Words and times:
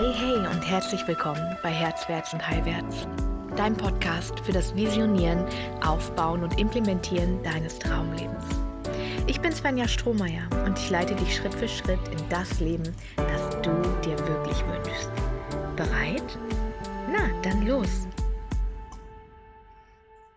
Hey, 0.00 0.14
hey 0.14 0.36
und 0.38 0.62
herzlich 0.62 1.06
willkommen 1.06 1.58
bei 1.62 1.68
Herzwärts 1.68 2.32
und 2.32 2.48
Heilwärts, 2.48 3.06
dein 3.54 3.76
Podcast 3.76 4.40
für 4.40 4.52
das 4.52 4.74
Visionieren, 4.74 5.44
Aufbauen 5.86 6.42
und 6.42 6.58
Implementieren 6.58 7.42
deines 7.42 7.78
Traumlebens. 7.78 8.42
Ich 9.26 9.42
bin 9.42 9.52
Svenja 9.52 9.86
Strohmeier 9.86 10.48
und 10.64 10.78
ich 10.78 10.88
leite 10.88 11.14
dich 11.16 11.36
Schritt 11.36 11.52
für 11.52 11.68
Schritt 11.68 12.00
in 12.10 12.28
das 12.30 12.60
Leben, 12.60 12.96
das 13.14 13.50
du 13.60 13.70
dir 14.02 14.18
wirklich 14.26 14.64
wünschst. 14.68 15.10
Bereit? 15.76 16.38
Na, 17.12 17.28
dann 17.42 17.66
los! 17.66 18.08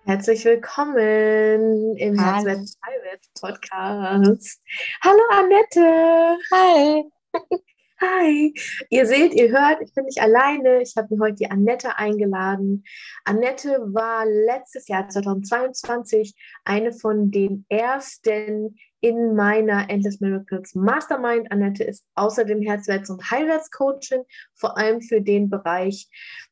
Herzlich 0.04 0.43
willkommen 0.43 1.95
im 1.95 2.20
Herzwärts 2.20 2.77
Heilwärts 2.86 3.30
Podcast. 3.39 4.61
Hallo 5.02 5.21
Annette. 5.32 6.38
Hi. 6.52 7.04
Hi, 8.03 8.53
ihr 8.89 9.05
seht, 9.05 9.34
ihr 9.34 9.49
hört, 9.52 9.81
ich 9.81 9.93
bin 9.93 10.03
nicht 10.03 10.20
alleine. 10.20 10.81
Ich 10.81 10.95
habe 10.98 11.16
mir 11.16 11.23
heute 11.23 11.35
die 11.35 11.49
Annette 11.49 11.98
eingeladen. 11.98 12.84
Annette 13.23 13.77
war 13.80 14.25
letztes 14.25 14.89
Jahr 14.89 15.07
2022 15.07 16.35
eine 16.66 16.91
von 16.91 17.31
den 17.31 17.66
ersten 17.70 18.75
in 18.99 19.35
meiner 19.35 19.89
Endless 19.89 20.20
Miracles 20.20 20.75
Mastermind. 20.75 21.49
Annette 21.49 21.85
ist 21.85 22.05
außerdem 22.16 22.61
Herzwärts- 22.61 23.09
und 23.09 23.31
Heilwärts-Coaching, 23.31 24.23
vor 24.53 24.77
allem 24.77 25.02
für 25.02 25.22
den 25.22 25.49
Bereich 25.49 26.09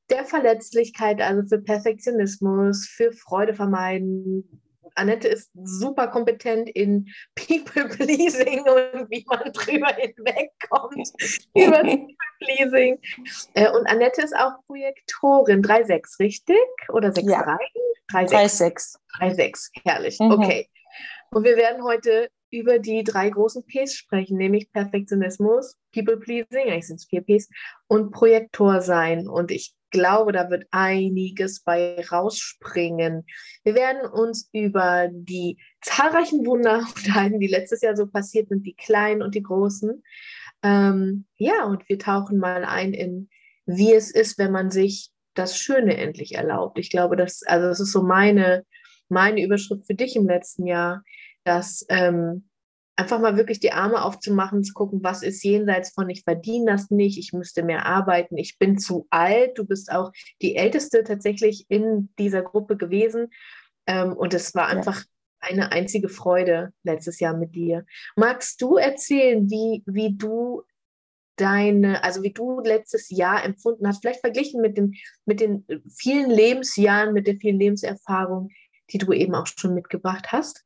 der 0.09 0.23
Verletzlichkeit, 0.23 1.20
also 1.21 1.43
für 1.49 1.61
Perfektionismus, 1.61 2.87
für 2.87 3.11
Freude 3.11 3.55
vermeiden, 3.55 4.70
Annette 4.95 5.27
ist 5.27 5.49
super 5.63 6.07
kompetent 6.07 6.69
in 6.69 7.07
People-Pleasing 7.35 8.61
und 8.61 9.09
wie 9.09 9.25
man 9.27 9.51
drüber 9.51 9.93
hinwegkommt 9.95 11.09
über 11.55 11.81
People-Pleasing. 11.81 12.99
Äh, 13.53 13.70
und 13.71 13.87
Annette 13.87 14.21
ist 14.21 14.35
auch 14.35 14.53
Projektorin 14.67 15.61
3.6, 15.63 16.20
richtig? 16.20 16.57
Oder 16.89 17.09
6.3? 17.09 17.29
Ja. 17.29 17.57
3.6. 18.11 18.98
3.6, 19.20 19.70
herrlich. 19.85 20.20
Mhm. 20.20 20.31
Okay. 20.31 20.70
Und 21.31 21.43
wir 21.43 21.55
werden 21.55 21.83
heute 21.83 22.29
über 22.52 22.80
die 22.80 23.04
drei 23.04 23.30
großen 23.30 23.66
Ps 23.66 23.96
sprechen, 23.96 24.38
nämlich 24.38 24.71
Perfektionismus, 24.71 25.77
People-Pleasing, 25.94 26.68
eigentlich 26.68 26.88
sind 26.88 26.98
es 26.98 27.05
vier 27.05 27.21
Ps, 27.21 27.49
und 27.88 28.12
Projektor 28.12 28.82
sein. 28.82 29.27
Und 29.27 29.52
ich 29.52 29.74
glaube, 29.91 30.32
da 30.32 30.49
wird 30.49 30.66
einiges 30.72 31.62
bei 31.62 32.04
rausspringen. 32.12 33.26
Wir 33.63 33.76
werden 33.76 34.10
uns 34.10 34.49
über 34.54 35.10
die 35.12 35.57
zahlreichen 35.82 36.46
Wunder 36.46 36.79
unterhalten, 36.96 37.40
die 37.40 37.48
letztes 37.48 37.82
Jahr 37.82 37.96
so 37.96 38.07
passiert 38.07 38.49
sind, 38.49 38.66
die 38.66 38.76
kleinen 38.76 39.22
und 39.22 39.35
die 39.35 39.44
großen. 39.44 40.04
Ähm, 40.63 41.26
ja, 41.38 41.66
und 41.66 41.88
wir 41.90 41.99
tauchen 41.99 42.38
mal 42.38 42.66
ein 42.66 42.94
in, 42.94 43.29
wie 43.66 43.94
es 43.94 44.12
ist, 44.12 44.38
wenn 44.38 44.52
man 44.52 44.72
sich 44.72 45.12
das 45.34 45.57
Schöne 45.57 45.98
endlich 45.98 46.35
erlaubt. 46.35 46.77
Ich 46.79 46.90
glaube, 46.90 47.16
das, 47.16 47.44
also 47.44 47.68
das 47.68 47.79
ist 47.79 47.91
so 47.91 48.04
meine, 48.04 48.66
meine 49.10 49.44
Überschrift 49.44 49.85
für 49.85 49.96
dich 49.96 50.16
im 50.16 50.27
letzten 50.27 50.66
Jahr, 50.66 51.04
dass 51.43 51.85
ähm, 51.89 52.47
einfach 52.95 53.20
mal 53.20 53.37
wirklich 53.37 53.59
die 53.59 53.71
Arme 53.71 54.03
aufzumachen, 54.03 54.63
zu 54.63 54.73
gucken, 54.73 55.03
was 55.03 55.23
ist 55.23 55.43
jenseits 55.43 55.91
von, 55.91 56.09
ich 56.09 56.23
verdiene 56.23 56.71
das 56.71 56.91
nicht, 56.91 57.17
ich 57.17 57.33
müsste 57.33 57.63
mehr 57.63 57.85
arbeiten, 57.85 58.37
ich 58.37 58.57
bin 58.59 58.77
zu 58.77 59.07
alt, 59.09 59.57
du 59.57 59.65
bist 59.65 59.91
auch 59.91 60.11
die 60.41 60.55
Älteste 60.55 61.03
tatsächlich 61.03 61.65
in 61.70 62.09
dieser 62.20 62.41
Gruppe 62.41 62.77
gewesen. 62.77 63.29
Ähm, 63.87 64.13
und 64.13 64.33
es 64.33 64.53
war 64.53 64.67
einfach 64.67 65.03
eine 65.39 65.72
einzige 65.72 66.09
Freude 66.09 66.72
letztes 66.83 67.19
Jahr 67.19 67.35
mit 67.35 67.55
dir. 67.55 67.85
Magst 68.16 68.61
du 68.61 68.78
erzählen, 68.78 69.50
wie, 69.50 69.81
wie 69.88 70.16
du 70.16 70.61
deine, 71.35 72.03
also 72.03 72.22
wie 72.22 72.33
du 72.33 72.59
letztes 72.59 73.09
Jahr 73.09 73.44
empfunden 73.44 73.88
hast, 73.88 74.01
vielleicht 74.01 74.19
verglichen 74.19 74.61
mit, 74.61 74.78
dem, 74.78 74.94
mit 75.25 75.39
den 75.39 75.66
vielen 75.89 76.29
Lebensjahren, 76.29 77.13
mit 77.13 77.25
der 77.25 77.37
vielen 77.37 77.57
Lebenserfahrung, 77.57 78.49
die 78.91 78.99
du 78.99 79.11
eben 79.11 79.33
auch 79.33 79.47
schon 79.47 79.73
mitgebracht 79.73 80.31
hast? 80.31 80.63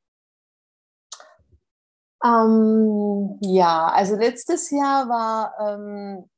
Ähm, 2.25 3.37
ja, 3.41 3.87
also 3.87 4.15
letztes 4.15 4.71
Jahr 4.71 5.07
war, 5.09 5.53
ähm, 5.59 6.29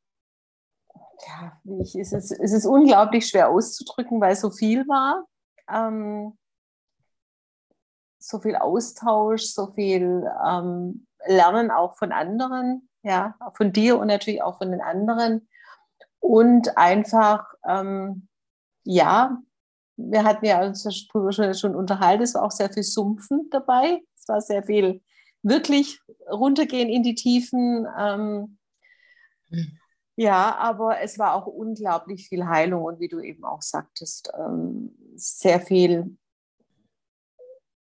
ja, 1.26 1.62
ich, 1.82 1.96
es, 1.96 2.12
ist, 2.12 2.32
es 2.32 2.52
ist 2.52 2.66
unglaublich 2.66 3.28
schwer 3.28 3.50
auszudrücken, 3.50 4.20
weil 4.20 4.36
so 4.36 4.50
viel 4.50 4.88
war. 4.88 5.26
Ähm, 5.70 6.38
so 8.20 8.40
viel 8.40 8.56
Austausch, 8.56 9.44
so 9.44 9.68
viel 9.72 10.30
ähm, 10.46 11.08
Lernen 11.26 11.72
auch 11.72 11.96
von 11.96 12.12
anderen, 12.12 12.90
ja, 13.04 13.36
von 13.54 13.72
dir 13.72 13.98
und 13.98 14.08
natürlich 14.08 14.42
auch 14.42 14.58
von 14.58 14.72
den 14.72 14.82
anderen. 14.82 15.48
Und 16.20 16.78
einfach, 16.78 17.54
ähm, 17.66 18.28
ja, 18.84 19.38
wir 19.96 20.24
hatten 20.24 20.46
ja 20.46 20.66
uns 20.66 21.08
schon 21.60 21.76
unterhalten, 21.76 22.24
es 22.24 22.36
war 22.36 22.44
auch 22.44 22.52
sehr 22.52 22.70
viel 22.70 22.84
Sumpfen 22.84 23.50
dabei. 23.50 24.02
Es 24.16 24.28
war 24.28 24.42
sehr 24.42 24.64
viel 24.64 25.02
wirklich 25.44 26.00
runtergehen 26.30 26.90
in 26.90 27.04
die 27.04 27.16
Tiefen. 27.16 27.88
Ähm, 27.98 28.58
mhm. 29.50 29.78
Ja, 30.16 30.56
aber 30.56 31.02
es 31.02 31.20
war 31.20 31.36
auch 31.36 31.46
unglaublich 31.46 32.28
viel 32.28 32.48
Heilung 32.48 32.84
und 32.84 33.00
wie 33.00 33.08
du 33.08 33.20
eben 33.20 33.46
auch 33.46 33.62
sagtest, 33.62 34.32
ähm, 34.36 34.96
sehr 35.16 35.62
viel 35.62 36.18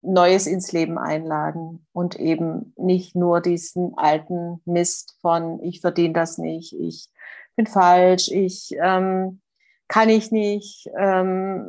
Neues 0.03 0.47
ins 0.47 0.71
Leben 0.73 0.97
einladen 0.97 1.87
und 1.93 2.19
eben 2.19 2.73
nicht 2.77 3.17
nur 3.17 3.41
diesen 3.41 3.99
alten 3.99 4.63
Mist 4.65 5.19
von 5.21 5.63
ich 5.63 5.81
verdiene 5.81 6.15
das 6.15 6.39
nicht, 6.39 6.73
ich 6.73 7.11
bin 7.57 7.67
falsch, 7.67 8.29
ich 8.31 8.77
ähm, 8.81 9.43
kann 9.89 10.09
ich 10.09 10.31
nicht. 10.31 10.89
Ähm, 10.97 11.69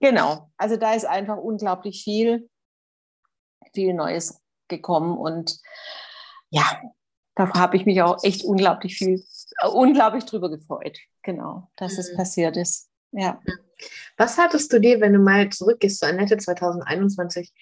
genau, 0.00 0.48
also 0.56 0.76
da 0.76 0.94
ist 0.94 1.04
einfach 1.06 1.38
unglaublich 1.38 2.04
viel, 2.04 2.48
viel 3.74 3.94
Neues 3.94 4.40
gekommen 4.76 5.16
und 5.16 5.58
ja, 6.50 6.64
da 7.34 7.52
habe 7.54 7.76
ich 7.76 7.84
mich 7.84 8.00
auch 8.02 8.22
echt 8.22 8.44
unglaublich 8.44 8.96
viel, 8.96 9.24
äh, 9.60 9.68
unglaublich 9.68 10.24
drüber 10.24 10.50
gefreut. 10.50 10.98
Genau, 11.22 11.68
dass 11.76 11.94
mhm. 11.94 11.98
es 12.00 12.16
passiert 12.16 12.56
ist. 12.56 12.88
Ja. 13.12 13.40
Was 14.16 14.38
hattest 14.38 14.72
du 14.72 14.80
dir, 14.80 15.00
wenn 15.00 15.12
du 15.12 15.18
mal 15.18 15.48
zurückgehst 15.48 16.00
zu 16.00 16.06
Annette 16.06 16.36
2021, 16.36 17.52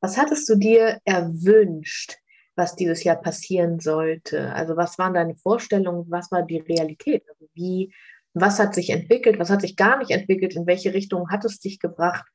was 0.00 0.16
hattest 0.16 0.48
du 0.48 0.56
dir 0.56 0.98
erwünscht, 1.04 2.16
was 2.56 2.76
dieses 2.76 3.04
Jahr 3.04 3.16
passieren 3.16 3.78
sollte? 3.80 4.52
Also 4.54 4.76
was 4.76 4.98
waren 4.98 5.14
deine 5.14 5.34
Vorstellungen, 5.34 6.10
was 6.10 6.30
war 6.30 6.42
die 6.42 6.58
Realität? 6.58 7.24
Also 7.28 7.46
wie, 7.54 7.92
was 8.34 8.58
hat 8.58 8.74
sich 8.74 8.90
entwickelt, 8.90 9.38
was 9.38 9.50
hat 9.50 9.60
sich 9.60 9.76
gar 9.76 9.98
nicht 9.98 10.10
entwickelt, 10.10 10.56
in 10.56 10.66
welche 10.66 10.94
Richtung 10.94 11.30
hat 11.30 11.44
es 11.44 11.58
dich 11.58 11.78
gebracht, 11.78 12.26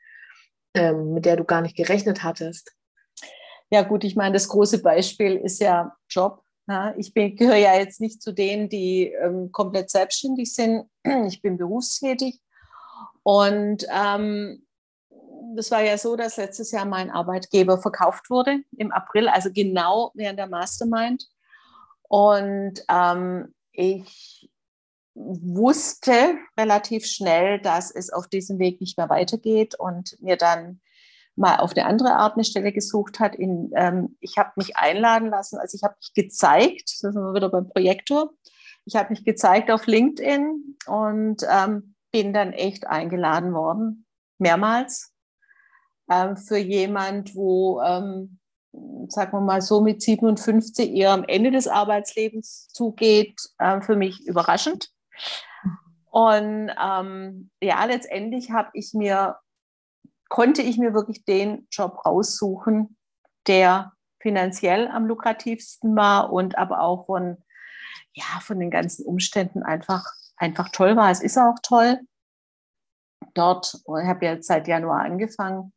ähm, 0.75 1.13
mit 1.13 1.25
der 1.25 1.35
du 1.37 1.45
gar 1.45 1.61
nicht 1.61 1.75
gerechnet 1.75 2.23
hattest? 2.23 2.73
Ja 3.69 3.81
gut, 3.81 4.03
ich 4.03 4.15
meine, 4.15 4.33
das 4.33 4.47
große 4.47 4.81
Beispiel 4.81 5.35
ist 5.35 5.59
ja 5.59 5.95
Job. 6.09 6.43
Ja, 6.69 6.93
ich 6.97 7.13
gehöre 7.13 7.55
ja 7.55 7.75
jetzt 7.75 8.01
nicht 8.01 8.21
zu 8.21 8.33
denen, 8.33 8.67
die 8.67 9.13
ähm, 9.21 9.51
komplett 9.51 9.89
selbstständig 9.89 10.53
sind. 10.53 10.89
Ich 11.27 11.41
bin 11.41 11.57
berufstätig. 11.57 12.41
Und 13.23 13.85
ähm, 13.89 14.65
das 15.55 15.71
war 15.71 15.81
ja 15.81 15.97
so, 15.97 16.15
dass 16.15 16.37
letztes 16.37 16.71
Jahr 16.71 16.85
mein 16.85 17.09
Arbeitgeber 17.09 17.77
verkauft 17.77 18.29
wurde 18.29 18.59
im 18.77 18.91
April, 18.91 19.27
also 19.29 19.49
genau 19.51 20.11
während 20.13 20.39
der 20.39 20.47
Mastermind. 20.47 21.25
Und 22.03 22.83
ähm, 22.89 23.53
ich 23.71 24.49
wusste 25.13 26.35
relativ 26.57 27.05
schnell, 27.05 27.59
dass 27.59 27.91
es 27.91 28.11
auf 28.11 28.27
diesem 28.27 28.59
Weg 28.59 28.79
nicht 28.81 28.97
mehr 28.97 29.09
weitergeht 29.09 29.75
und 29.79 30.15
mir 30.21 30.37
dann 30.37 30.79
mal 31.37 31.57
auf 31.57 31.75
eine 31.75 31.85
andere 31.85 32.13
Art 32.15 32.33
eine 32.33 32.43
Stelle 32.43 32.73
gesucht 32.73 33.19
hat. 33.19 33.35
In, 33.35 33.71
ähm, 33.75 34.17
ich 34.19 34.37
habe 34.37 34.51
mich 34.55 34.75
einladen 34.75 35.29
lassen, 35.29 35.57
also 35.57 35.75
ich 35.75 35.83
habe 35.83 35.95
mich 35.99 36.13
gezeigt, 36.13 36.89
das 37.01 37.13
sind 37.13 37.15
wir 37.15 37.33
wieder 37.33 37.49
beim 37.49 37.69
Projektor, 37.69 38.31
ich 38.85 38.95
habe 38.95 39.09
mich 39.11 39.23
gezeigt 39.23 39.69
auf 39.69 39.85
LinkedIn 39.85 40.77
und 40.87 41.43
ähm, 41.49 41.95
bin 42.11 42.33
dann 42.33 42.53
echt 42.53 42.87
eingeladen 42.87 43.53
worden, 43.53 44.05
mehrmals, 44.39 45.13
ähm, 46.09 46.37
für 46.37 46.57
jemand, 46.57 47.35
wo, 47.35 47.81
ähm, 47.81 48.39
sagen 49.09 49.33
wir 49.33 49.41
mal 49.41 49.61
so, 49.61 49.81
mit 49.81 50.01
57 50.01 50.91
eher 50.95 51.11
am 51.11 51.23
Ende 51.23 51.51
des 51.51 51.67
Arbeitslebens 51.67 52.69
zugeht, 52.69 53.39
äh, 53.59 53.81
für 53.81 53.95
mich 53.95 54.25
überraschend. 54.25 54.89
Und 56.09 56.71
ähm, 56.81 57.51
ja, 57.61 57.83
letztendlich 57.85 58.51
habe 58.51 58.69
ich 58.73 58.93
mir 58.93 59.35
konnte 60.29 60.61
ich 60.61 60.77
mir 60.77 60.93
wirklich 60.93 61.25
den 61.25 61.67
Job 61.71 62.05
raussuchen, 62.05 62.97
der 63.47 63.93
finanziell 64.21 64.87
am 64.87 65.05
lukrativsten 65.05 65.95
war 65.95 66.31
und 66.31 66.57
aber 66.57 66.81
auch 66.81 67.05
von, 67.05 67.37
ja, 68.13 68.39
von 68.41 68.59
den 68.59 68.71
ganzen 68.71 69.05
Umständen 69.05 69.63
einfach, 69.63 70.05
einfach 70.35 70.69
toll 70.69 70.95
war. 70.95 71.11
Es 71.11 71.21
ist 71.21 71.37
auch 71.37 71.55
toll. 71.61 71.99
Dort, 73.33 73.75
ich 73.75 74.07
habe 74.07 74.25
ja 74.25 74.41
seit 74.41 74.67
Januar 74.67 75.01
angefangen. 75.01 75.73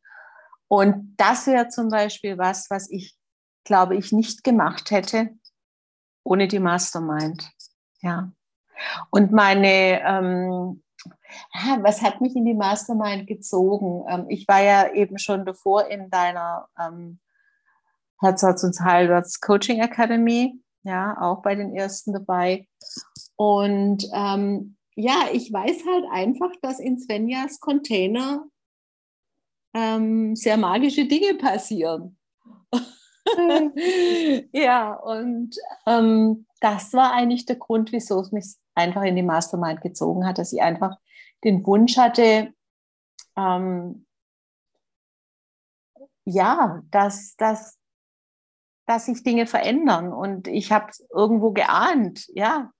Und 0.67 1.15
das 1.17 1.47
wäre 1.47 1.67
zum 1.67 1.89
Beispiel 1.89 2.37
was, 2.37 2.69
was 2.69 2.89
ich, 2.89 3.15
glaube 3.63 3.95
ich, 3.95 4.11
nicht 4.11 4.43
gemacht 4.43 4.91
hätte 4.91 5.29
ohne 6.23 6.47
die 6.47 6.59
Mastermind. 6.59 7.49
Ja. 8.01 8.31
Und 9.09 9.31
meine, 9.31 10.01
ähm, 10.01 10.83
was 11.81 12.01
hat 12.01 12.21
mich 12.21 12.35
in 12.35 12.45
die 12.45 12.53
Mastermind 12.53 13.27
gezogen? 13.27 14.05
Ähm, 14.09 14.25
ich 14.29 14.47
war 14.47 14.61
ja 14.61 14.91
eben 14.93 15.17
schon 15.17 15.45
davor 15.45 15.87
in 15.87 16.09
deiner 16.09 16.67
ähm, 16.79 17.19
Herz, 18.19 18.43
Herz 18.43 18.63
und 18.63 18.79
Heilwärts 18.79 19.39
Coaching 19.41 19.81
Academy, 19.81 20.61
ja, 20.83 21.17
auch 21.19 21.41
bei 21.41 21.55
den 21.55 21.75
ersten 21.75 22.13
dabei. 22.13 22.67
Und 23.35 24.07
ähm, 24.13 24.77
ja, 24.95 25.29
ich 25.31 25.51
weiß 25.51 25.83
halt 25.87 26.05
einfach, 26.11 26.51
dass 26.61 26.79
in 26.79 26.99
Svenjas 26.99 27.59
Container 27.59 28.45
ähm, 29.73 30.35
sehr 30.35 30.57
magische 30.57 31.07
Dinge 31.07 31.35
passieren. 31.35 32.17
ja, 34.51 34.93
und 34.93 35.55
ähm, 35.87 36.45
das 36.59 36.93
war 36.93 37.13
eigentlich 37.13 37.45
der 37.45 37.55
Grund, 37.55 37.91
wieso 37.91 38.19
es 38.19 38.31
mich 38.31 38.45
einfach 38.75 39.03
in 39.03 39.15
die 39.15 39.23
Mastermind 39.23 39.81
gezogen 39.81 40.25
hat, 40.25 40.37
dass 40.37 40.53
ich 40.53 40.61
einfach 40.61 40.97
den 41.43 41.65
Wunsch 41.65 41.97
hatte, 41.97 42.53
ähm, 43.35 44.05
ja, 46.25 46.81
dass, 46.91 47.35
dass, 47.37 47.77
dass 48.85 49.05
sich 49.05 49.23
Dinge 49.23 49.47
verändern. 49.47 50.13
Und 50.13 50.47
ich 50.47 50.71
habe 50.71 50.87
es 50.89 51.03
irgendwo 51.11 51.51
geahnt, 51.51 52.27
ja, 52.33 52.71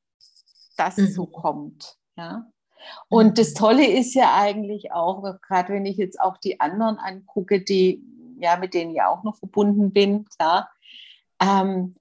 dass 0.77 0.97
mhm. 0.97 1.03
es 1.05 1.15
so 1.15 1.25
kommt. 1.25 1.97
Ja. 2.15 2.51
Und 3.09 3.37
das 3.37 3.51
mhm. 3.51 3.55
Tolle 3.55 3.87
ist 3.87 4.13
ja 4.13 4.35
eigentlich 4.35 4.91
auch, 4.91 5.23
gerade 5.41 5.73
wenn 5.73 5.85
ich 5.85 5.97
jetzt 5.97 6.19
auch 6.19 6.37
die 6.37 6.59
anderen 6.59 6.97
angucke, 6.97 7.61
die 7.61 8.03
ja, 8.41 8.57
mit 8.57 8.73
denen 8.73 8.91
ich 8.91 9.01
auch 9.01 9.23
noch 9.23 9.37
verbunden 9.37 9.91
bin, 9.91 10.25
klar. 10.25 10.69
Ähm, 11.39 11.95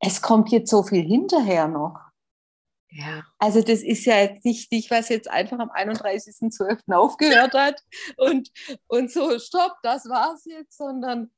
es 0.00 0.22
kommt 0.22 0.50
jetzt 0.50 0.70
so 0.70 0.82
viel 0.82 1.04
hinterher 1.04 1.68
noch. 1.68 2.00
Ja. 2.94 3.24
Also 3.38 3.60
das 3.60 3.82
ist 3.82 4.04
ja 4.04 4.20
jetzt 4.20 4.44
nicht, 4.44 4.70
nicht 4.70 4.90
was 4.90 5.08
jetzt 5.08 5.28
einfach 5.28 5.58
am 5.58 5.70
31.12. 5.70 6.94
aufgehört 6.94 7.52
hat 7.52 7.82
und, 8.16 8.50
und 8.86 9.10
so, 9.10 9.36
stopp, 9.40 9.72
das 9.82 10.08
war's 10.08 10.44
jetzt, 10.44 10.76
sondern, 10.76 11.32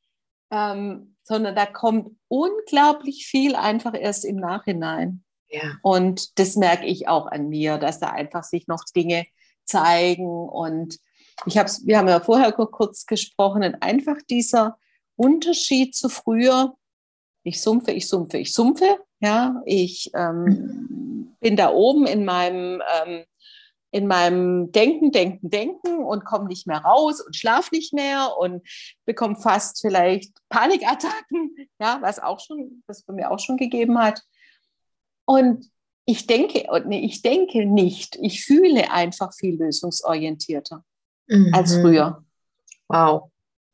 ähm, 0.50 1.16
sondern 1.22 1.54
da 1.54 1.64
kommt 1.64 2.14
unglaublich 2.28 3.26
viel 3.26 3.56
einfach 3.56 3.94
erst 3.94 4.26
im 4.26 4.36
Nachhinein. 4.36 5.24
Ja. 5.48 5.78
Und 5.82 6.38
das 6.38 6.56
merke 6.56 6.84
ich 6.84 7.08
auch 7.08 7.26
an 7.26 7.48
mir, 7.48 7.78
dass 7.78 8.00
da 8.00 8.10
einfach 8.10 8.44
sich 8.44 8.66
noch 8.66 8.84
Dinge 8.94 9.26
zeigen 9.64 10.26
und 10.26 10.98
ich 11.46 11.58
habe 11.58 11.70
wir 11.84 11.98
haben 11.98 12.08
ja 12.08 12.20
vorher 12.20 12.52
kurz 12.52 13.06
gesprochen, 13.06 13.62
einfach 13.80 14.16
dieser 14.28 14.78
Unterschied 15.16 15.94
zu 15.94 16.08
früher, 16.08 16.74
ich 17.42 17.62
sumpfe, 17.62 17.92
ich 17.92 18.08
sumpfe, 18.08 18.38
ich 18.38 18.52
sumpfe, 18.52 18.98
ja, 19.20 19.62
ich 19.64 20.10
ähm, 20.14 21.25
bin 21.46 21.54
da 21.54 21.70
oben 21.70 22.06
in 22.06 22.24
meinem, 22.24 22.82
ähm, 23.00 23.24
in 23.92 24.08
meinem 24.08 24.72
Denken, 24.72 25.12
Denken, 25.12 25.48
Denken 25.48 26.02
und 26.02 26.24
komme 26.24 26.48
nicht 26.48 26.66
mehr 26.66 26.78
raus 26.78 27.20
und 27.20 27.36
schlafe 27.36 27.72
nicht 27.72 27.92
mehr 27.92 28.36
und 28.36 28.66
bekomme 29.04 29.36
fast 29.36 29.80
vielleicht 29.80 30.32
Panikattacken, 30.48 31.54
ja, 31.78 31.98
was 32.00 32.18
auch 32.18 32.40
schon, 32.40 32.82
was 32.88 33.04
bei 33.04 33.14
mir 33.14 33.30
auch 33.30 33.38
schon 33.38 33.58
gegeben 33.58 33.96
hat. 33.96 34.22
Und 35.24 35.70
ich 36.04 36.26
denke, 36.26 36.66
nee, 36.84 37.06
ich 37.06 37.22
denke 37.22 37.64
nicht, 37.64 38.18
ich 38.20 38.44
fühle 38.44 38.90
einfach 38.90 39.32
viel 39.32 39.56
lösungsorientierter 39.56 40.82
mhm. 41.28 41.54
als 41.54 41.76
früher. 41.76 42.24
Wow. 42.88 43.30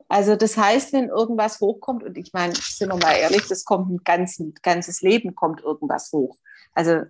Also 0.08 0.36
das 0.36 0.58
heißt, 0.58 0.92
wenn 0.92 1.08
irgendwas 1.08 1.58
hochkommt, 1.60 2.04
und 2.04 2.18
ich 2.18 2.34
meine, 2.34 2.54
sind 2.54 2.90
wir 2.90 2.98
mal 2.98 3.14
ehrlich, 3.14 3.48
das 3.48 3.64
kommt 3.64 3.90
ein, 3.90 4.00
ganz, 4.04 4.42
ganzes 4.60 5.00
Leben 5.00 5.34
kommt 5.34 5.62
irgendwas 5.62 6.12
hoch. 6.12 6.36
Also 6.74 7.04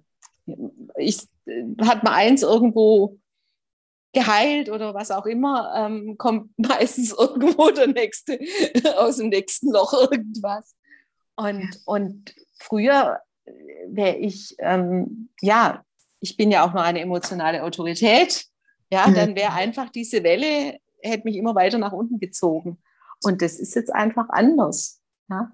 ich 0.96 1.28
hat 1.80 2.02
mal 2.02 2.14
eins 2.14 2.42
irgendwo 2.42 3.18
geheilt 4.12 4.68
oder 4.68 4.94
was 4.94 5.10
auch 5.10 5.26
immer, 5.26 5.72
ähm, 5.76 6.16
kommt 6.18 6.50
meistens 6.58 7.12
irgendwo 7.12 7.70
der 7.70 7.88
nächste 7.88 8.38
aus 8.96 9.16
dem 9.16 9.28
nächsten 9.28 9.70
Loch 9.72 9.92
irgendwas. 9.92 10.74
Und, 11.36 11.80
und 11.86 12.34
früher 12.58 13.20
wäre 13.88 14.16
ich, 14.16 14.54
ähm, 14.58 15.30
ja, 15.40 15.84
ich 16.20 16.36
bin 16.36 16.50
ja 16.50 16.64
auch 16.64 16.74
noch 16.74 16.82
eine 16.82 17.00
emotionale 17.00 17.64
Autorität 17.64 18.46
ja, 18.92 19.06
mhm. 19.08 19.14
dann 19.14 19.36
wäre 19.36 19.54
einfach 19.54 19.88
diese 19.88 20.22
Welle, 20.22 20.78
hätte 21.00 21.24
mich 21.24 21.36
immer 21.36 21.54
weiter 21.54 21.78
nach 21.78 21.92
unten 21.92 22.20
gezogen. 22.20 22.76
Und 23.24 23.40
das 23.40 23.58
ist 23.58 23.74
jetzt 23.74 23.92
einfach 23.92 24.28
anders. 24.28 25.00
Ja? 25.30 25.50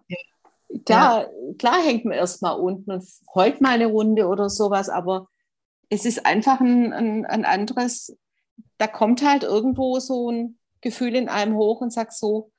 Klar, 0.85 1.23
ja. 1.23 1.55
klar 1.59 1.83
hängt 1.83 2.05
man 2.05 2.15
erstmal 2.15 2.59
unten 2.59 2.91
und 2.91 3.05
heult 3.35 3.61
mal 3.61 3.71
eine 3.71 3.87
Runde 3.87 4.27
oder 4.27 4.51
sowas, 4.51 4.89
aber 4.89 5.29
es 5.89 6.05
ist 6.05 6.27
einfach 6.27 6.61
ein, 6.61 6.93
ein, 6.93 7.27
ein 7.27 7.45
anderes, 7.45 8.17
da 8.77 8.87
kommt 8.87 9.27
halt 9.27 9.43
irgendwo 9.45 9.99
so 9.99 10.31
ein 10.31 10.59
Gefühl 10.81 11.17
in 11.17 11.29
einem 11.29 11.57
hoch 11.57 11.81
und 11.81 11.93
sagt 11.93 12.13
so, 12.13 12.53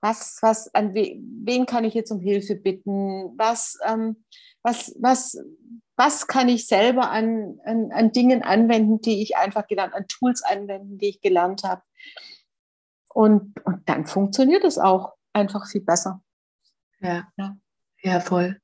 was, 0.00 0.38
was, 0.42 0.72
an 0.74 0.94
we, 0.94 1.18
wen 1.42 1.66
kann 1.66 1.84
ich 1.84 1.94
jetzt 1.94 2.10
um 2.10 2.20
Hilfe 2.20 2.54
bitten? 2.54 3.36
Was, 3.38 3.78
ähm, 3.84 4.24
was, 4.62 4.94
was, 5.00 5.38
was 5.96 6.26
kann 6.26 6.48
ich 6.48 6.66
selber 6.66 7.10
an, 7.10 7.58
an, 7.64 7.90
an 7.92 8.12
Dingen 8.12 8.42
anwenden, 8.42 9.00
die 9.00 9.22
ich 9.22 9.36
einfach 9.36 9.66
gelernt, 9.66 9.94
an 9.94 10.06
Tools 10.06 10.42
anwenden, 10.42 10.98
die 10.98 11.08
ich 11.08 11.20
gelernt 11.22 11.64
habe. 11.64 11.82
Und, 13.14 13.54
und 13.64 13.88
dann 13.88 14.06
funktioniert 14.06 14.64
es 14.64 14.78
auch 14.78 15.14
einfach 15.32 15.66
viel 15.66 15.80
besser. 15.80 16.22
Ja, 17.06 17.28
ja, 17.36 17.56
ja 18.02 18.20
voll. 18.20 18.58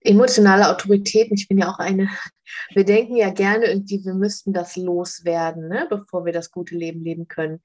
Emotionale 0.00 0.68
Autoritäten, 0.68 1.34
ich 1.34 1.46
bin 1.46 1.58
ja 1.58 1.70
auch 1.70 1.78
eine, 1.78 2.08
wir 2.74 2.84
denken 2.84 3.16
ja 3.16 3.30
gerne 3.30 3.66
irgendwie, 3.66 4.04
wir 4.04 4.14
müssten 4.14 4.52
das 4.52 4.74
loswerden, 4.74 5.68
ne, 5.68 5.86
bevor 5.88 6.24
wir 6.24 6.32
das 6.32 6.50
gute 6.50 6.74
Leben 6.74 7.04
leben 7.04 7.28
können. 7.28 7.60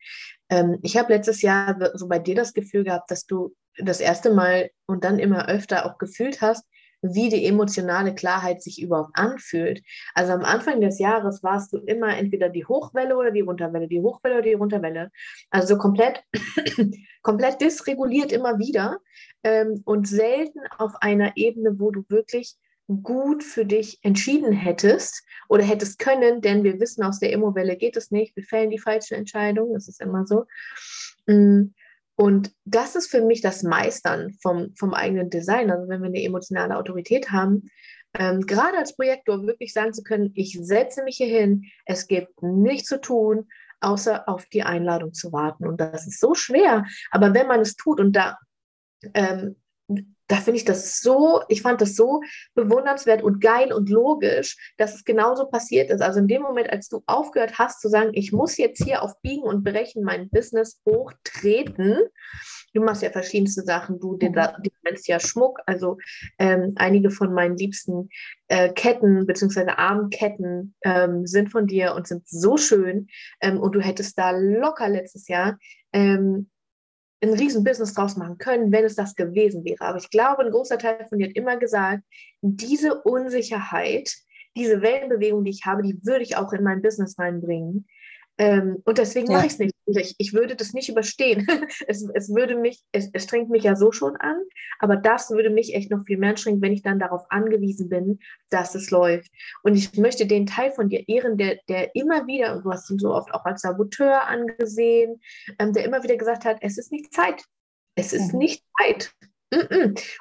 Ähm, 0.50 0.78
ich 0.84 0.96
habe 0.96 1.14
letztes 1.14 1.42
Jahr 1.42 1.76
so 1.96 2.08
bei 2.08 2.20
dir 2.20 2.36
das 2.36 2.54
Gefühl 2.54 2.84
gehabt, 2.84 3.10
dass 3.10 3.26
du 3.26 3.56
das 3.78 4.00
erste 4.00 4.32
Mal 4.32 4.70
und 4.86 5.04
dann 5.04 5.18
immer 5.18 5.48
öfter 5.48 5.88
auch 5.88 5.98
gefühlt 5.98 6.42
hast, 6.42 6.64
wie 7.02 7.30
die 7.30 7.46
emotionale 7.46 8.16
Klarheit 8.16 8.62
sich 8.62 8.82
überhaupt 8.82 9.12
anfühlt. 9.14 9.82
Also 10.14 10.34
am 10.34 10.44
Anfang 10.44 10.82
des 10.82 11.00
Jahres 11.00 11.44
warst 11.44 11.74
du 11.74 11.78
immer 11.78 12.18
entweder 12.18 12.50
die 12.50 12.66
Hochwelle 12.66 13.16
oder 13.18 13.32
die 13.32 13.42
Runterwelle, 13.42 13.88
die 13.88 14.02
Hochwelle 14.02 14.36
oder 14.36 14.44
die 14.44 14.54
Runterwelle. 14.54 15.12
Also 15.50 15.78
komplett, 15.78 16.24
komplett 17.22 17.62
dysreguliert 17.62 18.32
immer 18.32 18.60
wieder 18.60 19.00
ähm, 19.44 19.82
und 19.86 20.08
selten 20.08 20.60
auf 20.78 20.94
einer 21.02 21.34
Ebene, 21.36 21.80
wo 21.80 21.92
du 21.92 22.04
wirklich 22.10 22.56
gut 22.88 23.44
für 23.44 23.66
dich 23.66 24.00
entschieden 24.04 24.52
hättest 24.52 25.24
oder 25.50 25.64
hättest 25.64 25.98
können, 26.00 26.42
denn 26.42 26.64
wir 26.64 26.80
wissen, 26.80 27.04
aus 27.04 27.20
der 27.20 27.32
Immowelle 27.32 27.78
geht 27.78 27.98
es 27.98 28.12
nicht, 28.12 28.36
wir 28.36 28.44
fällen 28.44 28.70
die 28.70 28.80
falsche 28.80 29.16
Entscheidung, 29.16 29.74
das 29.74 29.88
ist 29.88 30.02
immer 30.02 30.26
so. 30.26 30.46
Mm, 31.26 31.74
und 32.16 32.52
das 32.64 32.96
ist 32.96 33.12
für 33.12 33.22
mich 33.22 33.42
das 33.42 33.64
Meistern 33.64 34.38
vom, 34.42 34.74
vom 34.76 34.94
eigenen 34.94 35.30
Design. 35.30 35.70
Also 35.70 35.90
wenn 35.90 36.02
wir 36.02 36.08
eine 36.08 36.24
emotionale 36.24 36.78
Autorität 36.78 37.32
haben, 37.32 37.70
ähm, 38.18 38.42
gerade 38.42 38.78
als 38.78 38.96
Projektor 38.96 39.46
wirklich 39.46 39.74
sagen 39.74 39.94
zu 39.94 40.02
können, 40.04 40.32
ich 40.36 40.58
setze 40.62 41.04
mich 41.04 41.18
hier 41.18 41.28
hin, 41.28 41.66
es 41.86 42.08
gibt 42.08 42.42
nichts 42.42 42.88
zu 42.88 43.02
tun, 43.02 43.48
außer 43.82 44.30
auf 44.30 44.46
die 44.46 44.64
Einladung 44.64 45.14
zu 45.14 45.34
warten. 45.34 45.68
Und 45.68 45.82
das 45.82 46.08
ist 46.08 46.22
so 46.22 46.34
schwer. 46.34 46.86
Aber 47.12 47.34
wenn 47.34 47.48
man 47.48 47.60
es 47.60 47.76
tut 47.76 48.00
und 48.00 48.14
da 48.14 48.38
ähm, 49.14 49.58
da 49.88 50.38
finde 50.38 50.58
ich 50.58 50.66
das 50.66 51.02
so, 51.02 51.42
ich 51.50 51.62
fand 51.62 51.82
das 51.82 51.96
so 51.96 52.22
bewundernswert 52.56 53.22
und 53.22 53.42
geil 53.42 53.72
und 53.72 53.90
logisch, 53.90 54.74
dass 54.78 54.96
es 54.96 55.04
genauso 55.04 55.46
passiert 55.46 55.92
ist. 55.92 56.02
Also 56.02 56.20
in 56.20 56.28
dem 56.28 56.42
Moment, 56.42 56.72
als 56.72 56.90
du 56.90 57.04
aufgehört 57.06 57.60
hast 57.60 57.82
zu 57.82 57.90
sagen, 57.90 58.10
ich 58.14 58.32
muss 58.32 58.58
jetzt 58.58 58.84
hier 58.84 59.04
auf 59.04 59.22
Biegen 59.22 59.44
und 59.44 59.64
Brechen 59.64 60.04
mein 60.04 60.30
Business 60.30 60.82
hochtreten, 60.86 62.00
du 62.74 62.82
machst 62.82 63.04
ja 63.04 63.12
verschiedenste 63.12 63.62
Sachen, 63.62 64.00
du 64.00 64.18
nennst 64.84 65.08
ja 65.08 65.20
Schmuck, 65.20 65.60
also 65.68 65.98
ähm, 66.40 66.74
einige 66.76 67.12
von 67.12 67.34
meinen 67.34 67.56
liebsten 67.56 68.10
äh, 68.48 68.74
Ketten 68.74 69.28
bzw. 69.28 69.70
Armketten 69.78 70.76
ähm, 70.84 71.28
sind 71.28 71.52
von 71.52 71.68
dir 71.68 71.94
und 71.94 72.08
sind 72.08 72.28
so 72.28 72.58
schön 72.58 73.08
ähm, 73.42 73.60
und 73.60 73.76
du 73.76 73.80
hättest 73.80 74.18
da 74.18 74.32
locker 74.32 74.90
letztes 74.90 75.28
Jahr 75.28 75.58
ähm, 75.94 76.50
ein 77.30 77.34
Riesenbusiness 77.34 77.94
draus 77.94 78.16
machen 78.18 78.38
können, 78.38 78.72
wenn 78.72 78.86
es 78.86 78.96
das 78.96 79.16
gewesen 79.16 79.64
wäre. 79.66 79.82
Aber 79.82 79.98
ich 79.98 80.10
glaube, 80.10 80.44
ein 80.44 80.52
großer 80.52 80.78
Teil 80.78 81.06
von 81.08 81.18
dir 81.18 81.28
hat 81.28 81.36
immer 81.36 81.58
gesagt, 81.58 82.04
diese 82.42 83.02
Unsicherheit, 83.04 84.14
diese 84.56 84.82
Wellenbewegung, 84.82 85.44
die 85.44 85.52
ich 85.52 85.66
habe, 85.66 85.84
die 85.84 86.00
würde 86.06 86.24
ich 86.24 86.38
auch 86.38 86.54
in 86.54 86.64
mein 86.64 86.82
Business 86.82 87.20
reinbringen. 87.20 87.88
Ähm, 88.38 88.82
und 88.86 88.98
deswegen 88.98 89.28
ja. 89.28 89.38
mache 89.38 89.48
ich 89.48 89.54
es 89.54 89.60
nicht. 89.60 89.75
Ich, 89.88 90.16
ich 90.18 90.34
würde 90.34 90.56
das 90.56 90.74
nicht 90.74 90.90
überstehen. 90.90 91.48
es, 91.88 92.08
es 92.14 92.34
würde 92.34 92.56
mich, 92.56 92.82
es, 92.92 93.10
es 93.14 93.24
strengt 93.24 93.50
mich 93.50 93.64
ja 93.64 93.76
so 93.76 93.92
schon 93.92 94.16
an, 94.18 94.38
aber 94.80 94.98
das 94.98 95.30
würde 95.30 95.50
mich 95.50 95.76
echt 95.76 95.92
noch 95.92 96.04
viel 96.06 96.18
mehr 96.18 96.32
anstrengen, 96.32 96.62
wenn 96.62 96.74
ich 96.74 96.82
dann 96.82 97.00
darauf 97.00 97.24
angewiesen 97.30 97.90
bin, 97.90 98.20
dass 98.50 98.76
es 98.76 98.92
läuft. 98.92 99.32
Und 99.64 99.76
ich 99.76 99.96
möchte 99.98 100.26
den 100.26 100.46
Teil 100.46 100.72
von 100.72 100.90
dir 100.90 101.08
ehren, 101.08 101.38
der, 101.38 101.60
der 101.68 101.94
immer 101.96 102.28
wieder, 102.28 102.56
und 102.56 102.66
du 102.66 102.72
hast 102.72 102.90
ihn 102.90 103.00
so 103.00 103.14
oft 103.14 103.34
auch 103.34 103.46
als 103.46 103.62
Saboteur 103.62 104.28
angesehen, 104.28 105.22
ähm, 105.60 105.74
der 105.74 105.86
immer 105.86 106.04
wieder 106.04 106.18
gesagt 106.18 106.46
hat, 106.46 106.58
es 106.62 106.78
ist 106.78 106.92
nicht 106.92 107.14
Zeit. 107.14 107.44
Es 107.96 108.14
ist 108.14 108.34
mhm. 108.34 108.40
nicht 108.40 108.64
Zeit. 108.78 109.14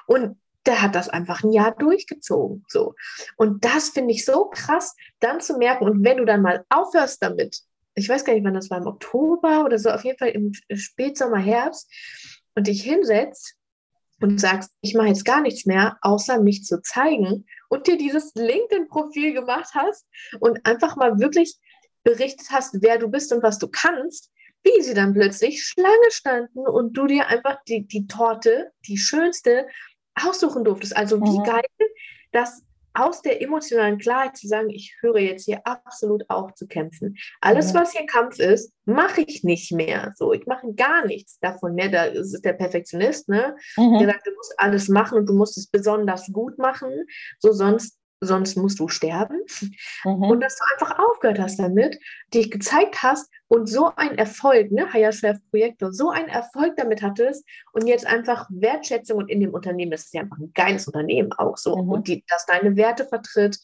Und 0.07 0.37
der 0.65 0.81
hat 0.81 0.95
das 0.95 1.09
einfach 1.09 1.43
ein 1.43 1.51
Jahr 1.51 1.75
durchgezogen. 1.75 2.63
So. 2.67 2.95
Und 3.37 3.63
das 3.63 3.89
finde 3.89 4.13
ich 4.13 4.25
so 4.25 4.45
krass, 4.45 4.95
dann 5.19 5.39
zu 5.39 5.57
merken. 5.57 5.85
Und 5.85 6.03
wenn 6.03 6.17
du 6.17 6.25
dann 6.25 6.41
mal 6.41 6.65
aufhörst 6.69 7.21
damit, 7.21 7.61
ich 7.95 8.09
weiß 8.09 8.25
gar 8.25 8.33
nicht, 8.33 8.43
wann 8.43 8.53
das 8.53 8.69
war, 8.69 8.77
im 8.77 8.87
Oktober 8.87 9.63
oder 9.65 9.79
so, 9.79 9.89
auf 9.89 10.03
jeden 10.03 10.17
Fall 10.17 10.29
im 10.29 10.51
Spätsommer, 10.73 11.39
Herbst, 11.39 11.91
und 12.55 12.67
dich 12.67 12.83
hinsetzt 12.83 13.55
und 14.21 14.39
sagst, 14.39 14.71
ich 14.81 14.93
mache 14.93 15.07
jetzt 15.07 15.25
gar 15.25 15.41
nichts 15.41 15.65
mehr, 15.65 15.97
außer 16.01 16.41
mich 16.41 16.63
zu 16.63 16.81
zeigen 16.81 17.45
und 17.69 17.87
dir 17.87 17.97
dieses 17.97 18.33
LinkedIn-Profil 18.35 19.33
gemacht 19.33 19.71
hast 19.73 20.05
und 20.39 20.65
einfach 20.65 20.95
mal 20.95 21.19
wirklich 21.19 21.57
berichtet 22.03 22.47
hast, 22.51 22.81
wer 22.81 22.97
du 22.97 23.09
bist 23.09 23.33
und 23.33 23.43
was 23.43 23.59
du 23.59 23.67
kannst, 23.67 24.31
wie 24.63 24.81
sie 24.81 24.93
dann 24.93 25.13
plötzlich 25.13 25.63
Schlange 25.63 26.11
standen 26.11 26.59
und 26.59 26.93
du 26.93 27.07
dir 27.07 27.27
einfach 27.27 27.57
die, 27.67 27.85
die 27.85 28.07
Torte, 28.07 28.71
die 28.87 28.97
schönste, 28.97 29.67
aussuchen 30.15 30.63
durftest. 30.63 30.95
Also 30.95 31.21
wie 31.21 31.39
mhm. 31.39 31.43
geil, 31.43 31.65
dass 32.31 32.63
aus 32.95 33.21
der 33.21 33.41
emotionalen 33.41 33.97
Klarheit 33.97 34.37
zu 34.37 34.47
sagen, 34.47 34.69
ich 34.69 34.95
höre 35.01 35.19
jetzt 35.19 35.45
hier 35.45 35.61
absolut 35.65 36.23
auf 36.29 36.53
zu 36.53 36.67
kämpfen. 36.67 37.17
Alles, 37.41 37.73
was 37.73 37.91
hier 37.91 38.05
Kampf 38.05 38.39
ist, 38.39 38.71
mache 38.85 39.21
ich 39.21 39.43
nicht 39.43 39.71
mehr. 39.71 40.13
So, 40.15 40.33
ich 40.33 40.45
mache 40.45 40.73
gar 40.73 41.05
nichts 41.05 41.39
davon 41.39 41.75
mehr. 41.75 41.89
Da 41.89 42.05
ist 42.05 42.41
der 42.41 42.53
Perfektionist, 42.53 43.29
ne? 43.29 43.55
Mhm. 43.77 43.99
Der 43.99 44.07
sagt, 44.07 44.27
du 44.27 44.31
musst 44.35 44.53
alles 44.57 44.87
machen 44.87 45.17
und 45.19 45.25
du 45.27 45.33
musst 45.33 45.57
es 45.57 45.67
besonders 45.67 46.27
gut 46.31 46.57
machen. 46.57 46.91
So, 47.39 47.51
sonst 47.51 47.97
sonst 48.21 48.55
musst 48.57 48.79
du 48.79 48.87
sterben. 48.87 49.41
Mhm. 50.03 50.23
Und 50.23 50.41
dass 50.41 50.57
du 50.57 50.63
einfach 50.73 50.99
aufgehört 50.99 51.39
hast 51.39 51.59
damit, 51.59 51.99
dich 52.33 52.51
gezeigt 52.51 53.03
hast 53.03 53.29
und 53.47 53.67
so 53.67 53.91
ein 53.95 54.17
Erfolg, 54.17 54.71
ne, 54.71 54.91
Higher 54.91 55.11
Self 55.11 55.37
Projektor, 55.49 55.93
so 55.93 56.09
ein 56.09 56.27
Erfolg 56.27 56.75
damit 56.77 57.01
hattest 57.01 57.45
und 57.73 57.87
jetzt 57.87 58.05
einfach 58.05 58.47
Wertschätzung 58.49 59.17
und 59.17 59.29
in 59.29 59.39
dem 59.39 59.53
Unternehmen, 59.53 59.91
das 59.91 60.05
ist 60.05 60.13
ja 60.13 60.21
einfach 60.21 60.37
ein 60.37 60.51
geiles 60.53 60.87
Unternehmen 60.87 61.31
auch 61.33 61.57
so, 61.57 61.75
mhm. 61.75 61.89
und 61.89 62.07
die, 62.07 62.23
dass 62.27 62.45
deine 62.45 62.75
Werte 62.75 63.05
vertritt, 63.05 63.59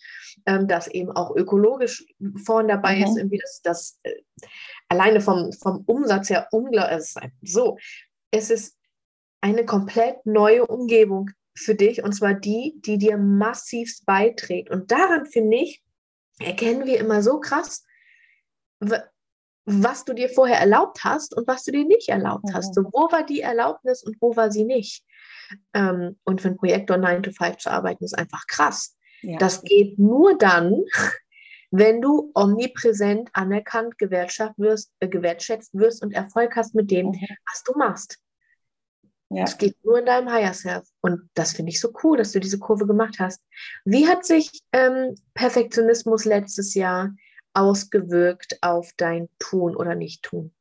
ähm, 0.46 0.68
dass 0.68 0.88
eben 0.88 1.12
auch 1.12 1.36
ökologisch 1.36 2.06
vorn 2.46 2.68
dabei 2.68 2.98
mhm. 2.98 3.04
ist, 3.04 3.18
irgendwie 3.18 3.40
das, 3.40 3.62
das 3.64 4.00
äh, 4.04 4.14
alleine 4.90 5.22
vom, 5.22 5.52
vom 5.54 5.84
Umsatz 5.86 6.30
her 6.30 6.48
unglaublich, 6.52 6.98
ist 6.98 7.20
so, 7.42 7.78
es 8.32 8.50
ist 8.50 8.78
eine 9.42 9.66
komplett 9.66 10.26
neue 10.26 10.66
Umgebung, 10.68 11.32
für 11.62 11.76
dich 11.76 12.04
und 12.04 12.14
zwar 12.14 12.34
die, 12.34 12.76
die 12.86 12.98
dir 12.98 13.18
massivst 13.18 14.06
beiträgt. 14.06 14.70
Und 14.70 14.92
daran 14.92 15.26
finde 15.26 15.58
ich, 15.58 15.84
erkennen 16.40 16.86
wir 16.86 17.00
immer 17.00 17.22
so 17.22 17.40
krass, 17.40 17.86
was 19.66 20.06
du 20.06 20.14
dir 20.14 20.30
vorher 20.30 20.60
erlaubt 20.60 21.04
hast 21.04 21.36
und 21.36 21.48
was 21.48 21.64
du 21.64 21.72
dir 21.72 21.86
nicht 21.86 22.10
erlaubt 22.10 22.46
mhm. 22.46 22.54
hast. 22.54 22.74
So, 22.74 22.84
wo 22.92 23.12
war 23.12 23.26
die 23.26 23.42
Erlaubnis 23.42 24.04
und 24.04 24.18
wo 24.20 24.36
war 24.36 24.52
sie 24.52 24.64
nicht? 24.64 25.04
Ähm, 25.74 26.18
und 26.24 26.42
für 26.42 26.50
einen 26.50 26.58
Projektor 26.58 26.98
9 26.98 27.24
to 27.24 27.32
5 27.32 27.58
zu 27.58 27.72
arbeiten, 27.72 28.04
ist 28.04 28.18
einfach 28.18 28.46
krass. 28.48 28.98
Ja. 29.22 29.38
Das 29.38 29.62
geht 29.64 30.00
nur 30.00 30.38
dann, 30.38 30.84
wenn 31.72 32.02
du 32.02 32.32
omnipräsent 32.34 33.30
anerkannt, 33.34 33.98
gewertschätzt 33.98 34.58
wirst, 34.58 34.92
äh, 35.00 35.08
gewertschätzt 35.08 35.74
wirst 35.74 36.04
und 36.04 36.12
Erfolg 36.12 36.56
hast 36.56 36.74
mit 36.74 36.90
dem, 36.90 37.08
mhm. 37.08 37.28
was 37.50 37.64
du 37.64 37.78
machst. 37.78 38.18
Ja. 39.34 39.46
Es 39.46 39.58
geht 39.58 39.78
nur 39.86 40.00
in 40.00 40.06
deinem 40.06 40.30
Higher 40.30 40.54
Self. 40.54 40.88
Und 41.00 41.30
das 41.36 41.54
finde 41.54 41.72
ich 41.72 41.80
so 41.80 41.94
cool, 42.04 42.18
dass 42.18 42.34
du 42.34 42.40
diese 42.40 42.60
Kurve 42.60 42.86
gemacht 42.86 43.16
hast. 43.20 43.42
Wie 43.86 44.08
hat 44.08 44.26
sich 44.26 44.62
ähm, 44.74 45.16
Perfektionismus 45.34 46.26
letztes 46.26 46.74
Jahr 46.74 47.12
ausgewirkt 47.54 48.58
auf 48.62 48.92
dein 48.98 49.30
Tun 49.40 49.76
oder 49.76 49.96
Nicht-Tun? 49.96 50.54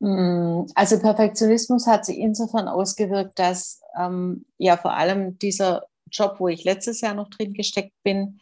Mm, 0.00 0.66
also 0.74 0.98
Perfektionismus 0.98 1.86
hat 1.86 2.04
sich 2.04 2.18
insofern 2.18 2.66
ausgewirkt, 2.66 3.38
dass 3.38 3.80
ähm, 3.96 4.44
ja 4.58 4.76
vor 4.76 4.94
allem 4.94 5.38
dieser 5.38 5.86
Job, 6.10 6.36
wo 6.40 6.48
ich 6.48 6.64
letztes 6.64 7.00
Jahr 7.00 7.14
noch 7.14 7.30
drin 7.30 7.54
gesteckt 7.54 7.94
bin, 8.02 8.40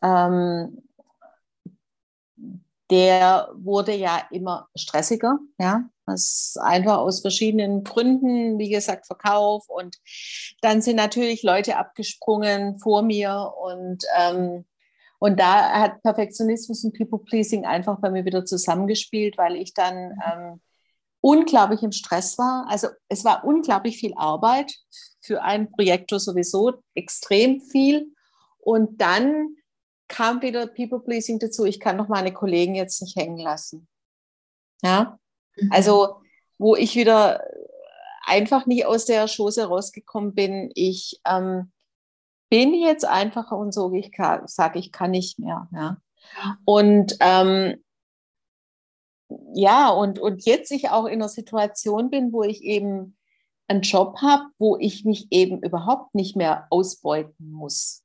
ähm, 0.00 0.82
der 2.90 3.50
wurde 3.54 3.94
ja 3.94 4.22
immer 4.30 4.68
stressiger, 4.74 5.38
ja. 5.58 5.84
Das 6.06 6.56
einfach 6.60 6.98
aus 6.98 7.20
verschiedenen 7.20 7.84
Gründen, 7.84 8.58
wie 8.58 8.70
gesagt, 8.70 9.06
Verkauf. 9.06 9.68
Und 9.68 9.96
dann 10.60 10.82
sind 10.82 10.96
natürlich 10.96 11.42
Leute 11.42 11.76
abgesprungen 11.76 12.78
vor 12.78 13.02
mir. 13.02 13.52
Und, 13.62 14.04
ähm, 14.18 14.64
und 15.18 15.38
da 15.38 15.70
hat 15.80 16.02
Perfektionismus 16.02 16.84
und 16.84 16.96
People-Pleasing 16.96 17.64
einfach 17.64 18.00
bei 18.00 18.10
mir 18.10 18.24
wieder 18.24 18.44
zusammengespielt, 18.44 19.38
weil 19.38 19.56
ich 19.56 19.74
dann 19.74 20.20
ähm, 20.26 20.60
unglaublich 21.20 21.82
im 21.82 21.92
Stress 21.92 22.36
war. 22.36 22.66
Also 22.68 22.88
es 23.08 23.24
war 23.24 23.44
unglaublich 23.44 23.96
viel 23.96 24.12
Arbeit 24.16 24.74
für 25.20 25.42
einen 25.42 25.70
Projektor 25.70 26.18
sowieso, 26.18 26.82
extrem 26.94 27.60
viel. 27.60 28.12
Und 28.58 29.00
dann 29.00 29.56
kam 30.08 30.42
wieder 30.42 30.66
People-Pleasing 30.66 31.38
dazu. 31.38 31.64
Ich 31.64 31.80
kann 31.80 31.96
doch 31.96 32.08
meine 32.08 32.32
Kollegen 32.32 32.74
jetzt 32.74 33.00
nicht 33.00 33.16
hängen 33.16 33.38
lassen. 33.38 33.88
Ja. 34.82 35.18
Also, 35.70 36.20
wo 36.58 36.76
ich 36.76 36.94
wieder 36.94 37.42
einfach 38.24 38.66
nicht 38.66 38.86
aus 38.86 39.04
der 39.04 39.28
Schoße 39.28 39.66
rausgekommen 39.66 40.34
bin, 40.34 40.70
ich 40.74 41.20
ähm, 41.26 41.72
bin 42.48 42.74
jetzt 42.74 43.04
einfacher 43.04 43.56
und 43.56 43.72
so, 43.72 43.92
ich 43.92 44.12
sage, 44.46 44.78
ich 44.78 44.92
kann 44.92 45.10
nicht 45.10 45.38
mehr. 45.38 45.68
Ja. 45.72 45.96
Und 46.64 47.16
ähm, 47.20 47.82
ja, 49.54 49.88
und, 49.88 50.18
und 50.18 50.44
jetzt 50.44 50.70
ich 50.70 50.90
auch 50.90 51.06
in 51.06 51.14
einer 51.14 51.28
Situation 51.28 52.10
bin, 52.10 52.32
wo 52.32 52.42
ich 52.42 52.62
eben 52.62 53.16
einen 53.68 53.82
Job 53.82 54.18
habe, 54.20 54.44
wo 54.58 54.76
ich 54.76 55.04
mich 55.04 55.28
eben 55.30 55.62
überhaupt 55.62 56.14
nicht 56.14 56.36
mehr 56.36 56.66
ausbeuten 56.70 57.50
muss. 57.50 58.04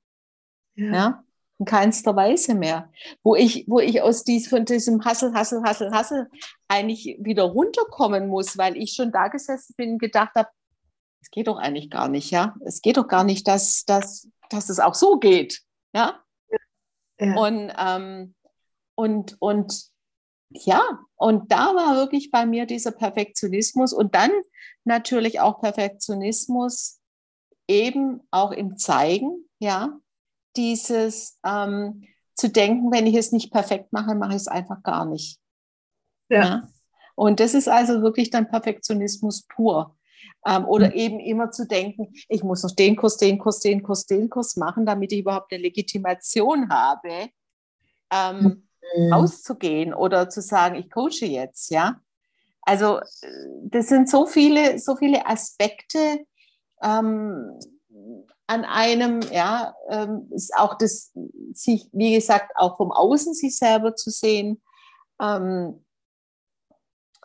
Ja. 0.76 0.94
ja? 0.94 1.24
In 1.60 1.66
keinster 1.66 2.16
Weise 2.16 2.56
mehr. 2.56 2.92
Wo 3.24 3.36
ich, 3.36 3.66
wo 3.68 3.80
ich 3.80 4.02
aus 4.02 4.24
dies, 4.24 4.48
von 4.48 4.66
diesem 4.66 5.04
Hassel, 5.04 5.34
Hassel, 5.34 5.64
Hassel, 5.64 5.92
Hassel 5.92 6.30
eigentlich 6.68 7.18
wieder 7.20 7.44
runterkommen 7.44 8.28
muss, 8.28 8.58
weil 8.58 8.78
ich 8.78 8.94
schon 8.94 9.12
da 9.12 9.28
gesessen 9.28 9.74
bin 9.78 9.94
und 9.94 10.00
gedacht 10.00 10.36
habe, 10.36 10.50
es 11.22 11.32
geht 11.32 11.48
doch 11.48 11.58
eigentlich 11.58 11.90
gar 11.90 12.10
nicht, 12.10 12.32
ja. 12.32 12.56
Es 12.64 12.82
geht 12.82 12.98
doch 12.98 13.08
gar 13.08 13.24
nicht, 13.24 13.48
dass, 13.48 13.84
dass, 13.86 14.30
dass 14.50 14.70
es 14.70 14.80
auch 14.80 14.94
so 14.94 15.18
geht. 15.18 15.62
Ja. 15.94 16.24
ja. 17.20 17.36
Und, 17.36 17.74
ähm, 17.78 18.36
und, 18.96 19.36
und 19.40 19.92
ja, 20.50 20.82
und 21.16 21.52
da 21.52 21.76
war 21.76 21.96
wirklich 21.96 22.32
bei 22.32 22.46
mir 22.46 22.66
dieser 22.66 22.92
Perfektionismus 22.92 23.94
und 23.94 24.16
dann 24.16 24.32
natürlich 24.86 25.40
auch 25.40 25.60
Perfektionismus 25.60 27.00
eben 27.68 28.22
auch 28.32 28.52
im 28.52 28.78
Zeigen, 28.78 29.46
ja, 29.60 30.00
dieses 30.58 31.40
ähm, 31.46 32.04
zu 32.36 32.50
denken, 32.50 32.92
wenn 32.92 33.08
ich 33.08 33.16
es 33.16 33.32
nicht 33.32 33.52
perfekt 33.52 33.94
mache, 33.94 34.16
mache 34.16 34.32
ich 34.32 34.42
es 34.42 34.48
einfach 34.48 34.84
gar 34.84 35.06
nicht. 35.06 35.40
Ja. 36.30 36.44
ja? 36.44 36.68
Und 37.16 37.40
das 37.40 37.54
ist 37.54 37.68
also 37.68 38.02
wirklich 38.02 38.30
dann 38.30 38.48
Perfektionismus 38.50 39.44
pur. 39.48 39.96
Ähm, 40.46 40.66
oder 40.66 40.88
mhm. 40.88 40.94
eben 40.94 41.20
immer 41.20 41.52
zu 41.52 41.68
denken, 41.68 42.14
ich 42.30 42.44
muss 42.44 42.64
noch 42.64 42.76
den 42.76 42.96
Kurs, 42.96 43.18
den 43.18 43.40
Kurs, 43.40 43.60
den 43.60 43.82
Kurs, 43.82 44.06
den 44.06 44.30
Kurs 44.30 44.56
machen, 44.56 44.86
damit 44.86 45.12
ich 45.12 45.20
überhaupt 45.20 45.52
eine 45.52 45.64
Legitimation 45.64 46.70
habe, 46.70 47.30
ähm, 48.12 48.68
mhm. 48.96 49.14
rauszugehen 49.14 49.94
oder 49.94 50.30
zu 50.30 50.42
sagen, 50.42 50.76
ich 50.76 50.90
coache 50.92 51.26
jetzt, 51.26 51.72
ja. 51.72 52.00
Also 52.62 53.00
das 53.64 53.88
sind 53.88 54.10
so 54.10 54.26
viele, 54.26 54.78
so 54.78 54.96
viele 54.96 55.26
Aspekte, 55.26 56.26
ähm, 56.84 57.58
an 58.48 58.64
einem, 58.64 59.22
ja, 59.32 59.76
ähm, 59.90 60.30
ist 60.32 60.56
auch 60.56 60.78
das, 60.78 61.12
sich, 61.54 61.90
wie 61.92 62.16
gesagt, 62.16 62.54
auch 62.56 62.78
vom 62.78 62.92
Außen 62.92 63.34
sich 63.34 63.58
selber 63.58 63.96
zu 63.96 64.10
sehen, 64.10 64.62
ähm, 65.22 65.86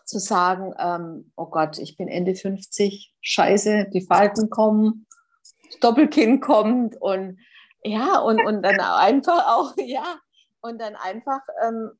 zu 0.04 0.18
sagen, 0.18 0.74
ähm, 0.78 1.32
oh 1.36 1.46
Gott, 1.46 1.78
ich 1.78 1.96
bin 1.96 2.08
Ende 2.08 2.34
50, 2.34 3.14
scheiße, 3.20 3.88
die 3.94 4.04
Falten 4.04 4.50
kommen, 4.50 5.06
Doppelkinn 5.80 6.40
kommt 6.40 7.00
und 7.00 7.38
ja, 7.84 8.18
und, 8.18 8.44
und 8.44 8.62
dann 8.62 8.80
einfach 8.80 9.46
auch, 9.46 9.74
ja, 9.76 10.18
und 10.60 10.80
dann 10.80 10.96
einfach, 10.96 11.40
ähm, 11.64 11.90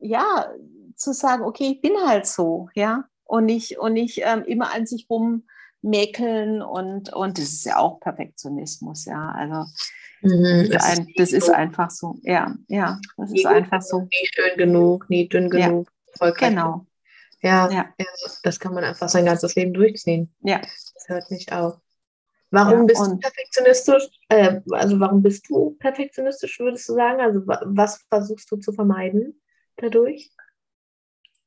ja, 0.00 0.50
zu 0.96 1.12
sagen, 1.12 1.44
okay, 1.44 1.72
ich 1.72 1.80
bin 1.82 1.92
halt 2.06 2.26
so, 2.26 2.70
ja, 2.74 3.04
und 3.24 3.44
nicht, 3.44 3.78
und 3.78 3.92
nicht 3.92 4.22
ähm, 4.24 4.42
immer 4.44 4.74
an 4.74 4.86
sich 4.86 5.06
rum 5.10 5.46
mäkeln 5.82 6.62
und, 6.62 7.12
und 7.12 7.38
das 7.38 7.44
ist 7.44 7.64
ja 7.64 7.76
auch 7.76 8.00
Perfektionismus, 8.00 9.04
ja. 9.04 9.30
Also 9.30 9.70
mhm, 10.22 10.68
das, 10.70 10.88
ist, 10.88 10.98
ein, 10.98 11.06
das 11.16 11.32
ist 11.32 11.50
einfach 11.50 11.90
so, 11.90 12.16
ja, 12.22 12.54
ja, 12.68 12.98
das 13.16 13.32
ist 13.32 13.46
einfach 13.46 13.82
so. 13.82 14.00
Nie 14.00 14.28
schön 14.34 14.56
genug, 14.56 15.08
nie 15.08 15.28
dünn 15.28 15.50
genug, 15.50 15.88
ja. 15.88 16.12
erfolgreich. 16.12 16.50
Genau. 16.50 16.86
Ja, 17.40 17.70
ja, 17.70 17.86
ja, 17.98 18.06
das 18.42 18.58
kann 18.58 18.74
man 18.74 18.82
einfach 18.82 19.08
sein 19.08 19.24
ganzes 19.24 19.54
Leben 19.54 19.72
durchziehen. 19.72 20.34
Ja. 20.40 20.58
Das 20.58 21.04
hört 21.06 21.30
nicht 21.30 21.52
auf. 21.52 21.78
Warum 22.50 22.80
ja, 22.80 22.84
bist 22.84 23.00
du 23.00 23.16
perfektionistisch? 23.18 24.08
Äh, 24.28 24.60
also 24.72 24.98
warum 24.98 25.22
bist 25.22 25.48
du 25.48 25.76
perfektionistisch, 25.78 26.58
würdest 26.58 26.88
du 26.88 26.94
sagen? 26.94 27.20
Also 27.20 27.42
was 27.46 28.04
versuchst 28.08 28.50
du 28.50 28.56
zu 28.56 28.72
vermeiden 28.72 29.40
dadurch? 29.76 30.30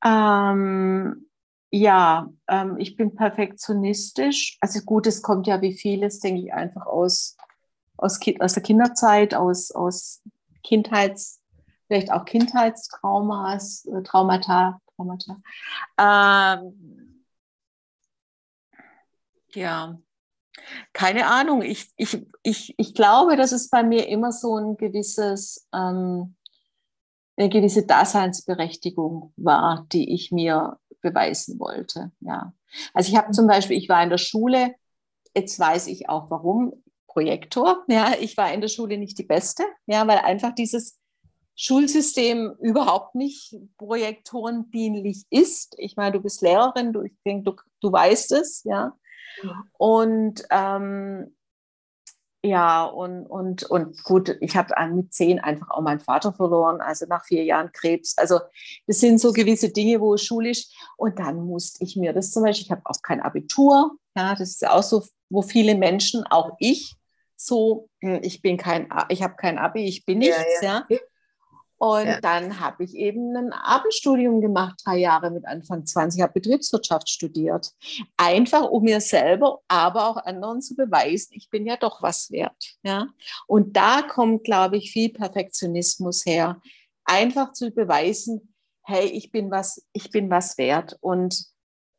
Ähm, 0.06 1.28
ja, 1.72 2.30
ähm, 2.48 2.76
ich 2.78 2.98
bin 2.98 3.16
perfektionistisch. 3.16 4.58
Also 4.60 4.82
gut, 4.82 5.08
es 5.08 5.22
kommt 5.22 5.48
ja 5.48 5.62
wie 5.62 5.74
vieles, 5.74 6.20
denke 6.20 6.42
ich, 6.42 6.54
einfach 6.54 6.86
aus, 6.86 7.38
aus, 7.98 8.20
aus 8.40 8.54
der 8.54 8.64
Kinderzeit, 8.64 9.34
aus, 9.34 9.72
aus 9.72 10.22
Kindheits, 10.64 11.42
vielleicht 11.88 12.12
auch 12.12 12.26
Kindheitstraumas, 12.26 13.86
äh, 13.86 14.04
Traumata, 14.04 14.82
Traumata. 14.96 15.42
Ähm, 15.98 17.26
ja, 19.54 19.98
keine 20.92 21.28
Ahnung. 21.28 21.62
Ich, 21.62 21.90
ich, 21.96 22.26
ich, 22.44 22.76
ich 22.78 22.94
glaube, 22.94 23.38
dass 23.38 23.54
es 23.54 23.70
bei 23.70 23.82
mir 23.84 24.10
immer 24.10 24.34
so 24.34 24.58
ein 24.58 24.76
gewisses, 24.76 25.70
ähm, 25.74 26.36
eine 27.38 27.48
gewisse 27.48 27.86
Daseinsberechtigung 27.86 29.34
war, 29.38 29.88
die 29.94 30.14
ich 30.14 30.34
mir 30.34 30.78
beweisen 31.02 31.60
wollte. 31.60 32.12
Ja. 32.20 32.54
Also 32.94 33.12
ich 33.12 33.18
habe 33.18 33.32
zum 33.32 33.48
Beispiel, 33.48 33.78
ich 33.78 33.90
war 33.90 34.04
in 34.04 34.10
der 34.10 34.18
Schule, 34.18 34.76
jetzt 35.36 35.60
weiß 35.60 35.88
ich 35.88 36.10
auch 36.10 36.30
warum, 36.30 36.84
Projektor. 37.08 37.84
Ja, 37.88 38.14
ich 38.20 38.38
war 38.38 38.54
in 38.54 38.62
der 38.62 38.70
Schule 38.70 38.98
nicht 38.98 39.18
die 39.18 39.24
Beste, 39.24 39.64
ja, 39.86 40.08
weil 40.08 40.20
einfach 40.20 40.56
dieses 40.56 40.98
Schulsystem 41.56 42.56
überhaupt 42.60 43.16
nicht 43.16 43.56
projektorendienlich 43.78 45.26
ist. 45.30 45.76
Ich 45.78 45.96
meine, 45.98 46.14
du 46.14 46.22
bist 46.22 46.42
Lehrerin, 46.42 46.94
du, 46.94 47.02
ich 47.02 47.14
denke, 47.26 47.52
du, 47.52 47.62
du 47.82 47.92
weißt 47.92 48.32
es, 48.32 48.64
ja. 48.64 48.98
Und 49.78 50.44
ähm, 50.50 51.36
ja, 52.44 52.86
und, 52.86 53.28
und, 53.28 53.64
und 53.64 54.04
gut, 54.04 54.36
ich 54.42 54.56
habe 54.58 54.74
mit 54.94 55.14
zehn 55.14 55.40
einfach 55.40 55.70
auch 55.70 55.82
meinen 55.82 56.00
Vater 56.00 56.34
verloren, 56.34 56.82
also 56.82 57.06
nach 57.06 57.24
vier 57.24 57.44
Jahren 57.44 57.72
Krebs. 57.72 58.18
Also 58.18 58.40
das 58.88 59.00
sind 59.00 59.20
so 59.20 59.32
gewisse 59.32 59.70
Dinge, 59.70 60.00
wo 60.02 60.16
es 60.16 60.24
schulisch, 60.24 60.68
und 60.98 61.20
dann 61.20 61.46
musste 61.46 61.84
ich 61.84 61.96
mir 61.96 62.14
das 62.14 62.32
zum 62.32 62.44
Beispiel, 62.44 62.66
ich 62.66 62.72
habe 62.72 62.82
auch 62.86 63.02
kein 63.04 63.22
Abitur, 63.22 63.92
ja, 64.16 64.34
das 64.34 64.50
ist 64.50 64.68
auch 64.68 64.84
so, 64.84 65.04
wo 65.30 65.44
viele 65.44 65.76
Menschen, 65.76 66.24
auch 66.26 66.56
ich, 66.60 66.96
so, 67.36 67.90
hm, 68.02 68.20
ich 68.24 68.42
bin 68.42 68.58
kein, 68.58 68.90
ich 69.10 69.22
habe 69.22 69.36
kein 69.36 69.60
Abi, 69.60 69.86
ich 69.86 70.06
bin 70.06 70.20
nichts, 70.20 70.62
ja. 70.62 70.86
ja. 70.90 70.98
Und 71.82 72.06
ja. 72.06 72.22
dann 72.22 72.60
habe 72.60 72.84
ich 72.84 72.94
eben 72.94 73.36
ein 73.36 73.54
Abendstudium 73.54 74.40
gemacht, 74.40 74.80
drei 74.86 74.98
Jahre 74.98 75.32
mit 75.32 75.48
Anfang 75.48 75.84
20, 75.84 76.22
habe 76.22 76.34
Betriebswirtschaft 76.34 77.10
studiert. 77.10 77.72
Einfach, 78.18 78.70
um 78.70 78.84
mir 78.84 79.02
selber, 79.02 79.62
aber 79.68 80.06
auch 80.06 80.18
anderen 80.18 80.62
zu 80.62 80.76
beweisen, 80.76 81.34
ich 81.34 81.50
bin 81.50 81.66
ja 81.66 81.78
doch 81.78 82.04
was 82.04 82.30
wert. 82.30 82.76
Ja? 82.84 83.08
Und 83.48 83.76
da 83.76 84.04
kommt, 84.04 84.44
glaube 84.44 84.78
ich, 84.78 84.92
viel 84.92 85.12
Perfektionismus 85.12 86.24
her. 86.24 86.62
Einfach 87.04 87.52
zu 87.54 87.72
beweisen, 87.72 88.54
hey, 88.84 89.08
ich 89.08 89.32
bin 89.32 89.50
was, 89.50 89.84
ich 89.92 90.12
bin 90.12 90.30
was 90.30 90.60
wert. 90.60 91.00
Und 91.02 91.46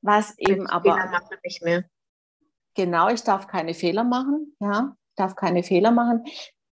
was 0.01 0.39
eben 0.39 0.69
aber. 0.69 0.95
Fehler 0.95 1.11
machen 1.11 1.37
nicht 1.43 1.61
mehr. 1.65 1.85
Genau, 2.77 3.09
ich 3.09 3.25
darf 3.25 3.49
keine 3.49 3.75
Fehler 3.75 4.05
machen, 4.05 4.55
ja, 4.61 4.97
darf 5.17 5.35
keine 5.35 5.65
Fehler 5.65 5.91
machen 5.91 6.25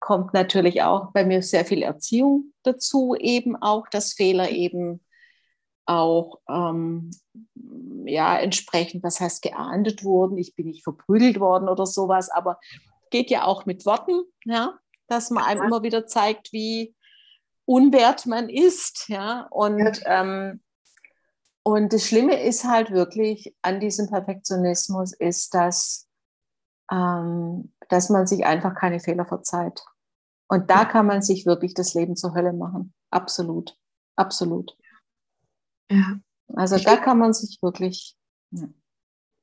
kommt 0.10 0.34
natürlich 0.34 0.82
auch 0.82 1.12
bei 1.12 1.24
mir 1.24 1.44
sehr 1.44 1.66
viel 1.66 1.84
Erziehung 1.84 2.52
dazu, 2.64 3.14
eben 3.14 3.56
auch, 3.56 3.88
dass 3.90 4.14
Fehler 4.14 4.50
eben 4.50 5.06
auch 5.86 6.40
ähm, 6.50 7.12
ja, 8.06 8.36
entsprechend, 8.40 9.04
was 9.04 9.20
heißt 9.20 9.44
geahndet 9.44 10.04
wurden. 10.04 10.40
Ich 10.40 10.56
bin 10.56 10.66
nicht 10.66 10.84
verprügelt 10.84 11.40
worden 11.40 11.70
oder 11.70 11.86
sowas, 11.86 12.32
aber 12.32 12.60
geht 13.12 13.30
ja 13.30 13.44
auch 13.44 13.68
mit 13.68 13.86
Worten, 13.86 14.24
ja, 14.46 14.80
dass 15.06 15.30
man 15.30 15.44
einem 15.44 15.62
immer 15.62 15.84
wieder 15.84 16.08
zeigt, 16.08 16.54
wie 16.54 16.96
unwert 17.66 18.26
man 18.26 18.50
ist, 18.50 19.10
ja, 19.10 19.46
und 19.52 20.02
ähm, 20.06 20.64
und 21.62 21.94
das 21.94 22.04
Schlimme 22.08 22.42
ist 22.42 22.64
halt 22.64 22.90
wirklich 22.90 23.56
an 23.62 23.80
diesem 23.80 24.10
Perfektionismus 24.10 25.14
ist, 25.14 25.54
dass 25.54 26.08
ähm, 26.92 27.72
dass 27.90 28.10
man 28.10 28.26
sich 28.26 28.44
einfach 28.44 28.74
keine 28.74 29.00
Fehler 29.00 29.26
verzeiht. 29.26 29.84
Und 30.50 30.70
da 30.70 30.84
kann 30.84 31.06
man 31.06 31.22
sich 31.22 31.46
wirklich 31.46 31.74
das 31.74 31.94
Leben 31.94 32.16
zur 32.16 32.34
Hölle 32.34 32.54
machen. 32.54 32.94
Absolut. 33.12 33.78
Absolut. 34.16 34.76
Ja. 35.90 36.20
Also 36.54 36.78
da 36.78 36.98
kann 36.98 37.20
man 37.20 37.34
sich 37.34 37.60
wirklich. 37.62 38.16
Ja, 38.52 38.68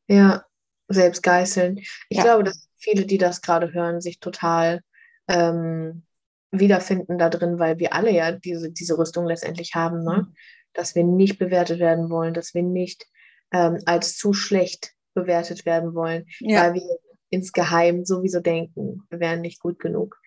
ja 0.08 0.44
selbst 0.88 1.22
geißeln. 1.22 1.78
Ich 1.78 2.18
ja. 2.18 2.22
glaube, 2.22 2.44
dass 2.44 2.68
viele, 2.76 3.06
die 3.06 3.18
das 3.18 3.40
gerade 3.40 3.72
hören, 3.72 4.00
sich 4.00 4.20
total 4.20 4.82
ähm, 5.28 6.04
wiederfinden 6.50 7.18
da 7.18 7.28
drin, 7.28 7.58
weil 7.58 7.78
wir 7.78 7.92
alle 7.92 8.10
ja 8.12 8.32
diese, 8.32 8.70
diese 8.70 8.98
Rüstung 8.98 9.26
letztendlich 9.26 9.74
haben, 9.74 10.04
ne? 10.04 10.32
Dass 10.72 10.94
wir 10.94 11.04
nicht 11.04 11.38
bewertet 11.38 11.80
werden 11.80 12.10
wollen, 12.10 12.34
dass 12.34 12.52
wir 12.54 12.62
nicht 12.62 13.06
ähm, 13.52 13.78
als 13.86 14.16
zu 14.16 14.32
schlecht 14.32 14.92
bewertet 15.14 15.64
werden 15.64 15.94
wollen, 15.94 16.26
ja. 16.40 16.62
weil 16.62 16.74
wir 16.74 16.98
insgeheim 17.30 18.04
sowieso 18.04 18.40
denken, 18.40 19.02
wir 19.08 19.20
wären 19.20 19.40
nicht 19.40 19.60
gut 19.60 19.78
genug. 19.78 20.20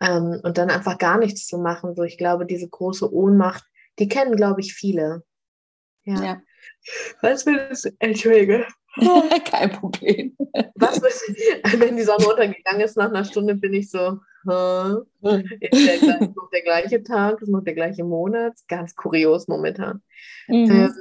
Ähm, 0.00 0.40
und 0.42 0.58
dann 0.58 0.70
einfach 0.70 0.98
gar 0.98 1.18
nichts 1.18 1.46
zu 1.46 1.58
machen. 1.58 1.94
So, 1.94 2.02
ich 2.02 2.18
glaube, 2.18 2.46
diese 2.46 2.68
große 2.68 3.12
Ohnmacht, 3.12 3.64
die 3.98 4.08
kennen, 4.08 4.36
glaube 4.36 4.60
ich, 4.60 4.74
viele. 4.74 5.24
Ja. 6.04 6.22
ja. 6.22 6.42
Was 7.22 7.46
willst 7.46 7.86
du? 7.86 7.90
Entschuldige. 7.98 8.66
Kein 9.50 9.72
Problem. 9.72 10.36
Was 10.74 11.02
willst 11.02 11.80
wenn 11.80 11.96
die 11.96 12.02
Sonne 12.02 12.26
untergegangen 12.26 12.80
ist, 12.80 12.96
nach 12.96 13.10
einer 13.10 13.24
Stunde 13.24 13.54
bin 13.54 13.74
ich 13.74 13.90
so, 13.90 14.18
ist 15.60 16.02
der, 16.02 16.20
noch 16.20 16.50
der 16.50 16.62
gleiche 16.62 17.02
Tag, 17.02 17.42
ist 17.42 17.48
noch 17.48 17.62
der 17.62 17.74
gleiche 17.74 18.04
Monat. 18.04 18.54
Ganz 18.68 18.94
kurios 18.94 19.48
momentan. 19.48 20.02
Mhm. 20.48 20.70
Ähm, 20.70 20.94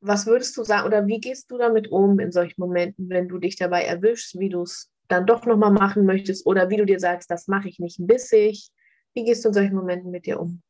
was 0.00 0.26
würdest 0.26 0.56
du 0.56 0.64
sagen 0.64 0.86
oder 0.86 1.06
wie 1.06 1.20
gehst 1.20 1.50
du 1.50 1.58
damit 1.58 1.90
um 1.90 2.18
in 2.20 2.32
solchen 2.32 2.60
Momenten, 2.60 3.08
wenn 3.10 3.28
du 3.28 3.38
dich 3.38 3.56
dabei 3.56 3.84
erwischst, 3.84 4.38
wie 4.38 4.48
du 4.48 4.62
es 4.62 4.90
dann 5.08 5.26
doch 5.26 5.44
nochmal 5.46 5.70
machen 5.70 6.04
möchtest 6.04 6.46
oder 6.46 6.70
wie 6.70 6.76
du 6.76 6.86
dir 6.86 7.00
sagst, 7.00 7.30
das 7.30 7.48
mache 7.48 7.68
ich 7.68 7.78
nicht 7.78 7.98
bissig. 8.00 8.70
Wie 9.14 9.24
gehst 9.24 9.44
du 9.44 9.48
in 9.48 9.54
solchen 9.54 9.76
Momenten 9.76 10.10
mit 10.10 10.26
dir 10.26 10.40
um? 10.40 10.62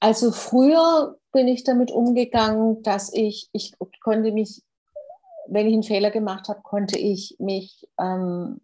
Also 0.00 0.32
früher 0.32 1.18
bin 1.32 1.48
ich 1.48 1.64
damit 1.64 1.90
umgegangen, 1.90 2.82
dass 2.82 3.12
ich, 3.12 3.48
ich 3.52 3.74
konnte 4.00 4.32
mich, 4.32 4.62
wenn 5.48 5.66
ich 5.66 5.74
einen 5.74 5.82
Fehler 5.82 6.10
gemacht 6.10 6.48
habe, 6.48 6.62
konnte 6.62 6.98
ich 6.98 7.36
mich 7.38 7.88
ähm, 7.98 8.60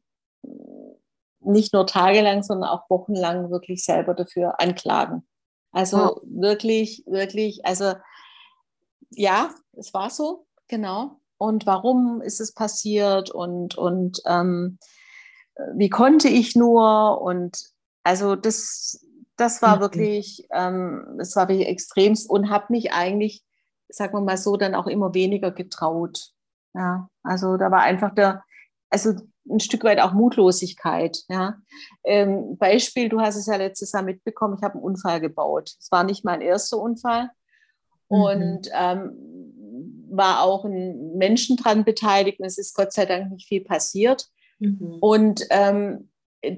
nicht 1.40 1.72
nur 1.72 1.86
tagelang, 1.86 2.42
sondern 2.42 2.70
auch 2.70 2.88
wochenlang 2.88 3.50
wirklich 3.50 3.84
selber 3.84 4.14
dafür 4.14 4.60
anklagen. 4.60 5.26
Also 5.70 5.96
ja. 5.96 6.16
wirklich, 6.24 7.04
wirklich, 7.06 7.64
also 7.64 7.94
ja, 9.10 9.50
es 9.72 9.92
war 9.94 10.10
so, 10.10 10.46
genau. 10.68 11.20
Und 11.42 11.66
warum 11.66 12.20
ist 12.22 12.40
es 12.40 12.54
passiert 12.54 13.32
und, 13.32 13.76
und 13.76 14.22
ähm, 14.26 14.78
wie 15.74 15.90
konnte 15.90 16.28
ich 16.28 16.54
nur? 16.54 17.20
Und 17.20 17.58
also 18.04 18.36
das, 18.36 19.04
das 19.36 19.60
war 19.60 19.76
mhm. 19.76 19.80
wirklich, 19.80 20.46
ähm, 20.52 21.04
das 21.18 21.34
war 21.34 21.48
wirklich 21.48 21.66
extremst 21.66 22.30
und 22.30 22.48
habe 22.48 22.66
mich 22.68 22.92
eigentlich, 22.92 23.42
sagen 23.88 24.14
wir 24.14 24.20
mal 24.20 24.36
so, 24.36 24.56
dann 24.56 24.76
auch 24.76 24.86
immer 24.86 25.14
weniger 25.14 25.50
getraut. 25.50 26.30
Ja, 26.74 27.08
also 27.24 27.56
da 27.56 27.72
war 27.72 27.80
einfach 27.80 28.14
der, 28.14 28.44
also 28.88 29.12
ein 29.50 29.58
Stück 29.58 29.82
weit 29.82 29.98
auch 29.98 30.12
Mutlosigkeit. 30.12 31.24
Ja. 31.28 31.56
Ähm, 32.04 32.56
Beispiel, 32.56 33.08
du 33.08 33.20
hast 33.20 33.34
es 33.34 33.46
ja 33.46 33.56
letztes 33.56 33.90
Jahr 33.90 34.04
mitbekommen, 34.04 34.58
ich 34.58 34.62
habe 34.62 34.74
einen 34.74 34.84
Unfall 34.84 35.20
gebaut. 35.20 35.74
Es 35.80 35.90
war 35.90 36.04
nicht 36.04 36.24
mein 36.24 36.40
erster 36.40 36.78
Unfall. 36.78 37.30
Mhm. 38.10 38.20
Und 38.20 38.68
ähm, 38.72 39.32
war 40.16 40.42
auch 40.42 40.64
ein 40.64 41.16
Menschen 41.16 41.56
dran 41.56 41.84
beteiligt 41.84 42.40
und 42.40 42.46
es 42.46 42.58
ist 42.58 42.74
Gott 42.74 42.92
sei 42.92 43.06
Dank 43.06 43.30
nicht 43.30 43.48
viel 43.48 43.62
passiert. 43.62 44.28
Mhm. 44.58 44.98
Und 45.00 45.46
ähm, 45.50 46.10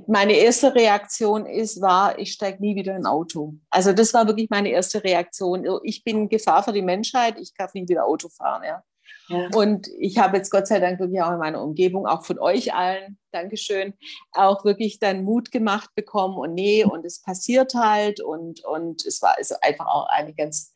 meine 0.06 0.32
erste 0.32 0.74
Reaktion 0.74 1.46
ist, 1.46 1.80
war, 1.80 2.18
ich 2.18 2.32
steige 2.32 2.60
nie 2.60 2.74
wieder 2.74 2.92
in 2.92 3.02
ein 3.02 3.06
Auto. 3.06 3.54
Also 3.70 3.92
das 3.92 4.14
war 4.14 4.26
wirklich 4.26 4.48
meine 4.50 4.70
erste 4.70 5.04
Reaktion. 5.04 5.66
Ich 5.82 6.04
bin 6.04 6.28
Gefahr 6.28 6.62
für 6.62 6.72
die 6.72 6.82
Menschheit, 6.82 7.38
ich 7.38 7.52
darf 7.54 7.74
nie 7.74 7.86
wieder 7.86 8.06
Auto 8.06 8.28
fahren. 8.28 8.62
Ja. 8.64 8.82
Ja. 9.28 9.48
Und 9.54 9.88
ich 9.98 10.18
habe 10.18 10.36
jetzt 10.36 10.50
Gott 10.50 10.66
sei 10.66 10.80
Dank 10.80 11.00
wirklich 11.00 11.22
auch 11.22 11.32
in 11.32 11.38
meiner 11.38 11.62
Umgebung, 11.62 12.06
auch 12.06 12.24
von 12.24 12.38
euch 12.38 12.74
allen, 12.74 13.18
Dankeschön, 13.32 13.94
auch 14.32 14.64
wirklich 14.64 14.98
dann 14.98 15.24
Mut 15.24 15.50
gemacht 15.50 15.90
bekommen 15.94 16.36
und 16.36 16.54
nee, 16.54 16.84
und 16.84 17.04
es 17.04 17.22
passiert 17.22 17.74
halt 17.74 18.20
und, 18.20 18.64
und 18.64 19.04
es 19.06 19.22
war 19.22 19.36
also 19.36 19.54
einfach 19.62 19.86
auch 19.86 20.08
eine 20.10 20.34
ganz 20.34 20.73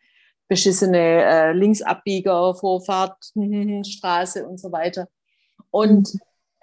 beschissene 0.48 0.98
äh, 0.98 1.52
Linksabbieger, 1.52 2.54
Vorfahrt, 2.54 3.32
Straße 3.86 4.46
und 4.46 4.58
so 4.58 4.72
weiter. 4.72 5.08
Und 5.70 6.14
mhm. 6.14 6.20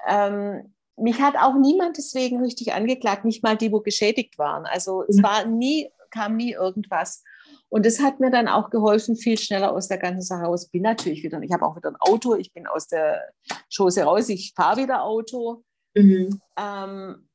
ähm, 0.08 0.76
mich 0.98 1.22
hat 1.22 1.36
auch 1.38 1.56
niemand 1.56 1.98
deswegen 1.98 2.42
richtig 2.42 2.74
angeklagt, 2.74 3.26
nicht 3.26 3.44
mal 3.44 3.58
die, 3.58 3.72
wo 3.72 3.82
geschädigt 3.82 4.38
waren. 4.38 4.66
Also 4.66 5.04
es 5.08 5.22
war 5.22 5.46
nie, 5.46 5.90
kam 6.10 6.38
nie 6.38 6.54
irgendwas. 6.54 7.24
Und 7.70 7.86
das 7.86 8.00
hat 8.00 8.20
mir 8.20 8.32
dann 8.32 8.48
auch 8.48 8.70
geholfen, 8.70 9.18
viel 9.18 9.38
schneller 9.38 9.74
aus 9.74 9.88
der 9.88 9.98
ganzen 9.98 10.22
Sache 10.22 10.46
raus. 10.46 10.70
Bin 10.70 10.84
natürlich 10.84 11.24
wieder, 11.24 11.42
ich 11.42 11.52
habe 11.52 11.66
auch 11.66 11.76
wieder 11.76 11.90
ein 11.90 11.98
Auto, 12.00 12.36
ich 12.36 12.54
bin 12.54 12.68
aus 12.68 12.88
der 12.88 13.22
Schoße 13.70 14.04
raus, 14.04 14.30
ich 14.30 14.54
fahre 14.56 14.84
wieder 14.84 15.04
Auto. 15.04 15.64
Mhm. 15.94 16.40
Ähm, 16.58 17.28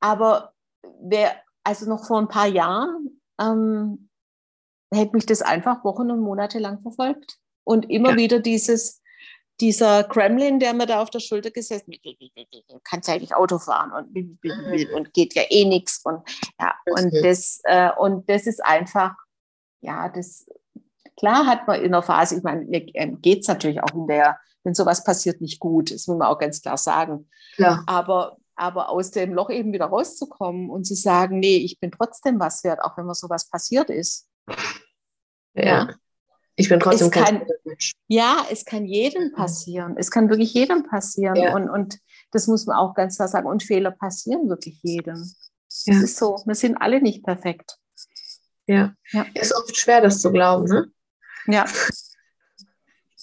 aber 0.00 0.52
wer, 1.00 1.36
also 1.62 1.88
noch 1.88 2.06
vor 2.06 2.18
ein 2.18 2.28
paar 2.28 2.48
Jahren, 2.48 3.20
ähm, 3.40 4.08
hätte 4.94 5.14
mich 5.14 5.26
das 5.26 5.42
einfach 5.42 5.84
Wochen 5.84 6.10
und 6.10 6.20
Monate 6.20 6.58
lang 6.58 6.80
verfolgt. 6.82 7.38
Und 7.64 7.90
immer 7.90 8.10
ja. 8.10 8.16
wieder 8.16 8.40
dieses, 8.40 9.02
dieser 9.60 10.04
Kremlin, 10.04 10.58
der 10.58 10.74
mir 10.74 10.86
da 10.86 11.00
auf 11.00 11.10
der 11.10 11.20
Schulter 11.20 11.50
gesessen 11.50 11.92
hat, 11.92 12.80
kannst 12.84 13.08
ja 13.08 13.18
nicht 13.18 13.34
Auto 13.34 13.58
fahren 13.58 13.92
und, 13.92 14.94
und 14.94 15.14
geht 15.14 15.34
ja 15.34 15.42
eh 15.48 15.64
nichts. 15.64 16.00
Und, 16.04 16.22
ja, 16.60 16.74
und, 16.86 17.14
das, 17.24 17.60
äh, 17.64 17.90
und 17.96 18.28
das 18.28 18.46
ist 18.46 18.64
einfach, 18.64 19.14
ja, 19.80 20.08
das, 20.08 20.46
klar 21.16 21.46
hat 21.46 21.66
man 21.66 21.80
in 21.80 21.92
der 21.92 22.02
Phase, 22.02 22.36
ich 22.36 22.42
meine, 22.42 22.64
mir 22.64 22.84
ähm, 22.94 23.20
geht 23.20 23.42
es 23.42 23.48
natürlich 23.48 23.82
auch 23.82 23.94
in 23.94 24.06
der, 24.08 24.38
wenn 24.64 24.74
sowas 24.74 25.04
passiert, 25.04 25.40
nicht 25.40 25.60
gut, 25.60 25.90
das 25.90 26.06
muss 26.06 26.18
man 26.18 26.28
auch 26.28 26.38
ganz 26.38 26.60
klar 26.60 26.76
sagen. 26.76 27.28
Ja. 27.56 27.82
Aber, 27.86 28.38
aber 28.56 28.88
aus 28.88 29.10
dem 29.12 29.32
Loch 29.34 29.50
eben 29.50 29.72
wieder 29.72 29.86
rauszukommen 29.86 30.68
und 30.70 30.84
zu 30.84 30.94
sagen, 30.94 31.38
nee, 31.38 31.58
ich 31.58 31.78
bin 31.78 31.92
trotzdem 31.92 32.40
was 32.40 32.64
wert, 32.64 32.82
auch 32.82 32.96
wenn 32.96 33.06
mir 33.06 33.14
sowas 33.14 33.48
passiert 33.48 33.90
ist. 33.90 34.28
Ja. 35.54 35.94
Ich 36.56 36.68
bin 36.68 36.78
trotzdem 36.78 37.08
es 37.08 37.12
kein 37.12 37.40
kann, 37.40 37.46
Ja, 38.06 38.46
es 38.50 38.64
kann 38.64 38.86
jedem 38.86 39.32
passieren. 39.32 39.96
Es 39.98 40.10
kann 40.10 40.28
wirklich 40.28 40.54
jedem 40.54 40.84
passieren. 40.84 41.36
Ja. 41.36 41.54
Und, 41.54 41.68
und 41.68 41.98
das 42.30 42.46
muss 42.46 42.66
man 42.66 42.76
auch 42.76 42.94
ganz 42.94 43.16
klar 43.16 43.28
sagen. 43.28 43.46
Und 43.46 43.62
Fehler 43.62 43.90
passieren 43.90 44.48
wirklich 44.48 44.78
jedem. 44.82 45.16
Ja. 45.84 45.94
Es 45.94 46.02
ist 46.02 46.16
so. 46.16 46.40
Wir 46.46 46.54
sind 46.54 46.76
alle 46.76 47.02
nicht 47.02 47.24
perfekt. 47.24 47.76
Ja. 48.66 48.94
ja. 49.10 49.26
Ist 49.34 49.54
oft 49.54 49.76
schwer, 49.76 50.00
das 50.00 50.20
zu 50.20 50.30
glauben, 50.30 50.66
ne? 50.66 50.90
Ja. 51.46 51.66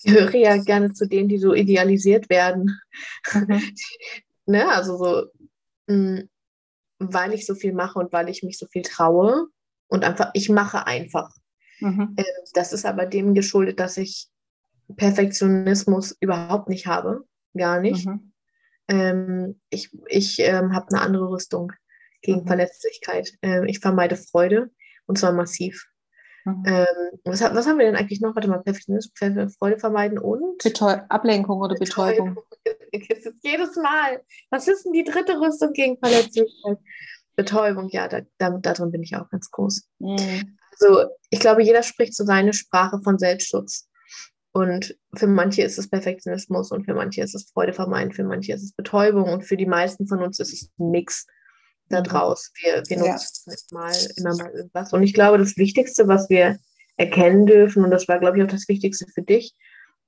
Ich 0.03 0.11
höre 0.11 0.35
ja 0.35 0.57
gerne 0.57 0.93
zu 0.93 1.07
denen, 1.07 1.29
die 1.29 1.37
so 1.37 1.53
idealisiert 1.53 2.29
werden. 2.29 2.81
Mhm. 3.33 3.75
ne? 4.45 4.67
Also 4.67 4.97
so, 4.97 5.25
mh, 5.87 5.95
mm, 5.95 6.29
weil 6.99 7.33
ich 7.33 7.45
so 7.45 7.55
viel 7.55 7.73
mache 7.73 7.97
und 7.97 8.11
weil 8.11 8.29
ich 8.29 8.43
mich 8.43 8.57
so 8.57 8.67
viel 8.67 8.83
traue 8.83 9.47
und 9.87 10.03
einfach, 10.03 10.31
ich 10.33 10.49
mache 10.49 10.85
einfach. 10.85 11.31
Mhm. 11.81 12.15
Ähm, 12.17 12.25
das 12.53 12.73
ist 12.73 12.85
aber 12.85 13.05
dem 13.05 13.33
geschuldet, 13.33 13.79
dass 13.79 13.97
ich 13.97 14.29
Perfektionismus 14.95 16.15
überhaupt 16.19 16.69
nicht 16.69 16.87
habe. 16.87 17.25
Gar 17.55 17.79
nicht. 17.79 18.05
Mhm. 18.05 18.31
Ähm, 18.87 19.61
ich 19.69 19.89
ich 20.07 20.39
ähm, 20.39 20.73
habe 20.73 20.87
eine 20.89 21.01
andere 21.01 21.29
Rüstung 21.29 21.71
gegen 22.21 22.41
mhm. 22.41 22.47
Verletzlichkeit. 22.47 23.33
Ähm, 23.41 23.65
ich 23.65 23.79
vermeide 23.79 24.15
Freude 24.15 24.71
und 25.05 25.17
zwar 25.17 25.33
massiv. 25.33 25.87
Mhm. 26.45 26.63
Ähm, 26.65 27.19
was, 27.23 27.41
was, 27.41 27.67
haben 27.67 27.77
wir 27.77 27.85
denn 27.85 27.95
eigentlich 27.95 28.21
noch? 28.21 28.35
Warte 28.35 28.47
mal, 28.47 28.61
Perfektionismus, 28.61 29.55
Freude 29.57 29.77
vermeiden 29.79 30.17
und? 30.17 30.63
Betäu 30.63 30.97
Ablenkung 31.09 31.59
oder 31.59 31.75
Betäubung. 31.75 32.35
Betäubung. 32.63 33.35
Jedes 33.43 33.75
Mal. 33.75 34.21
Was 34.49 34.67
ist 34.67 34.85
denn 34.85 34.93
die 34.93 35.03
dritte 35.03 35.39
Rüstung 35.39 35.73
gegen 35.73 35.97
Verletzlichkeit? 35.97 36.77
Betäubung, 37.35 37.89
ja, 37.89 38.07
da, 38.07 38.21
da, 38.37 38.49
darin 38.49 38.91
bin 38.91 39.03
ich 39.03 39.15
auch 39.15 39.29
ganz 39.29 39.49
groß. 39.51 39.87
Mhm. 39.99 40.57
Also 40.71 41.05
ich 41.29 41.39
glaube, 41.39 41.63
jeder 41.63 41.83
spricht 41.83 42.15
so 42.15 42.25
seine 42.25 42.53
Sprache 42.53 42.99
von 43.03 43.17
Selbstschutz. 43.17 43.87
Und 44.53 44.97
für 45.15 45.27
manche 45.27 45.63
ist 45.63 45.79
es 45.79 45.89
Perfektionismus 45.89 46.71
und 46.71 46.83
für 46.83 46.93
manche 46.93 47.21
ist 47.21 47.35
es 47.35 47.49
Freude 47.51 47.71
vermeiden, 47.71 48.11
für 48.11 48.25
manche 48.25 48.53
ist 48.53 48.63
es 48.63 48.73
Betäubung 48.73 49.31
und 49.31 49.43
für 49.43 49.55
die 49.55 49.65
meisten 49.65 50.07
von 50.07 50.21
uns 50.21 50.39
ist 50.39 50.51
es 50.51 50.69
ein 50.77 50.91
Mix 50.91 51.25
da 51.87 51.99
mhm. 51.99 52.05
draus. 52.05 52.51
Wir, 52.61 52.83
wir 52.85 52.97
nutzen 52.97 53.51
ja. 53.51 53.55
mal 53.71 53.95
immer 54.17 54.35
mal 54.35 54.51
irgendwas. 54.51 54.91
Und 54.91 55.03
ich 55.03 55.13
glaube, 55.13 55.37
das 55.37 55.55
Wichtigste, 55.55 56.07
was 56.09 56.29
wir 56.29 56.57
erkennen 56.97 57.45
dürfen, 57.45 57.85
und 57.85 57.91
das 57.91 58.09
war, 58.09 58.19
glaube 58.19 58.37
ich, 58.37 58.43
auch 58.43 58.51
das 58.51 58.67
Wichtigste 58.67 59.05
für 59.13 59.21
dich, 59.21 59.55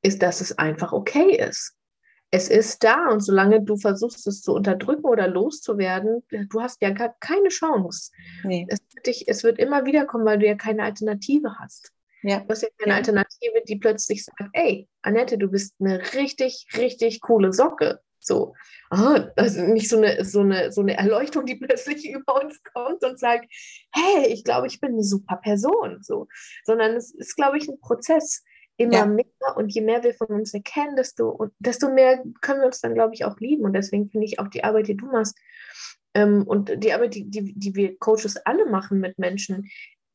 ist, 0.02 0.22
dass 0.22 0.42
es 0.42 0.58
einfach 0.58 0.92
okay 0.92 1.38
ist 1.38 1.74
es 2.34 2.50
ist 2.50 2.84
da 2.84 3.10
und 3.10 3.20
solange 3.20 3.62
du 3.62 3.78
versuchst, 3.78 4.26
es 4.26 4.42
zu 4.42 4.54
unterdrücken 4.54 5.06
oder 5.06 5.28
loszuwerden, 5.28 6.24
du 6.32 6.62
hast 6.62 6.82
ja 6.82 6.90
gar 6.90 7.16
keine 7.20 7.50
Chance. 7.50 8.12
Nee. 8.44 8.66
Es, 8.70 8.80
wird 8.92 9.06
dich, 9.06 9.28
es 9.28 9.44
wird 9.44 9.60
immer 9.60 9.86
wieder 9.86 10.06
kommen, 10.06 10.26
weil 10.26 10.40
du 10.40 10.48
ja 10.48 10.56
keine 10.56 10.82
Alternative 10.82 11.60
hast. 11.60 11.92
Ja. 12.24 12.40
Du 12.40 12.50
hast 12.50 12.64
ja 12.64 12.70
keine 12.80 12.94
ja. 12.94 12.98
Alternative, 12.98 13.62
die 13.68 13.76
plötzlich 13.76 14.26
sagt, 14.26 14.50
ey, 14.54 14.90
Annette, 15.04 15.38
du 15.38 15.48
bist 15.48 15.76
eine 15.80 16.02
richtig, 16.16 16.66
richtig 16.76 17.22
coole 17.22 17.54
Socke. 17.54 18.00
So, 18.20 18.56
oh, 18.90 19.20
also 19.36 19.62
nicht 19.62 19.88
so 19.88 19.98
eine, 19.98 20.26
so, 20.26 20.40
eine, 20.40 20.72
so 20.72 20.82
eine 20.82 20.98
Erleuchtung, 20.98 21.46
die 21.46 21.56
plötzlich 21.64 22.10
über 22.10 22.44
uns 22.44 22.64
kommt 22.64 23.04
und 23.04 23.20
sagt, 23.20 23.46
hey, 23.92 24.26
ich 24.30 24.44
glaube, 24.44 24.66
ich 24.66 24.82
bin 24.82 24.94
eine 24.94 25.04
super 25.04 25.38
Person. 25.38 26.00
So, 26.02 26.28
sondern 26.66 26.96
es 26.96 27.14
ist, 27.14 27.36
glaube 27.36 27.60
ich, 27.60 27.68
ein 27.68 27.80
Prozess 27.80 28.44
immer 28.78 28.94
ja. 28.94 29.06
mehr 29.06 29.26
und 29.56 29.70
je 29.70 29.82
mehr 29.82 30.04
wir 30.04 30.14
von 30.14 30.28
uns 30.28 30.54
erkennen, 30.54 30.96
desto, 30.96 31.48
desto 31.60 31.92
mehr 31.92 32.24
können 32.42 32.62
wir 32.62 32.68
uns 32.68 32.82
dann, 32.82 32.96
glaube 32.96 33.14
ich, 33.14 33.26
auch 33.26 33.40
lieben. 33.40 33.66
Und 33.66 33.74
deswegen 33.74 34.10
finde 34.10 34.26
ich 34.26 34.40
auch 34.40 34.48
die 34.48 34.64
Arbeit, 34.64 34.88
die 34.88 34.98
du 34.98 35.06
machst 35.06 35.38
ähm, 36.14 36.44
und 36.44 36.84
die 36.84 36.94
Arbeit, 36.94 37.16
die, 37.16 37.30
die, 37.30 37.54
die 37.54 37.76
wir 37.76 37.98
Coaches 37.98 38.38
alle 38.38 38.66
machen 38.66 39.00
mit 39.00 39.20
Menschen, 39.20 39.70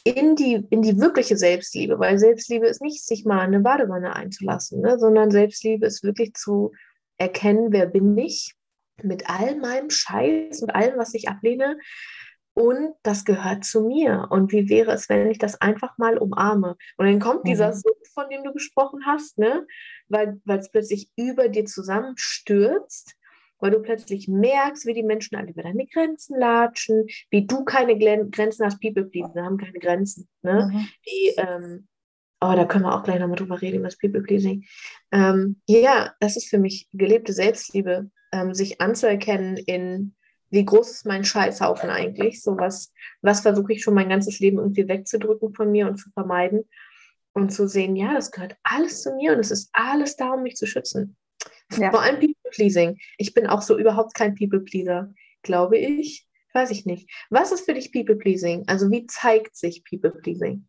in 0.04 0.36
die, 0.36 0.66
in 0.70 0.82
die 0.82 0.98
wirkliche 1.00 1.36
Selbstliebe, 1.36 1.98
weil 1.98 2.18
Selbstliebe 2.18 2.66
ist 2.66 2.80
nicht, 2.80 3.04
sich 3.04 3.24
mal 3.24 3.40
eine 3.40 3.60
Badewanne 3.60 4.14
einzulassen, 4.14 4.80
ne, 4.80 4.98
sondern 4.98 5.30
Selbstliebe 5.30 5.86
ist 5.86 6.02
wirklich 6.02 6.34
zu 6.34 6.72
erkennen, 7.18 7.72
wer 7.72 7.86
bin 7.86 8.16
ich 8.16 8.54
mit 9.02 9.28
all 9.28 9.56
meinem 9.56 9.90
Scheiß 9.90 10.62
und 10.62 10.70
allem, 10.70 10.98
was 10.98 11.14
ich 11.14 11.28
ablehne, 11.28 11.78
und 12.58 12.94
das 13.04 13.24
gehört 13.24 13.64
zu 13.64 13.82
mir. 13.82 14.26
Und 14.30 14.50
wie 14.50 14.68
wäre 14.68 14.90
es, 14.90 15.08
wenn 15.08 15.30
ich 15.30 15.38
das 15.38 15.60
einfach 15.60 15.96
mal 15.96 16.18
umarme? 16.18 16.76
Und 16.96 17.06
dann 17.06 17.20
kommt 17.20 17.44
mhm. 17.44 17.50
dieser 17.50 17.72
Sumpf, 17.72 18.12
von 18.12 18.28
dem 18.30 18.42
du 18.42 18.52
gesprochen 18.52 19.06
hast, 19.06 19.38
ne? 19.38 19.64
weil 20.08 20.40
es 20.46 20.68
plötzlich 20.68 21.08
über 21.14 21.48
dir 21.48 21.66
zusammenstürzt, 21.66 23.14
weil 23.60 23.70
du 23.70 23.80
plötzlich 23.80 24.26
merkst, 24.26 24.86
wie 24.86 24.94
die 24.94 25.04
Menschen 25.04 25.36
alle 25.36 25.50
über 25.50 25.62
deine 25.62 25.86
Grenzen 25.86 26.36
latschen, 26.36 27.06
wie 27.30 27.46
du 27.46 27.64
keine 27.64 27.96
Grenzen 27.96 28.66
hast. 28.66 28.80
People 28.80 29.04
pleasing 29.04 29.40
haben 29.40 29.58
keine 29.58 29.78
Grenzen. 29.78 30.28
Ne? 30.42 30.68
Mhm. 30.72 30.88
Die, 31.06 31.34
ähm, 31.36 31.88
oh, 32.40 32.54
da 32.56 32.64
können 32.64 32.86
wir 32.86 32.94
auch 32.96 33.04
gleich 33.04 33.20
nochmal 33.20 33.36
drüber 33.36 33.62
reden, 33.62 33.84
was 33.84 33.98
People 33.98 34.22
pleasing. 34.22 34.64
Ähm, 35.12 35.60
ja, 35.68 36.12
das 36.18 36.36
ist 36.36 36.48
für 36.48 36.58
mich 36.58 36.88
gelebte 36.92 37.32
Selbstliebe, 37.32 38.10
ähm, 38.32 38.52
sich 38.52 38.80
anzuerkennen 38.80 39.58
in 39.58 40.16
wie 40.50 40.64
groß 40.64 40.90
ist 40.90 41.06
mein 41.06 41.24
Scheißhaufen 41.24 41.90
eigentlich? 41.90 42.42
So 42.42 42.56
was, 42.56 42.92
was 43.22 43.40
versuche 43.40 43.72
ich 43.72 43.82
schon 43.82 43.94
mein 43.94 44.08
ganzes 44.08 44.38
Leben 44.40 44.58
irgendwie 44.58 44.88
wegzudrücken 44.88 45.54
von 45.54 45.70
mir 45.70 45.86
und 45.86 45.98
zu 45.98 46.10
vermeiden 46.10 46.64
und 47.32 47.50
zu 47.50 47.68
sehen, 47.68 47.96
ja, 47.96 48.14
das 48.14 48.30
gehört 48.30 48.56
alles 48.62 49.02
zu 49.02 49.14
mir 49.14 49.32
und 49.32 49.40
es 49.40 49.50
ist 49.50 49.70
alles 49.72 50.16
da, 50.16 50.30
um 50.32 50.42
mich 50.42 50.56
zu 50.56 50.66
schützen. 50.66 51.16
Ja. 51.76 51.90
Vor 51.90 52.02
allem 52.02 52.18
People-Pleasing. 52.18 52.98
Ich 53.18 53.34
bin 53.34 53.46
auch 53.46 53.62
so 53.62 53.78
überhaupt 53.78 54.14
kein 54.14 54.34
People-Pleaser, 54.34 55.12
glaube 55.42 55.76
ich. 55.76 56.26
Weiß 56.54 56.70
ich 56.70 56.86
nicht. 56.86 57.10
Was 57.30 57.52
ist 57.52 57.66
für 57.66 57.74
dich 57.74 57.92
People-Pleasing? 57.92 58.64
Also 58.66 58.90
wie 58.90 59.06
zeigt 59.06 59.54
sich 59.56 59.84
People-Pleasing? 59.84 60.66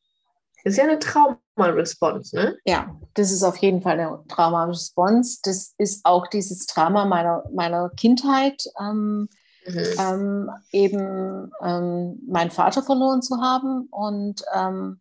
Das 0.63 0.73
ist 0.73 0.77
ja 0.77 0.83
eine 0.83 0.99
Trauma-Response, 0.99 2.35
ne? 2.35 2.57
Ja, 2.65 2.99
das 3.13 3.31
ist 3.31 3.43
auf 3.43 3.55
jeden 3.57 3.81
Fall 3.81 3.97
eine 3.97 4.23
Trauma-Response. 4.27 5.39
Das 5.43 5.73
ist 5.77 6.01
auch 6.03 6.27
dieses 6.27 6.65
Trauma 6.65 7.05
meiner, 7.05 7.45
meiner 7.53 7.89
Kindheit. 7.95 8.61
Ähm, 8.79 9.29
Mhm. 9.65 9.83
Ähm, 9.99 10.49
eben 10.71 11.51
ähm, 11.61 12.19
meinen 12.27 12.51
Vater 12.51 12.81
verloren 12.81 13.21
zu 13.21 13.37
haben 13.41 13.87
und 13.91 14.41
ähm, 14.53 14.99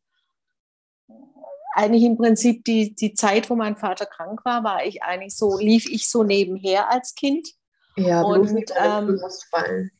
eigentlich 1.74 2.02
im 2.02 2.16
Prinzip 2.16 2.64
die, 2.64 2.94
die 2.94 3.14
Zeit, 3.14 3.48
wo 3.50 3.54
mein 3.54 3.76
Vater 3.76 4.04
krank 4.04 4.44
war, 4.44 4.64
war 4.64 4.84
ich 4.84 5.02
eigentlich 5.02 5.36
so, 5.36 5.58
lief 5.58 5.88
ich 5.88 6.10
so 6.10 6.24
nebenher 6.24 6.90
als 6.90 7.14
Kind. 7.14 7.46
Ja, 7.96 8.22
und 8.22 8.48
ähm, 8.80 9.20
fallen. 9.50 9.90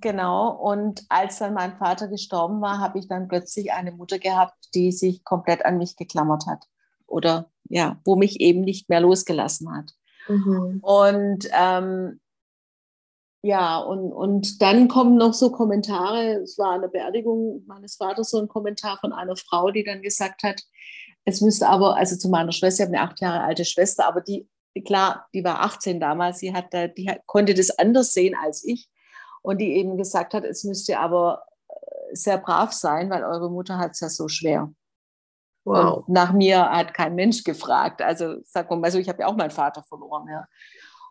Genau, 0.00 0.50
und 0.50 1.04
als 1.08 1.38
dann 1.38 1.54
mein 1.54 1.76
Vater 1.76 2.08
gestorben 2.08 2.60
war, 2.60 2.78
habe 2.78 2.98
ich 2.98 3.08
dann 3.08 3.28
plötzlich 3.28 3.72
eine 3.72 3.92
Mutter 3.92 4.18
gehabt, 4.18 4.56
die 4.74 4.92
sich 4.92 5.24
komplett 5.24 5.64
an 5.64 5.78
mich 5.78 5.96
geklammert 5.96 6.46
hat. 6.46 6.64
Oder 7.06 7.50
ja, 7.68 7.98
wo 8.04 8.16
mich 8.16 8.40
eben 8.40 8.60
nicht 8.60 8.88
mehr 8.88 9.00
losgelassen 9.00 9.74
hat. 9.74 9.92
Mhm. 10.28 10.80
Und 10.82 11.48
ähm, 11.52 12.20
ja, 13.42 13.78
und, 13.78 14.12
und 14.12 14.60
dann 14.62 14.88
kommen 14.88 15.16
noch 15.16 15.32
so 15.32 15.52
Kommentare. 15.52 16.42
Es 16.42 16.58
war 16.58 16.72
an 16.72 16.80
der 16.80 16.88
Beerdigung 16.88 17.64
meines 17.66 17.96
Vaters 17.96 18.30
so 18.30 18.38
ein 18.38 18.48
Kommentar 18.48 18.98
von 19.00 19.12
einer 19.12 19.36
Frau, 19.36 19.70
die 19.70 19.84
dann 19.84 20.02
gesagt 20.02 20.42
hat, 20.42 20.62
es 21.24 21.40
müsste 21.40 21.68
aber, 21.68 21.96
also 21.96 22.16
zu 22.16 22.28
meiner 22.28 22.52
Schwester, 22.52 22.84
ich 22.84 22.88
habe 22.88 22.98
eine 22.98 23.08
acht 23.08 23.20
Jahre 23.20 23.42
alte 23.42 23.64
Schwester, 23.64 24.06
aber 24.06 24.22
die, 24.22 24.48
klar, 24.84 25.28
die 25.34 25.44
war 25.44 25.60
18 25.60 26.00
damals, 26.00 26.38
sie 26.38 26.52
hat 26.52 26.72
da, 26.72 26.88
die 26.88 27.10
konnte 27.26 27.54
das 27.54 27.70
anders 27.78 28.12
sehen 28.12 28.34
als 28.34 28.64
ich. 28.64 28.88
Und 29.42 29.58
die 29.58 29.76
eben 29.76 29.96
gesagt 29.96 30.34
hat, 30.34 30.44
es 30.44 30.64
müsste 30.64 30.98
aber 30.98 31.44
äh, 31.68 31.74
sehr 32.14 32.38
brav 32.38 32.72
sein, 32.72 33.08
weil 33.08 33.22
eure 33.22 33.50
Mutter 33.50 33.78
hat 33.78 33.92
es 33.92 34.00
ja 34.00 34.08
so 34.08 34.28
schwer. 34.28 34.72
Wow. 35.64 35.98
Und 35.98 36.08
nach 36.08 36.32
mir 36.32 36.70
hat 36.70 36.92
kein 36.92 37.14
Mensch 37.14 37.44
gefragt. 37.44 38.02
Also 38.02 38.36
sag 38.44 38.70
mal 38.70 38.90
so, 38.90 38.98
ich 38.98 39.08
habe 39.08 39.20
ja 39.20 39.26
auch 39.26 39.36
meinen 39.36 39.50
Vater 39.50 39.84
verloren. 39.84 40.26
Ja. 40.28 40.46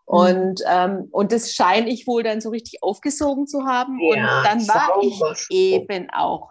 Mhm. 0.08 0.18
Und, 0.18 0.62
ähm, 0.66 1.08
und 1.10 1.32
das 1.32 1.52
scheine 1.52 1.90
ich 1.90 2.06
wohl 2.06 2.22
dann 2.22 2.40
so 2.40 2.50
richtig 2.50 2.82
aufgesogen 2.82 3.46
zu 3.46 3.64
haben. 3.64 3.98
Ja, 4.00 4.38
und 4.38 4.46
dann 4.46 4.68
war 4.68 5.02
ich 5.02 5.46
eben 5.50 6.08
auch, 6.10 6.50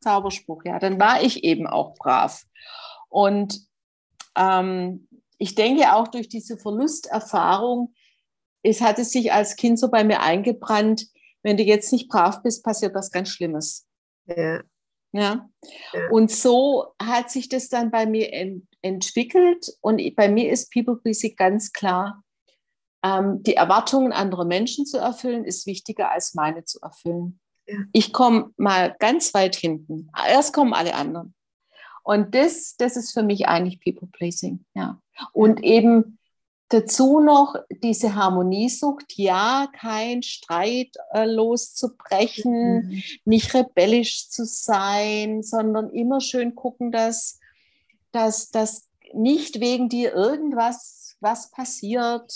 Zauberspruch, 0.00 0.62
ja, 0.64 0.78
dann 0.78 0.98
war 0.98 1.22
ich 1.22 1.44
eben 1.44 1.66
auch 1.66 1.94
brav. 1.94 2.42
Und 3.08 3.60
ähm, 4.36 5.08
ich 5.38 5.54
denke 5.54 5.94
auch 5.94 6.08
durch 6.08 6.28
diese 6.28 6.56
Verlusterfahrung, 6.56 7.94
es 8.62 8.80
hat 8.80 8.98
es 8.98 9.10
sich 9.10 9.32
als 9.32 9.56
Kind 9.56 9.78
so 9.78 9.90
bei 9.90 10.04
mir 10.04 10.22
eingebrannt, 10.22 11.06
wenn 11.42 11.56
du 11.56 11.64
jetzt 11.64 11.92
nicht 11.92 12.08
brav 12.08 12.42
bist, 12.42 12.64
passiert 12.64 12.94
was 12.94 13.10
ganz 13.10 13.28
Schlimmes. 13.30 13.86
Ja. 14.26 14.60
Ja. 15.12 15.48
ja. 15.92 16.08
Und 16.10 16.30
so 16.30 16.94
hat 17.00 17.30
sich 17.30 17.48
das 17.48 17.68
dann 17.68 17.90
bei 17.90 18.06
mir 18.06 18.32
ent 18.32 18.66
entwickelt. 18.84 19.68
Und 19.80 20.02
bei 20.16 20.28
mir 20.28 20.50
ist 20.50 20.72
People 20.72 20.96
Pleasing 20.96 21.36
ganz 21.36 21.72
klar, 21.72 22.21
ähm, 23.02 23.42
die 23.42 23.54
Erwartungen 23.54 24.12
anderer 24.12 24.44
Menschen 24.44 24.86
zu 24.86 24.98
erfüllen, 24.98 25.44
ist 25.44 25.66
wichtiger 25.66 26.10
als 26.10 26.34
meine 26.34 26.64
zu 26.64 26.80
erfüllen. 26.80 27.40
Ja. 27.66 27.76
Ich 27.92 28.12
komme 28.12 28.50
mal 28.56 28.94
ganz 28.98 29.34
weit 29.34 29.56
hinten. 29.56 30.10
Erst 30.28 30.52
kommen 30.52 30.74
alle 30.74 30.94
anderen. 30.94 31.34
Und 32.04 32.34
das, 32.34 32.76
das 32.76 32.96
ist 32.96 33.12
für 33.12 33.22
mich 33.22 33.46
eigentlich 33.46 33.80
People 33.80 34.08
Pleasing. 34.08 34.64
Ja. 34.74 35.00
Und 35.32 35.62
eben 35.62 36.18
Dazu 36.72 37.20
noch 37.20 37.54
diese 37.82 38.14
Harmoniesucht, 38.14 39.18
ja, 39.18 39.68
kein 39.78 40.22
Streit 40.22 40.96
äh, 41.12 41.26
loszubrechen, 41.26 42.86
mhm. 42.86 43.02
nicht 43.26 43.52
rebellisch 43.52 44.30
zu 44.30 44.46
sein, 44.46 45.42
sondern 45.42 45.90
immer 45.90 46.22
schön 46.22 46.54
gucken, 46.54 46.90
dass, 46.90 47.38
dass, 48.10 48.48
dass 48.48 48.88
nicht 49.12 49.60
wegen 49.60 49.90
dir 49.90 50.14
irgendwas 50.14 51.14
was 51.20 51.50
passiert. 51.50 52.32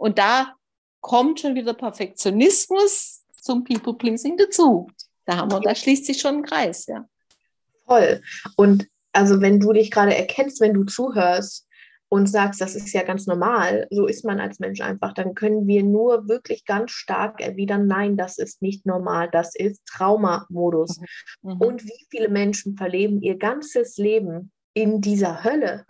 Und 0.00 0.18
da 0.18 0.54
kommt 1.00 1.40
schon 1.40 1.54
wieder 1.54 1.74
Perfektionismus 1.74 3.22
zum 3.40 3.64
People-Pleasing 3.64 4.36
dazu. 4.36 4.88
Da 5.26 5.36
haben 5.36 5.52
wir, 5.52 5.60
da 5.60 5.74
schließt 5.74 6.06
sich 6.06 6.20
schon 6.20 6.36
ein 6.36 6.42
Kreis, 6.42 6.86
ja. 6.86 7.04
Voll. 7.86 8.22
Und 8.56 8.88
also 9.12 9.40
wenn 9.40 9.60
du 9.60 9.72
dich 9.72 9.90
gerade 9.90 10.16
erkennst, 10.16 10.60
wenn 10.60 10.74
du 10.74 10.84
zuhörst, 10.84 11.66
und 12.12 12.26
sagst, 12.26 12.60
das 12.60 12.74
ist 12.74 12.92
ja 12.92 13.04
ganz 13.04 13.28
normal, 13.28 13.86
so 13.90 14.06
ist 14.06 14.24
man 14.24 14.40
als 14.40 14.58
Mensch 14.58 14.80
einfach, 14.80 15.14
dann 15.14 15.34
können 15.34 15.68
wir 15.68 15.84
nur 15.84 16.26
wirklich 16.28 16.64
ganz 16.64 16.90
stark 16.90 17.40
erwidern, 17.40 17.86
nein, 17.86 18.16
das 18.16 18.36
ist 18.36 18.60
nicht 18.62 18.84
normal, 18.84 19.30
das 19.30 19.54
ist 19.54 19.86
Traumamodus. 19.86 20.98
Mhm. 21.42 21.52
Und 21.60 21.84
wie 21.84 22.06
viele 22.10 22.28
Menschen 22.28 22.76
verleben 22.76 23.22
ihr 23.22 23.38
ganzes 23.38 23.96
Leben 23.96 24.50
in 24.82 25.00
dieser 25.00 25.44
Hölle 25.44 25.84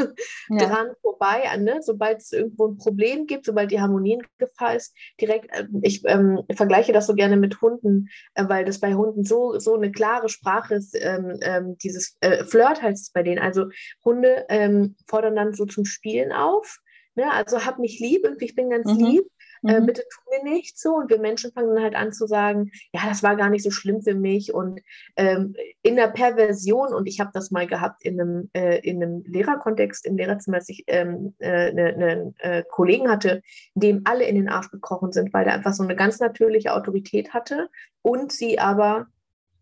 ja. 0.49 0.67
dran 0.67 0.89
vorbei, 1.01 1.43
ne? 1.59 1.81
sobald 1.83 2.19
es 2.21 2.33
irgendwo 2.33 2.69
ein 2.69 2.77
Problem 2.77 3.27
gibt, 3.27 3.47
sobald 3.47 3.71
die 3.71 3.81
Harmonie 3.81 4.15
in 4.15 4.23
Gefahr 4.39 4.77
ist, 4.77 4.95
direkt, 5.21 5.51
äh, 5.55 5.67
ich 5.83 6.03
ähm, 6.07 6.41
vergleiche 6.55 6.93
das 6.93 7.07
so 7.07 7.15
gerne 7.15 7.37
mit 7.37 7.61
Hunden, 7.61 8.09
äh, 8.35 8.45
weil 8.49 8.65
das 8.65 8.81
bei 8.81 8.95
Hunden 8.95 9.25
so, 9.25 9.59
so 9.59 9.75
eine 9.75 9.93
klare 9.93 10.29
Sprache 10.29 10.75
ist, 10.75 10.97
ähm, 11.01 11.39
ähm, 11.43 11.77
dieses 11.79 12.17
äh, 12.21 12.45
Flirt 12.45 12.83
heißt 12.83 13.03
es 13.03 13.11
bei 13.11 13.23
denen, 13.23 13.39
also 13.39 13.67
Hunde 14.05 14.47
ähm, 14.49 14.97
fordern 15.07 15.37
dann 15.37 15.53
so 15.55 15.67
zum 15.67 15.85
Spielen 15.85 16.33
auf, 16.33 16.79
ne? 17.15 17.31
also 17.33 17.65
hab 17.65 17.79
mich 17.79 18.01
lieb, 18.01 18.25
irgendwie 18.25 18.47
ich 18.47 18.55
bin 18.55 18.71
ganz 18.71 18.87
mhm. 18.87 19.05
lieb, 19.05 19.25
äh, 19.67 19.81
mhm. 19.81 19.87
bitte 19.87 20.03
tu 20.03 20.21
mir 20.31 20.51
nicht 20.51 20.79
so. 20.79 20.95
Und 20.97 21.11
wir 21.11 21.21
Menschen 21.21 21.53
fangen 21.53 21.75
dann 21.75 21.85
halt 21.85 21.95
an 21.95 22.13
zu 22.13 22.27
sagen, 22.27 22.71
ja, 22.93 23.03
das 23.09 23.23
war 23.23 23.37
gar 23.37 23.51
nicht 23.51 23.63
so 23.63 23.71
schlimm 23.71 24.03
für 24.03 24.15
mich. 24.15 24.55
Und 24.55 24.81
ähm, 25.17 25.55
in 25.83 25.97
der 25.97 26.09
Perversion, 26.09 26.95
und 26.95 27.07
ich 27.07 27.21
habe 27.21 27.31
das 27.33 27.51
mal 27.51 27.67
gehabt 27.67 28.05
in 28.05 28.21
einem, 28.21 28.51
äh, 28.53 28.79
in 28.81 29.03
einem 29.03 29.23
Lehrerkontext, 29.27 30.07
im 30.07 30.17
Lehrerzimmer, 30.17 30.59
als 30.59 30.69
ich 30.69 30.85
ähm, 30.87 31.35
äh, 31.39 31.71
einen 31.71 31.99
ne, 31.99 32.35
äh, 32.39 32.63
Kollegen 32.69 33.11
hatte, 33.11 33.43
dem 33.75 34.03
alle 34.05 34.25
in 34.25 34.37
den 34.37 34.49
Arsch 34.49 34.71
gekrochen 34.71 35.13
sind, 35.13 35.33
weil 35.33 35.45
der 35.45 35.55
einfach 35.55 35.73
so 35.73 35.83
eine 35.83 35.97
ganz 35.97 36.21
natürliche 36.21 36.75
Autorität 36.75 37.35
hatte 37.35 37.69
und 38.03 38.33
sie 38.33 38.59
aber 38.59 39.07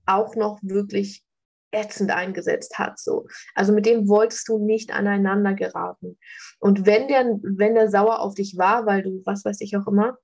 auch 0.06 0.36
noch 0.36 0.58
wirklich 0.62 1.22
ätzend 1.70 2.10
eingesetzt 2.10 2.78
hat. 2.78 2.98
So. 2.98 3.26
Also 3.54 3.72
mit 3.72 3.86
dem 3.86 4.08
wolltest 4.08 4.48
du 4.48 4.58
nicht 4.58 4.92
aneinander 4.92 5.54
geraten. 5.54 6.18
Und 6.58 6.86
wenn 6.86 7.08
der, 7.08 7.24
wenn 7.42 7.74
der 7.74 7.90
sauer 7.90 8.20
auf 8.20 8.34
dich 8.34 8.56
war, 8.56 8.86
weil 8.86 9.02
du, 9.02 9.22
was 9.24 9.44
weiß 9.44 9.60
ich 9.60 9.76
auch 9.76 9.86
immer, 9.86 10.18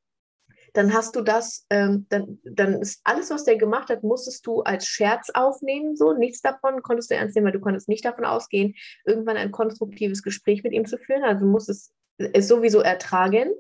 dann 0.75 0.93
hast 0.93 1.15
du 1.15 1.23
das, 1.23 1.67
ähm, 1.71 2.07
dann, 2.09 2.41
dann 2.43 2.83
ist 2.83 3.01
alles, 3.05 3.31
was 3.31 3.45
der 3.45 3.57
gemacht 3.57 3.91
hat, 3.91 4.03
musstest 4.03 4.45
du 4.47 4.63
als 4.63 4.87
Scherz 4.87 5.31
aufnehmen. 5.33 5.97
So, 5.97 6.13
nichts 6.13 6.43
davon 6.43 6.83
konntest 6.83 7.11
du 7.11 7.15
ernst 7.15 7.37
nehmen, 7.37 7.47
weil 7.47 7.53
du 7.53 7.61
konntest 7.61 7.89
nicht 7.89 8.05
davon 8.05 8.25
ausgehen, 8.25 8.75
irgendwann 9.07 9.37
ein 9.37 9.53
konstruktives 9.53 10.23
Gespräch 10.23 10.65
mit 10.65 10.73
ihm 10.73 10.85
zu 10.85 10.99
führen. 10.99 11.23
Also 11.23 11.47
musstest 11.47 11.93
es 12.19 12.49
sowieso 12.49 12.81
ertragen. 12.81 13.53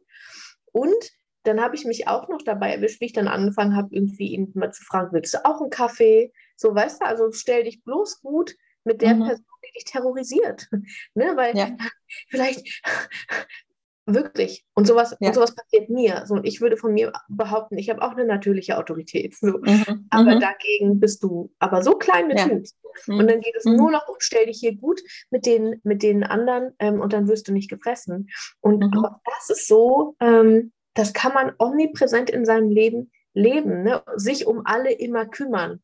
Und 0.72 1.12
dann 1.44 1.60
habe 1.60 1.76
ich 1.76 1.84
mich 1.84 2.08
auch 2.08 2.28
noch 2.28 2.42
dabei 2.42 2.74
erwischt, 2.74 3.00
wie 3.00 3.06
ich 3.06 3.12
dann 3.12 3.28
angefangen 3.28 3.76
habe, 3.76 3.94
irgendwie 3.94 4.28
ihn 4.28 4.50
mal 4.54 4.72
zu 4.72 4.82
fragen, 4.82 5.12
willst 5.12 5.34
du 5.34 5.44
auch 5.44 5.60
einen 5.60 5.70
Kaffee? 5.70 6.32
So, 6.56 6.74
weißt 6.74 7.02
du, 7.02 7.06
also 7.06 7.30
stell 7.32 7.64
dich 7.64 7.84
bloß 7.84 8.22
gut 8.22 8.56
mit 8.84 9.02
der 9.02 9.14
mhm. 9.14 9.26
Person, 9.26 9.44
die 9.66 9.72
dich 9.78 9.84
terrorisiert. 9.84 10.68
ne? 11.14 11.32
Weil 11.36 11.56
ja. 11.56 11.68
vielleicht 12.28 12.82
wirklich. 14.06 14.64
Und 14.74 14.86
sowas, 14.86 15.16
ja. 15.20 15.28
und 15.28 15.34
sowas 15.34 15.54
passiert 15.54 15.90
mir. 15.90 16.24
So, 16.26 16.34
und 16.34 16.46
ich 16.46 16.60
würde 16.60 16.76
von 16.76 16.92
mir 16.94 17.12
behaupten, 17.28 17.78
ich 17.78 17.90
habe 17.90 18.02
auch 18.02 18.12
eine 18.12 18.24
natürliche 18.24 18.78
Autorität. 18.78 19.34
So. 19.36 19.58
Mhm. 19.58 20.06
Aber 20.10 20.36
mhm. 20.36 20.40
dagegen 20.40 21.00
bist 21.00 21.22
du 21.22 21.52
aber 21.58 21.82
so 21.82 21.92
klein 21.92 22.28
mit 22.28 22.38
ja. 22.38 22.46
Mhm. 22.46 23.18
Und 23.18 23.30
dann 23.30 23.40
geht 23.40 23.56
es 23.56 23.64
mhm. 23.64 23.76
nur 23.76 23.90
noch 23.90 24.08
um, 24.08 24.16
stell 24.18 24.46
dich 24.46 24.60
hier 24.60 24.76
gut 24.76 25.00
mit 25.30 25.46
den, 25.46 25.80
mit 25.82 26.02
den 26.02 26.22
anderen 26.22 26.74
ähm, 26.78 27.00
und 27.00 27.12
dann 27.12 27.28
wirst 27.28 27.48
du 27.48 27.52
nicht 27.52 27.68
gefressen. 27.68 28.30
Und 28.60 28.78
mhm. 28.78 28.98
aber 28.98 29.20
das 29.24 29.50
ist 29.50 29.66
so, 29.66 30.16
ähm, 30.20 30.72
das 30.94 31.12
kann 31.12 31.34
man 31.34 31.52
omnipräsent 31.58 32.30
in 32.30 32.44
seinem 32.44 32.70
Leben 32.70 33.10
leben, 33.32 33.82
ne? 33.82 34.02
sich 34.16 34.46
um 34.46 34.62
alle 34.64 34.92
immer 34.92 35.26
kümmern 35.26 35.82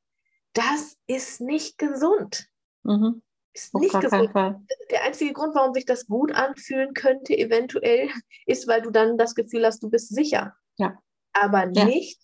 das 0.53 0.97
ist 1.07 1.41
nicht 1.41 1.79
gesund. 1.79 2.49
Mhm. 2.83 3.23
Ist 3.53 3.75
nicht 3.75 3.99
gesund. 3.99 4.31
Der 4.35 5.03
einzige 5.05 5.33
Grund, 5.33 5.55
warum 5.55 5.75
sich 5.75 5.85
das 5.85 6.07
gut 6.07 6.33
anfühlen 6.33 6.95
könnte, 6.95 7.37
eventuell, 7.37 8.09
ist, 8.47 8.69
weil 8.69 8.83
du 8.83 8.91
dann 8.91 9.19
das 9.19 9.35
Gefühl 9.35 9.67
hast, 9.67 9.83
du 9.83 9.91
bist 9.91 10.15
sicher. 10.15 10.55
Ja. 10.77 10.99
Aber 11.33 11.67
nicht, 11.67 12.21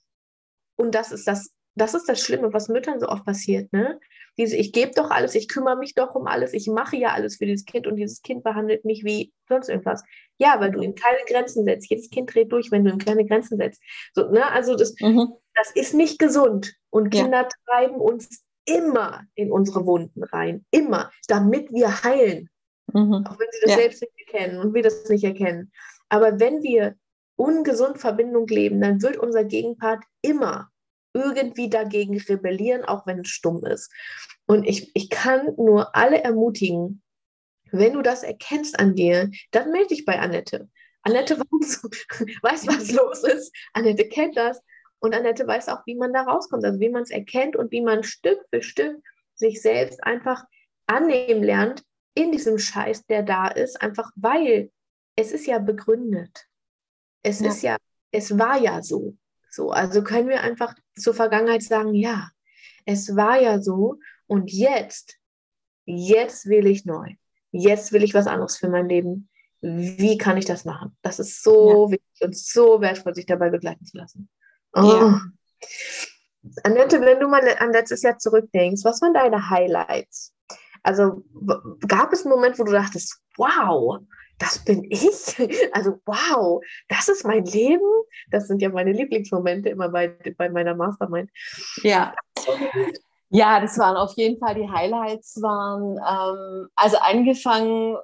und 0.77 0.95
das 0.95 1.13
ist 1.13 1.27
das, 1.27 1.53
das 1.77 1.95
ist 1.95 2.09
das 2.09 2.21
Schlimme, 2.21 2.53
was 2.53 2.69
Müttern 2.69 3.01
so 3.01 3.07
oft 3.07 3.25
passiert, 3.25 3.73
ne? 3.73 4.01
Diese, 4.39 4.57
ich 4.57 4.73
gebe 4.73 4.93
doch 4.95 5.11
alles, 5.11 5.35
ich 5.35 5.49
kümmere 5.49 5.77
mich 5.77 5.95
doch 5.95 6.15
um 6.15 6.27
alles, 6.27 6.53
ich 6.53 6.67
mache 6.67 6.97
ja 6.97 7.11
alles 7.11 7.37
für 7.37 7.47
dieses 7.47 7.65
Kind 7.65 7.87
und 7.87 7.97
dieses 7.97 8.21
Kind 8.21 8.45
behandelt 8.45 8.85
mich 8.85 9.03
wie 9.05 9.33
sonst 9.49 9.69
irgendwas. 9.69 10.03
Ja, 10.37 10.61
weil 10.61 10.73
du 10.73 10.83
ihm 10.83 10.95
keine 10.95 11.19
Grenzen 11.27 11.65
setzt. 11.65 11.89
Jedes 11.89 12.11
Kind 12.11 12.35
dreht 12.35 12.53
durch, 12.53 12.71
wenn 12.71 12.85
du 12.85 12.91
ihm 12.91 12.99
keine 12.99 13.25
Grenzen 13.25 13.57
setzt. 13.57 13.81
So, 14.15 14.31
ne? 14.31 14.47
Also 14.51 14.75
das, 14.75 14.95
mhm. 15.01 15.33
das 15.55 15.71
ist 15.75 15.95
nicht 15.95 16.19
gesund. 16.19 16.75
Und 16.91 17.11
Kinder 17.11 17.43
ja. 17.43 17.49
treiben 17.67 17.97
uns 17.97 18.45
immer 18.67 19.23
in 19.35 19.51
unsere 19.51 19.87
Wunden 19.87 20.23
rein. 20.25 20.67
Immer, 20.71 21.11
damit 21.29 21.73
wir 21.73 22.03
heilen. 22.03 22.51
Mhm. 22.93 23.25
Auch 23.27 23.39
wenn 23.39 23.49
sie 23.53 23.61
das 23.63 23.71
ja. 23.71 23.77
selbst 23.77 24.03
nicht 24.03 24.15
erkennen 24.27 24.61
und 24.61 24.75
wir 24.75 24.83
das 24.83 25.09
nicht 25.09 25.25
erkennen. 25.25 25.73
Aber 26.09 26.39
wenn 26.39 26.63
wir 26.63 26.95
ungesund 27.37 27.99
Verbindung 27.99 28.47
leben, 28.49 28.81
dann 28.81 29.01
wird 29.03 29.17
unser 29.17 29.45
Gegenpart 29.45 30.05
immer 30.23 30.71
irgendwie 31.17 31.69
dagegen 31.69 32.21
rebellieren, 32.21 32.85
auch 32.85 33.07
wenn 33.07 33.21
es 33.21 33.29
stumm 33.29 33.65
ist. 33.65 33.91
Und 34.47 34.65
ich, 34.65 34.91
ich 34.95 35.11
kann 35.11 35.55
nur 35.57 35.97
alle 35.97 36.23
ermutigen, 36.23 37.03
wenn 37.73 37.95
du 37.95 38.03
das 38.03 38.23
erkennst 38.23 38.79
an 38.79 38.95
dir, 38.95 39.31
dann 39.51 39.73
melde 39.73 39.89
dich 39.89 40.05
bei 40.05 40.19
Annette. 40.19 40.69
Annette 41.03 41.39
weiß, 42.43 42.67
was 42.67 42.93
los 42.93 43.25
ist. 43.25 43.55
Annette 43.73 44.09
kennt 44.09 44.37
das. 44.37 44.61
Und 44.99 45.15
Annette 45.15 45.47
weiß 45.47 45.69
auch, 45.69 45.81
wie 45.87 45.95
man 45.95 46.13
da 46.13 46.23
rauskommt, 46.23 46.65
also 46.65 46.81
wie 46.81 46.89
man 46.89 47.03
es 47.03 47.11
erkennt 47.11 47.57
und 47.57 47.71
wie 47.71 47.83
man 47.83 48.03
Stück 48.03 48.41
für 48.51 48.63
Stück 48.63 48.97
sich 49.35 49.61
selbst 49.61 50.03
einfach 50.03 50.45
annehmen 50.87 51.43
lernt 51.43 51.83
in 52.15 52.33
diesem 52.33 52.59
Scheiß, 52.59 53.07
der 53.07 53.23
da 53.23 53.49
ist, 53.49 53.81
einfach 53.81 54.11
weil 54.17 54.71
es 55.17 55.33
ist 55.33 55.47
ja 55.47 55.59
begründet. 55.59 56.47
Es 57.23 57.41
ja. 57.41 57.49
ist 57.49 57.63
ja, 57.63 57.77
es 58.11 58.39
war 58.39 58.59
ja 58.59 58.83
so. 58.83 59.17
So, 59.57 59.71
also 59.71 60.05
können 60.05 60.29
wir 60.29 60.43
einfach 60.43 60.75
zur 60.97 61.15
Vergangenheit 61.15 61.63
sagen, 61.63 61.95
ja, 61.95 62.29
es 62.85 63.17
war 63.17 63.41
ja 63.41 63.59
so 63.63 63.99
und 64.27 64.53
jetzt, 64.53 65.17
jetzt 65.87 66.45
will 66.47 66.67
ich 66.67 66.85
neu. 66.85 67.15
Jetzt 67.53 67.91
will 67.93 68.03
ich 68.03 68.13
was 68.13 68.27
anderes 68.27 68.59
für 68.59 68.69
mein 68.69 68.87
Leben. 68.87 69.31
Wie 69.63 70.19
kann 70.19 70.37
ich 70.37 70.45
das 70.45 70.67
machen? 70.67 70.95
Das 71.01 71.19
ist 71.19 71.43
so 71.43 71.87
ja. 71.87 71.93
wichtig 71.93 72.21
und 72.21 72.37
so 72.37 72.83
wertvoll, 72.83 73.15
sich 73.15 73.25
dabei 73.25 73.49
begleiten 73.49 73.87
zu 73.87 73.97
lassen. 73.97 74.29
Oh. 74.75 74.83
Ja. 74.83 75.23
Annette, 76.63 77.01
wenn 77.01 77.19
du 77.19 77.27
mal 77.27 77.43
an 77.59 77.73
letztes 77.73 78.03
Jahr 78.03 78.19
zurückdenkst, 78.19 78.85
was 78.85 79.01
waren 79.01 79.15
deine 79.15 79.49
Highlights? 79.49 80.35
Also 80.83 81.25
gab 81.89 82.13
es 82.13 82.27
einen 82.27 82.35
Moment, 82.35 82.59
wo 82.59 82.65
du 82.65 82.73
dachtest, 82.73 83.23
wow, 83.39 84.01
das 84.39 84.59
bin 84.59 84.85
ich. 84.91 85.07
Also 85.73 85.99
wow, 86.07 86.63
das 86.89 87.09
ist 87.09 87.25
mein 87.25 87.45
Leben. 87.45 87.85
Das 88.31 88.49
sind 88.49 88.63
ja 88.63 88.69
meine 88.69 88.93
Lieblingsmomente 88.93 89.69
immer 89.69 89.89
bei, 89.89 90.09
bei 90.37 90.49
meiner 90.49 90.75
Mastermind. 90.75 91.31
Ja. 91.83 92.15
Ja, 93.29 93.59
das 93.59 93.77
waren 93.77 93.97
auf 93.97 94.13
jeden 94.15 94.39
Fall 94.39 94.55
die 94.55 94.71
Highlights. 94.71 95.43
Waren 95.43 95.97
ähm, 95.99 96.69
also 96.77 96.97
angefangen 96.99 97.97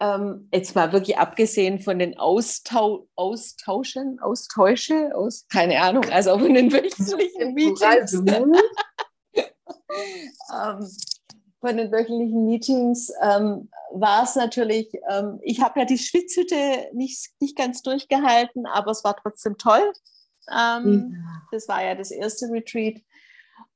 ähm, 0.00 0.48
jetzt 0.52 0.74
mal 0.74 0.92
wirklich 0.92 1.16
abgesehen 1.18 1.78
von 1.78 1.98
den 1.98 2.18
Austau 2.18 3.06
Austauschen, 3.14 4.18
Austausche, 4.20 5.12
aus, 5.14 5.46
keine 5.48 5.80
Ahnung, 5.80 6.04
also 6.10 6.32
auch 6.32 6.40
in 6.40 6.54
den 6.54 6.72
wöchentlichen 6.72 7.54
Meetings. 7.54 8.12
ähm, 8.14 8.52
von 11.64 11.78
den 11.78 11.90
wöchentlichen 11.90 12.44
Meetings 12.44 13.10
ähm, 13.22 13.70
war 13.90 14.24
es 14.24 14.36
natürlich, 14.36 14.92
ähm, 15.08 15.40
ich 15.42 15.62
habe 15.62 15.80
ja 15.80 15.86
die 15.86 15.96
Schwitzhütte 15.96 16.90
nicht, 16.92 17.30
nicht 17.40 17.56
ganz 17.56 17.80
durchgehalten, 17.80 18.66
aber 18.66 18.90
es 18.90 19.02
war 19.02 19.16
trotzdem 19.16 19.56
toll. 19.56 19.92
Ähm, 20.50 21.14
ja. 21.14 21.42
Das 21.52 21.66
war 21.68 21.82
ja 21.82 21.94
das 21.94 22.10
erste 22.10 22.50
Retreat. 22.50 23.00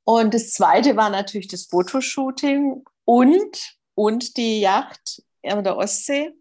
Und 0.05 0.35
das 0.35 0.53
zweite 0.53 0.97
war 0.97 1.09
natürlich 1.09 1.49
das 1.49 1.65
Fotoshooting 1.65 2.85
und, 3.07 3.77
und 3.95 4.37
die 4.37 4.61
Yacht 4.61 5.23
an 5.43 5.65
der 5.65 5.79
Ostsee. 5.79 6.35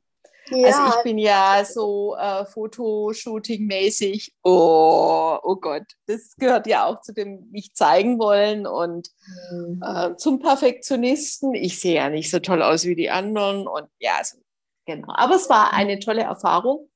Ja. 0.50 0.68
Also 0.68 0.98
ich 0.98 1.04
bin 1.04 1.18
ja 1.18 1.64
so 1.66 2.16
äh, 2.16 2.46
Fotoshooting-mäßig, 2.46 4.34
oh, 4.44 5.38
oh 5.42 5.56
Gott, 5.56 5.84
das 6.06 6.36
gehört 6.38 6.68
ja 6.68 6.86
auch 6.86 7.02
zu 7.02 7.14
dem 7.14 7.50
mich 7.52 7.74
zeigen 7.74 8.20
wollen 8.20 8.66
und 8.66 9.10
mhm. 9.52 9.82
äh, 9.86 10.16
zum 10.16 10.40
Perfektionisten. 10.40 11.54
Ich 11.54 11.80
sehe 11.80 11.96
ja 11.96 12.10
nicht 12.10 12.30
so 12.32 12.40
toll 12.40 12.62
aus 12.62 12.86
wie 12.86 12.96
die 12.96 13.10
anderen 13.10 13.68
und 13.68 13.88
ja, 14.00 14.14
also, 14.18 14.38
genau. 14.86 15.14
Aber 15.16 15.36
es 15.36 15.50
war 15.50 15.74
eine 15.74 16.00
tolle 16.00 16.24
Erfahrung, 16.24 16.90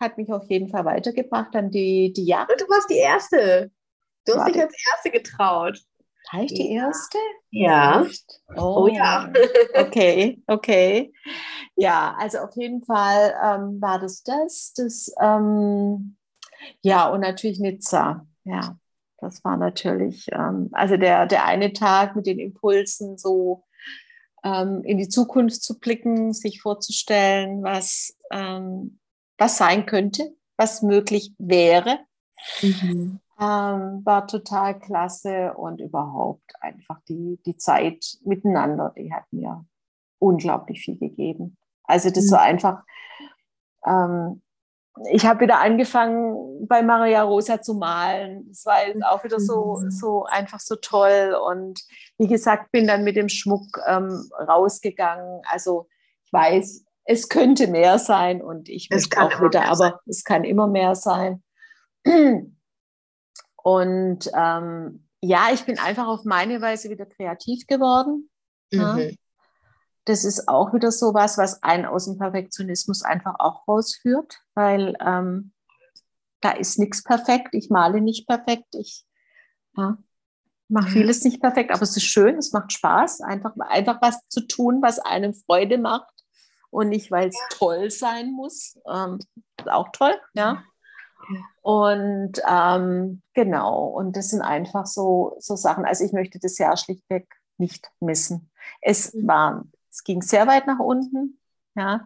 hat 0.00 0.18
mich 0.18 0.30
auf 0.32 0.48
jeden 0.50 0.68
Fall 0.68 0.84
weitergebracht 0.84 1.54
an 1.54 1.70
die, 1.70 2.12
die 2.12 2.24
Jagd. 2.24 2.52
Und 2.52 2.60
du 2.60 2.64
warst 2.66 2.90
die 2.90 2.98
Erste. 2.98 3.70
Du 4.26 4.34
hast 4.34 4.48
dich 4.48 4.60
als 4.60 4.74
Erste 4.92 5.10
getraut. 5.10 5.80
War 6.32 6.42
ich 6.42 6.54
die 6.54 6.70
Erste? 6.72 7.18
Ja. 7.50 8.04
Oh, 8.56 8.84
oh, 8.84 8.88
ja. 8.88 9.32
okay, 9.74 10.42
okay. 10.46 11.12
Ja, 11.76 12.16
also 12.18 12.38
auf 12.38 12.56
jeden 12.56 12.84
Fall 12.84 13.34
ähm, 13.42 13.80
war 13.80 14.00
das 14.00 14.22
das. 14.22 14.72
das 14.74 15.14
ähm, 15.20 16.16
ja, 16.82 17.08
und 17.08 17.20
natürlich 17.20 17.60
Nizza. 17.60 18.26
Ja, 18.44 18.76
das 19.18 19.44
war 19.44 19.56
natürlich, 19.56 20.26
ähm, 20.32 20.68
also 20.72 20.96
der, 20.96 21.26
der 21.26 21.44
eine 21.44 21.72
Tag 21.72 22.16
mit 22.16 22.26
den 22.26 22.38
Impulsen, 22.38 23.18
so 23.18 23.64
ähm, 24.44 24.82
in 24.84 24.98
die 24.98 25.08
Zukunft 25.08 25.62
zu 25.62 25.78
blicken, 25.78 26.32
sich 26.32 26.60
vorzustellen, 26.60 27.62
was, 27.62 28.16
ähm, 28.30 28.98
was 29.38 29.58
sein 29.58 29.86
könnte, 29.86 30.34
was 30.56 30.82
möglich 30.82 31.32
wäre. 31.38 32.00
Mhm. 32.62 33.20
Ähm, 33.38 34.00
war 34.04 34.26
total 34.26 34.78
klasse 34.78 35.52
und 35.54 35.80
überhaupt 35.80 36.52
einfach 36.60 37.00
die, 37.06 37.38
die 37.44 37.56
Zeit 37.58 38.16
miteinander, 38.24 38.94
die 38.96 39.12
hat 39.12 39.24
mir 39.30 39.66
unglaublich 40.18 40.80
viel 40.80 40.98
gegeben. 40.98 41.58
Also 41.84 42.10
das 42.10 42.26
mhm. 42.26 42.30
war 42.32 42.40
einfach, 42.40 42.82
ähm, 43.84 44.42
ich 45.10 45.26
habe 45.26 45.40
wieder 45.40 45.60
angefangen 45.60 46.66
bei 46.66 46.82
Maria 46.82 47.22
Rosa 47.22 47.60
zu 47.60 47.74
malen. 47.74 48.46
Das 48.48 48.64
war 48.64 48.78
auch 49.10 49.22
wieder 49.22 49.38
so, 49.38 49.80
mhm. 49.82 49.90
so 49.90 50.24
einfach 50.24 50.60
so 50.60 50.76
toll. 50.76 51.36
Und 51.46 51.82
wie 52.16 52.28
gesagt, 52.28 52.72
bin 52.72 52.86
dann 52.86 53.04
mit 53.04 53.16
dem 53.16 53.28
Schmuck 53.28 53.78
ähm, 53.86 54.30
rausgegangen. 54.48 55.42
Also 55.50 55.88
ich 56.24 56.32
weiß, 56.32 56.84
es 57.04 57.28
könnte 57.28 57.68
mehr 57.68 57.98
sein 57.98 58.42
und 58.42 58.68
ich 58.68 58.88
möchte 58.90 59.20
auch 59.20 59.40
wieder, 59.42 59.68
aber 59.70 60.00
es 60.06 60.24
kann 60.24 60.44
immer 60.44 60.66
mehr 60.66 60.94
sein. 60.94 61.42
Und 63.66 64.30
ähm, 64.32 65.08
ja, 65.20 65.48
ich 65.52 65.64
bin 65.64 65.76
einfach 65.80 66.06
auf 66.06 66.24
meine 66.24 66.60
Weise 66.60 66.88
wieder 66.88 67.04
kreativ 67.04 67.66
geworden. 67.66 68.30
Mhm. 68.70 68.78
Ja. 68.80 69.10
Das 70.04 70.24
ist 70.24 70.46
auch 70.46 70.72
wieder 70.72 70.92
so 70.92 71.14
was, 71.14 71.36
was 71.36 71.64
einen 71.64 71.84
aus 71.84 72.04
dem 72.04 72.16
Perfektionismus 72.16 73.02
einfach 73.02 73.34
auch 73.40 73.66
rausführt, 73.66 74.38
weil 74.54 74.96
ähm, 75.04 75.52
da 76.40 76.52
ist 76.52 76.78
nichts 76.78 77.02
perfekt. 77.02 77.56
Ich 77.56 77.68
male 77.68 78.00
nicht 78.00 78.28
perfekt. 78.28 78.72
Ich 78.76 79.04
ja, 79.76 79.98
mache 80.68 80.90
vieles 80.90 81.24
nicht 81.24 81.40
perfekt, 81.40 81.72
aber 81.72 81.82
es 81.82 81.96
ist 81.96 82.04
schön, 82.04 82.36
es 82.36 82.52
macht 82.52 82.72
Spaß, 82.72 83.20
einfach, 83.22 83.56
einfach 83.58 84.00
was 84.00 84.28
zu 84.28 84.46
tun, 84.46 84.80
was 84.80 85.00
einem 85.00 85.34
Freude 85.34 85.78
macht 85.78 86.14
und 86.70 86.90
nicht, 86.90 87.10
weil 87.10 87.30
es 87.30 87.38
toll 87.50 87.90
sein 87.90 88.30
muss. 88.30 88.78
Ähm, 88.88 89.18
auch 89.66 89.88
toll, 89.90 90.14
ja. 90.34 90.62
Und 91.62 92.40
ähm, 92.48 93.22
genau, 93.34 93.86
und 93.86 94.16
das 94.16 94.30
sind 94.30 94.42
einfach 94.42 94.86
so, 94.86 95.36
so 95.38 95.56
Sachen. 95.56 95.84
Also 95.84 96.04
ich 96.04 96.12
möchte 96.12 96.38
das 96.38 96.58
Jahr 96.58 96.76
schlichtweg 96.76 97.26
nicht 97.58 97.90
missen. 98.00 98.50
Es 98.80 99.12
mhm. 99.12 99.26
war, 99.26 99.64
es 99.90 100.04
ging 100.04 100.22
sehr 100.22 100.46
weit 100.46 100.66
nach 100.66 100.78
unten, 100.78 101.38
ja. 101.74 101.98
Mhm. 101.98 102.02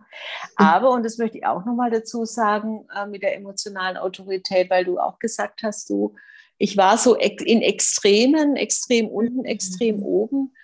Aber, 0.57 0.91
und 0.91 1.05
das 1.05 1.19
möchte 1.19 1.39
ich 1.39 1.47
auch 1.47 1.65
nochmal 1.65 1.91
dazu 1.91 2.25
sagen, 2.25 2.87
äh, 2.95 3.07
mit 3.07 3.23
der 3.23 3.37
emotionalen 3.37 3.97
Autorität, 3.97 4.71
weil 4.71 4.85
du 4.85 4.99
auch 4.99 5.19
gesagt 5.19 5.63
hast, 5.63 5.91
du, 5.91 6.15
ich 6.59 6.77
war 6.77 6.99
so 6.99 7.15
in 7.15 7.63
Extremen, 7.63 8.57
extrem 8.57 9.09
unten, 9.09 9.45
extrem 9.45 9.99
mhm. 9.99 10.03
oben. 10.03 10.55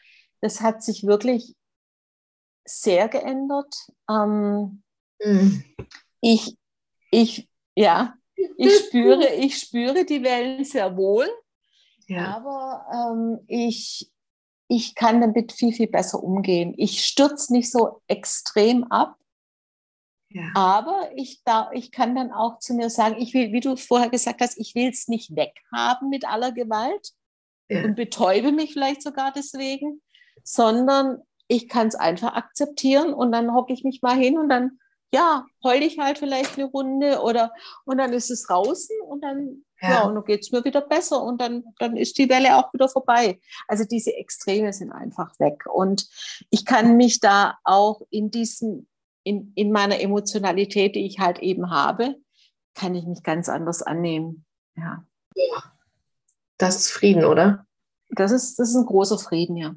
Das 0.41 0.61
hat 0.61 0.83
sich 0.83 1.07
wirklich 1.07 1.55
sehr 2.65 3.09
geändert. 3.09 3.75
Ähm, 4.11 4.83
mhm. 5.23 5.65
Ich, 6.21 6.57
ich, 7.11 7.49
ja, 7.75 8.15
ich 8.57 8.79
spüre, 8.87 9.35
ich 9.35 9.59
spüre 9.59 10.05
die 10.05 10.23
Wellen 10.23 10.65
sehr 10.65 10.97
wohl, 10.97 11.29
ja. 12.07 12.37
aber 12.37 12.87
ähm, 12.93 13.41
ich, 13.47 14.11
ich 14.69 14.95
kann 14.95 15.21
damit 15.21 15.53
viel, 15.53 15.73
viel 15.73 15.89
besser 15.89 16.23
umgehen. 16.23 16.75
Ich 16.77 17.05
stürze 17.05 17.53
nicht 17.53 17.71
so 17.71 18.03
extrem 18.07 18.85
ab, 18.85 19.17
ja. 20.31 20.51
aber 20.55 21.11
ich, 21.15 21.43
da, 21.45 21.71
ich 21.73 21.93
kann 21.93 22.15
dann 22.15 22.33
auch 22.33 22.59
zu 22.59 22.75
mir 22.75 22.91
sagen, 22.91 23.17
ich 23.19 23.35
will, 23.35 23.53
wie 23.53 23.61
du 23.61 23.77
vorher 23.77 24.11
gesagt 24.11 24.41
hast, 24.41 24.59
ich 24.59 24.75
will 24.75 24.89
es 24.89 25.09
nicht 25.09 25.35
weghaben 25.35 26.09
mit 26.09 26.27
aller 26.27 26.53
Gewalt 26.53 27.13
ja. 27.69 27.85
und 27.85 27.95
betäube 27.97 28.53
mich 28.53 28.73
vielleicht 28.73 29.03
sogar 29.03 29.33
deswegen, 29.33 30.03
sondern 30.43 31.23
ich 31.49 31.69
kann 31.69 31.89
es 31.89 31.95
einfach 31.95 32.35
akzeptieren 32.35 33.15
und 33.15 33.33
dann 33.33 33.55
hocke 33.55 33.73
ich 33.73 33.85
mich 33.85 34.03
mal 34.03 34.17
hin 34.17 34.39
und 34.39 34.49
dann 34.49 34.79
ja, 35.13 35.47
heul 35.63 35.83
ich 35.83 35.99
halt 35.99 36.19
vielleicht 36.19 36.59
eine 36.59 36.67
Runde 36.67 37.21
oder 37.21 37.53
und 37.85 37.99
dann 37.99 38.13
ist 38.13 38.31
es 38.31 38.45
draußen 38.45 38.97
und 39.09 39.23
dann, 39.23 39.65
ja, 39.81 39.91
ja 39.91 40.03
und 40.05 40.15
dann 40.15 40.25
geht 40.25 40.41
es 40.41 40.53
mir 40.53 40.65
wieder 40.65 40.81
besser 40.81 41.23
und 41.23 41.41
dann, 41.41 41.65
dann 41.79 41.97
ist 41.97 42.19
die 42.19 42.29
Welle 42.29 42.57
auch 42.57 42.73
wieder 42.73 42.89
vorbei. 42.89 43.41
Also 43.69 43.85
diese 43.85 44.15
Extreme 44.15 44.73
sind 44.73 44.93
einfach 44.93 45.39
weg. 45.39 45.65
Und 45.73 46.09
ich 46.51 46.65
kann 46.65 46.97
mich 46.97 47.21
da 47.21 47.57
auch 47.65 48.03
in 48.11 48.31
diesem, 48.31 48.89
in, 49.23 49.53
in 49.55 49.73
meiner 49.73 50.01
Emotionalität, 50.01 50.95
die 50.97 51.07
ich 51.07 51.19
halt 51.19 51.39
eben 51.39 51.71
habe, 51.71 52.17
kann 52.75 52.95
ich 52.95 53.07
mich 53.07 53.23
ganz 53.23 53.49
anders 53.49 53.83
annehmen. 53.83 54.45
Ja. 54.77 55.05
ja. 55.35 55.63
Das 56.59 56.77
ist 56.77 56.91
Frieden, 56.91 57.25
oder? 57.25 57.67
Das 58.11 58.33
ist, 58.33 58.59
das 58.59 58.71
ist 58.71 58.77
ein 58.77 58.87
großer 58.87 59.19
Frieden, 59.19 59.57
ja. 59.57 59.75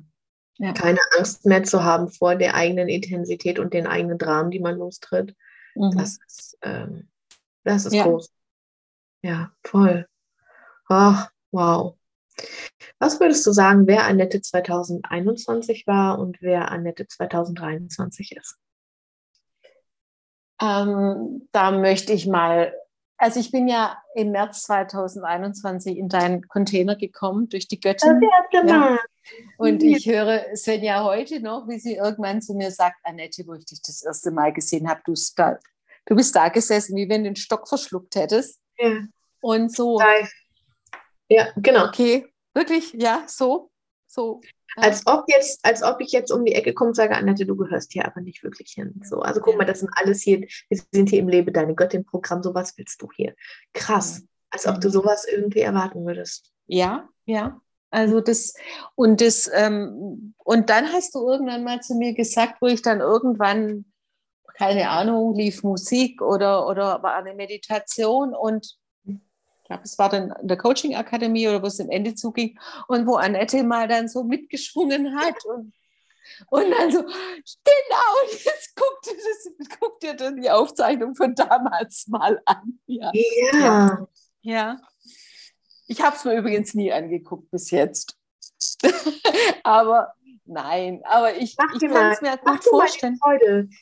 Ja. 0.60 0.74
Keine 0.74 1.00
Angst 1.18 1.46
mehr 1.46 1.64
zu 1.64 1.84
haben 1.84 2.10
vor 2.10 2.36
der 2.36 2.54
eigenen 2.54 2.90
Intensität 2.90 3.60
und 3.60 3.74
den 3.74 3.88
eigenen 3.88 4.18
Dramen, 4.18 4.52
die 4.52 4.60
man 4.60 4.78
lostritt. 4.78 5.36
Mhm. 5.74 5.98
Das 5.98 6.20
ist, 6.28 6.58
ähm, 6.62 7.10
das 7.64 7.86
ist 7.86 7.94
ja. 7.94 8.04
groß. 8.04 8.30
Ja, 9.22 9.52
voll. 9.66 10.06
Ach, 10.90 11.32
wow. 11.52 11.98
Was 13.00 13.20
würdest 13.22 13.48
du 13.48 13.52
sagen, 13.52 13.88
wer 13.88 14.06
Annette 14.06 14.42
2021 14.42 15.88
war 15.88 16.20
und 16.20 16.42
wer 16.42 16.72
Annette 16.72 17.08
2023 17.08 18.36
ist? 18.36 18.58
Ähm, 20.62 21.48
da 21.54 21.72
möchte 21.72 22.12
ich 22.12 22.28
mal 22.28 22.74
also 23.20 23.42
ich 23.42 23.52
bin 23.52 23.68
ja 23.68 24.02
im 24.16 24.32
März 24.32 24.64
2021 24.64 25.98
in 25.98 26.08
deinen 26.08 26.48
Container 26.48 26.96
gekommen 26.96 27.50
durch 27.50 27.68
die 27.68 27.80
Göttin. 27.80 28.22
Ja. 28.66 28.98
Und 29.58 29.84
ich 29.84 30.08
höre 30.08 30.56
Svenja 30.56 31.04
heute 31.04 31.40
noch, 31.40 31.68
wie 31.68 31.80
sie 31.80 31.96
irgendwann 31.96 32.42
zu 32.42 32.54
mir 32.54 32.72
sagt, 32.72 32.98
Annette, 33.04 33.46
wo 33.46 33.54
ich 33.54 33.66
dich 33.66 33.82
das 33.82 34.04
erste 34.04 34.32
Mal 34.32 34.54
gesehen 34.54 34.90
habe, 34.90 35.02
du, 35.06 35.14
da, 35.36 35.58
du 36.06 36.16
bist 36.16 36.36
da 36.36 36.50
gesessen, 36.50 36.96
wie 36.96 37.10
wenn 37.10 37.24
du 37.24 37.30
den 37.32 37.36
Stock 37.36 37.68
verschluckt 37.68 38.16
hättest. 38.16 38.60
Ja. 38.78 39.02
Und 39.42 39.74
so. 39.74 40.00
Ja, 41.30 41.50
genau. 41.58 41.88
Okay, 41.88 42.26
wirklich, 42.54 42.94
ja, 42.94 43.24
so. 43.28 43.72
so. 44.08 44.42
Als 44.76 45.06
ob 45.08 45.26
jetzt, 45.28 45.64
als 45.64 45.84
ob 45.84 46.00
ich 46.00 46.12
jetzt 46.12 46.32
um 46.32 46.46
die 46.46 46.54
Ecke 46.54 46.74
komme 46.74 46.90
und 46.90 46.96
sage, 46.96 47.16
Annette, 47.16 47.46
du 47.46 47.56
gehörst 47.56 47.92
hier 47.92 48.06
aber 48.06 48.22
nicht 48.22 48.44
wirklich 48.44 48.72
hin. 48.72 49.02
So, 49.04 49.20
also 49.20 49.42
guck 49.42 49.58
mal, 49.58 49.66
das 49.66 49.80
sind 49.80 49.92
alles 49.96 50.22
hier, 50.22 50.42
wir 50.42 50.82
sind 50.92 51.10
hier 51.10 51.20
im 51.20 51.28
Lebe 51.28 51.52
deine 51.52 51.76
Göttin-Programm, 51.76 52.44
sowas 52.44 52.78
willst 52.78 53.02
du 53.02 53.10
hier. 53.16 53.36
Krass. 53.74 54.24
Als 54.52 54.66
ob 54.68 54.82
du 54.82 54.90
sowas 54.90 55.26
irgendwie 55.30 55.60
erwarten 55.60 56.06
würdest. 56.06 56.52
Ja, 56.68 57.10
ja. 57.26 57.62
Also 57.92 58.22
das 58.22 58.54
und 58.96 59.22
das 59.22 59.50
ähm, 59.54 60.36
und 60.38 60.70
dann 60.70 60.92
hast 60.94 61.16
du 61.16 61.28
irgendwann 61.28 61.64
mal 61.64 61.82
zu 61.82 61.96
mir 61.96 62.14
gesagt, 62.14 62.62
wo 62.62 62.68
ich 62.68 62.82
dann 62.82 63.00
irgendwann 63.00 63.86
keine 64.58 64.90
Ahnung 64.90 65.34
lief 65.34 65.64
Musik 65.64 66.22
oder 66.22 66.68
oder 66.68 67.02
war 67.02 67.16
eine 67.16 67.34
Meditation 67.34 68.34
und 68.36 68.78
glaube, 69.70 69.84
es 69.84 69.98
war 69.98 70.10
dann 70.10 70.34
in 70.42 70.48
der 70.48 70.58
Coaching 70.58 70.96
Akademie 70.96 71.48
oder 71.48 71.62
wo 71.62 71.68
es 71.68 71.80
im 71.80 71.90
Ende 71.90 72.16
zuging 72.16 72.60
und 72.88 73.08
wo 73.08 73.16
Annette 73.16 73.64
mal 73.64 73.88
dann 73.88 74.10
so 74.10 74.24
mitgeschwungen 74.24 75.18
hat 75.18 75.46
und, 75.46 75.74
und 76.50 76.72
dann 76.72 76.92
so, 76.92 77.02
genau, 77.04 78.14
jetzt 78.32 78.76
guckt 78.76 79.08
ihr, 79.08 79.16
das, 79.16 79.80
guckt 79.80 80.04
ihr 80.04 80.16
dann 80.16 80.42
die 80.42 80.50
Aufzeichnung 80.50 81.16
von 81.16 81.36
damals 81.36 82.08
mal 82.08 82.42
an. 82.46 82.80
Ja. 82.88 83.12
Ja. 83.54 84.08
ja. 84.42 84.82
Ich 85.90 86.02
habe 86.02 86.16
es 86.16 86.24
mir 86.24 86.38
übrigens 86.38 86.76
nie 86.76 86.94
angeguckt 86.94 87.50
bis 87.50 87.72
jetzt. 87.72 88.16
aber 89.64 90.14
nein, 90.46 91.02
aber 91.04 91.36
ich, 91.36 91.58
ich 91.76 91.90
kann 91.90 92.12
es 92.12 92.22
mir 92.22 92.38
gut 92.38 92.64
vorstellen. 92.64 93.20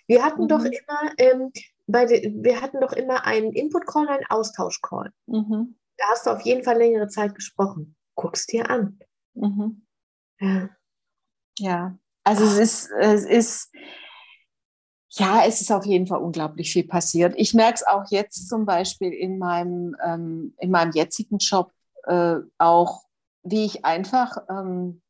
Wir 0.07 0.23
hatten 0.23 0.43
mhm. 0.43 0.47
doch 0.47 0.63
immer 0.63 1.11
ähm, 1.17 1.51
bei 1.85 2.05
de, 2.05 2.33
wir 2.33 2.61
hatten 2.61 2.79
doch 2.79 2.93
immer 2.93 3.25
einen 3.25 3.51
Input-Call, 3.51 4.07
einen 4.07 4.25
Austausch-Call. 4.29 5.11
Mhm. 5.25 5.75
Da 5.97 6.05
hast 6.09 6.25
du 6.25 6.29
auf 6.29 6.41
jeden 6.41 6.63
Fall 6.63 6.77
längere 6.77 7.09
Zeit 7.09 7.35
gesprochen. 7.35 7.97
Guck's 8.15 8.45
dir 8.45 8.69
an. 8.69 8.99
Mhm. 9.33 9.85
Ja. 10.39 10.69
Ja, 11.59 11.97
also 12.23 12.45
es 12.45 12.57
ist, 12.57 12.91
es 13.01 13.25
ist, 13.25 13.71
ja, 15.09 15.43
es 15.45 15.59
ist 15.59 15.71
auf 15.71 15.85
jeden 15.85 16.07
Fall 16.07 16.21
unglaublich 16.21 16.71
viel 16.71 16.87
passiert. 16.87 17.33
Ich 17.35 17.53
merke 17.53 17.75
es 17.75 17.85
auch 17.85 18.05
jetzt 18.11 18.47
zum 18.47 18.65
Beispiel 18.65 19.11
in 19.11 19.39
meinem, 19.39 19.93
ähm, 20.05 20.55
in 20.59 20.71
meinem 20.71 20.91
jetzigen 20.91 21.39
Job 21.39 21.73
äh, 22.07 22.37
auch, 22.57 23.03
wie 23.43 23.65
ich 23.65 23.85
einfach, 23.85 24.37
ähm, 24.49 25.01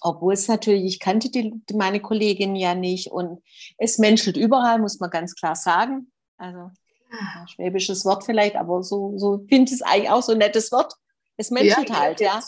obwohl 0.00 0.34
es 0.34 0.48
natürlich, 0.48 0.84
ich 0.84 1.00
kannte 1.00 1.30
die, 1.30 1.62
meine 1.74 2.00
Kollegin 2.00 2.56
ja 2.56 2.74
nicht 2.74 3.10
und 3.10 3.42
es 3.78 3.98
menschelt 3.98 4.36
überall, 4.36 4.78
muss 4.78 5.00
man 5.00 5.10
ganz 5.10 5.34
klar 5.34 5.54
sagen. 5.54 6.10
Also 6.36 6.70
ja, 7.10 7.46
schwäbisches 7.46 8.04
Wort 8.04 8.24
vielleicht, 8.24 8.56
aber 8.56 8.82
so, 8.82 9.16
so 9.18 9.44
finde 9.48 9.70
ich 9.70 9.80
es 9.80 9.82
eigentlich 9.82 10.10
auch 10.10 10.22
so 10.22 10.32
ein 10.32 10.38
nettes 10.38 10.72
Wort. 10.72 10.94
Es 11.36 11.50
menschelt 11.50 11.88
ja, 11.88 11.98
halt, 11.98 12.20
ja. 12.20 12.42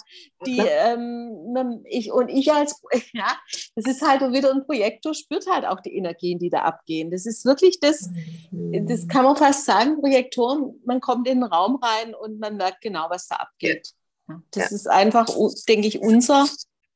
Die, 0.47 0.59
ähm, 0.59 1.85
ich 1.89 2.13
und 2.13 2.29
ich 2.29 2.53
als, 2.53 2.83
ja, 3.13 3.37
das 3.75 3.87
ist 3.87 4.03
halt 4.03 4.21
wieder 4.33 4.51
ein 4.53 4.65
Projektor, 4.67 5.15
spürt 5.15 5.47
halt 5.51 5.65
auch 5.65 5.81
die 5.81 5.97
Energien, 5.97 6.39
die 6.39 6.51
da 6.51 6.63
abgehen. 6.63 7.11
Das 7.11 7.27
ist 7.27 7.45
wirklich 7.45 7.81
das, 7.81 8.11
das 8.51 9.03
mhm. 9.03 9.09
kann 9.09 9.25
man 9.25 9.37
fast 9.37 9.65
sagen, 9.65 10.01
Projektoren, 10.01 10.81
man 10.85 11.01
kommt 11.01 11.27
in 11.29 11.41
den 11.41 11.45
Raum 11.45 11.77
rein 11.77 12.15
und 12.15 12.39
man 12.39 12.57
merkt 12.57 12.83
genau, 12.83 13.07
was 13.09 13.27
da 13.27 13.37
abgeht. 13.37 13.93
Ja. 14.29 14.43
Das 14.51 14.71
ja. 14.71 14.77
ist 14.77 14.89
einfach, 14.89 15.27
denke 15.67 15.89
ich, 15.89 16.01
unser 16.01 16.47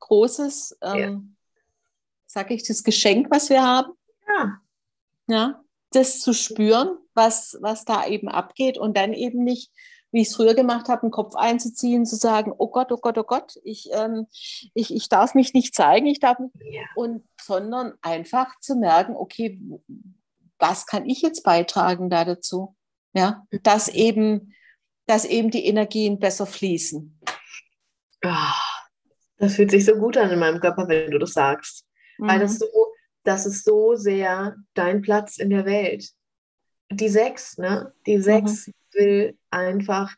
großes, 0.01 0.79
ähm, 0.83 1.37
sag 2.27 2.51
ich, 2.51 2.67
das 2.67 2.85
Geschenk, 2.85 3.29
was 3.31 3.51
wir 3.51 3.63
haben. 3.63 3.93
Ja. 4.27 4.61
Ja, 5.31 5.65
das 5.91 6.21
zu 6.21 6.33
spüren, 6.33 6.97
was, 7.15 7.59
was 7.61 7.85
da 7.85 8.07
eben 8.07 8.29
abgeht 8.29 8.79
und 8.79 8.97
dann 8.97 9.13
eben 9.13 9.45
nicht 9.45 9.71
wie 10.11 10.23
ich 10.23 10.29
es 10.29 10.37
früher 10.37 10.55
gemacht 10.55 10.89
habe, 10.89 11.03
den 11.03 11.11
Kopf 11.11 11.35
einzuziehen, 11.35 12.07
zu 12.07 12.17
sagen, 12.17 12.53
oh 12.57 12.69
Gott, 12.69 12.91
oh 12.93 12.97
Gott, 12.97 13.19
oh 13.19 13.25
Gott, 13.25 13.59
ich, 13.63 13.91
ähm, 13.93 14.27
ich, 14.75 14.95
ich 14.95 15.09
darf 15.09 15.35
mich 15.35 15.53
nicht 15.53 15.75
zeigen, 15.75 16.07
ich 16.07 16.21
darf 16.21 16.39
nicht, 16.39 16.55
ja. 16.61 16.83
und 16.95 17.25
sondern 17.41 17.95
einfach 18.01 18.59
zu 18.61 18.77
merken, 18.77 19.17
okay, 19.17 19.61
was 20.59 20.87
kann 20.87 21.07
ich 21.07 21.23
jetzt 21.23 21.43
beitragen 21.43 22.11
da 22.11 22.25
dazu? 22.25 22.75
Ja, 23.13 23.43
mhm. 23.51 23.63
dass 23.63 23.89
eben, 23.89 24.55
dass 25.07 25.25
eben 25.25 25.51
die 25.51 25.67
Energien 25.67 26.19
besser 26.19 26.47
fließen. 26.47 27.21
das 28.21 29.55
fühlt 29.55 29.71
sich 29.71 29.85
so 29.85 29.95
gut 29.95 30.17
an 30.17 30.31
in 30.31 30.39
meinem 30.39 30.61
Körper, 30.61 30.89
wenn 30.89 31.11
du 31.11 31.19
das 31.19 31.33
sagst. 31.33 31.87
Mhm. 32.19 32.29
Weil 32.29 32.41
das 32.41 32.55
mhm. 32.55 32.59
so, 32.59 32.87
das 33.25 33.47
ist 33.47 33.65
so 33.65 33.95
sehr 33.95 34.57
dein 34.75 35.03
Platz 35.03 35.39
in 35.39 35.51
der 35.51 35.67
Welt. 35.67 36.11
Die 36.91 37.11
sechs, 37.11 37.59
ne? 37.59 37.93
Die 38.07 38.21
sechs 38.23 38.69
mhm 38.69 38.73
will 38.99 39.39
einfach 39.51 40.15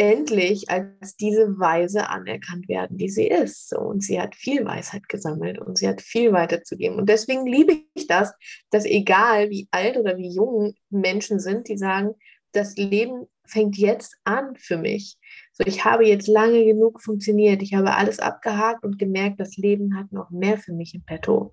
endlich 0.00 0.70
als 0.70 1.16
diese 1.16 1.58
Weise 1.58 2.08
anerkannt 2.08 2.68
werden, 2.68 2.96
die 2.96 3.10
sie 3.10 3.26
ist. 3.26 3.76
Und 3.76 4.02
sie 4.02 4.18
hat 4.18 4.34
viel 4.34 4.64
Weisheit 4.64 5.08
gesammelt 5.10 5.58
und 5.58 5.76
sie 5.76 5.86
hat 5.86 6.00
viel 6.00 6.32
weiterzugeben. 6.32 6.96
Und 6.96 7.10
deswegen 7.10 7.46
liebe 7.46 7.82
ich 7.94 8.06
das, 8.06 8.32
dass 8.70 8.86
egal 8.86 9.50
wie 9.50 9.68
alt 9.70 9.98
oder 9.98 10.16
wie 10.16 10.34
jung 10.34 10.72
Menschen 10.88 11.38
sind, 11.38 11.68
die 11.68 11.76
sagen, 11.76 12.14
das 12.52 12.76
Leben 12.76 13.26
fängt 13.44 13.76
jetzt 13.76 14.16
an 14.24 14.56
für 14.56 14.78
mich. 14.78 15.18
So, 15.52 15.64
ich 15.66 15.84
habe 15.84 16.06
jetzt 16.06 16.28
lange 16.28 16.64
genug 16.64 17.02
funktioniert. 17.02 17.60
Ich 17.62 17.74
habe 17.74 17.94
alles 17.94 18.20
abgehakt 18.20 18.84
und 18.84 18.98
gemerkt, 18.98 19.38
das 19.38 19.58
Leben 19.58 19.98
hat 19.98 20.12
noch 20.12 20.30
mehr 20.30 20.56
für 20.56 20.72
mich 20.72 20.94
im 20.94 21.04
Petto. 21.04 21.52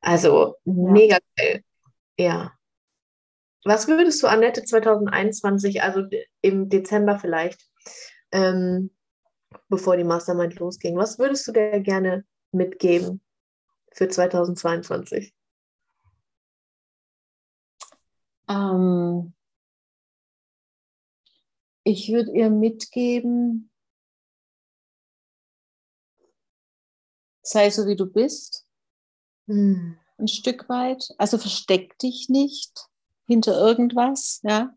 Also 0.00 0.54
ja. 0.64 0.72
mega 0.72 1.18
geil. 1.36 1.62
Ja. 2.16 2.52
Was 3.64 3.88
würdest 3.88 4.22
du 4.22 4.26
Annette 4.26 4.62
2021, 4.62 5.82
also 5.82 6.02
im 6.42 6.68
Dezember 6.68 7.18
vielleicht, 7.18 7.66
ähm, 8.30 8.94
bevor 9.68 9.96
die 9.96 10.04
Mastermind 10.04 10.56
losging, 10.56 10.96
was 10.96 11.18
würdest 11.18 11.48
du 11.48 11.52
dir 11.52 11.80
gerne 11.80 12.26
mitgeben 12.52 13.22
für 13.92 14.08
2022? 14.08 15.34
Ähm, 18.48 19.32
ich 21.84 22.12
würde 22.12 22.32
ihr 22.32 22.50
mitgeben, 22.50 23.70
sei 27.42 27.70
so 27.70 27.86
wie 27.86 27.96
du 27.96 28.04
bist, 28.04 28.66
hm. 29.46 29.96
ein 30.18 30.28
Stück 30.28 30.68
weit. 30.68 31.08
Also 31.16 31.38
versteck 31.38 31.98
dich 31.98 32.28
nicht 32.28 32.90
hinter 33.26 33.58
irgendwas, 33.58 34.40
ja, 34.42 34.74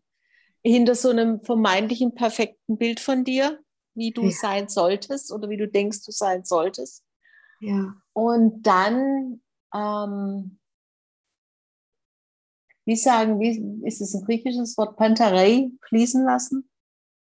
hinter 0.62 0.94
so 0.94 1.10
einem 1.10 1.40
vermeintlichen 1.42 2.14
perfekten 2.14 2.78
Bild 2.78 3.00
von 3.00 3.24
dir, 3.24 3.58
wie 3.94 4.12
du 4.12 4.24
ja. 4.24 4.30
sein 4.30 4.68
solltest 4.68 5.32
oder 5.32 5.48
wie 5.48 5.56
du 5.56 5.68
denkst, 5.68 6.04
du 6.04 6.12
sein 6.12 6.44
solltest. 6.44 7.04
Ja. 7.60 7.94
Und 8.12 8.62
dann, 8.62 9.42
ähm, 9.74 10.58
wie 12.84 12.96
sagen, 12.96 13.40
wie 13.40 13.86
ist 13.86 14.00
es 14.00 14.14
ein 14.14 14.24
griechisches 14.24 14.76
Wort, 14.78 14.96
Pantarei, 14.96 15.70
fließen 15.88 16.24
lassen? 16.24 16.70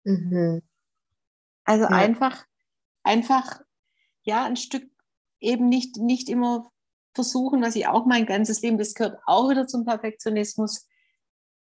Mhm. 0.04 0.62
Also 1.64 1.84
ja. 1.84 1.90
einfach, 1.90 2.46
einfach, 3.04 3.62
ja, 4.24 4.46
ein 4.46 4.56
Stück 4.56 4.90
eben 5.40 5.70
nicht, 5.70 5.98
nicht 5.98 6.30
immer 6.30 6.70
versuchen, 7.14 7.62
was 7.62 7.76
ich 7.76 7.88
auch 7.88 8.06
mein 8.06 8.26
ganzes 8.26 8.62
Leben, 8.62 8.78
das 8.78 8.94
gehört 8.94 9.20
auch 9.26 9.50
wieder 9.50 9.68
zum 9.68 9.86
Perfektionismus, 9.86 10.87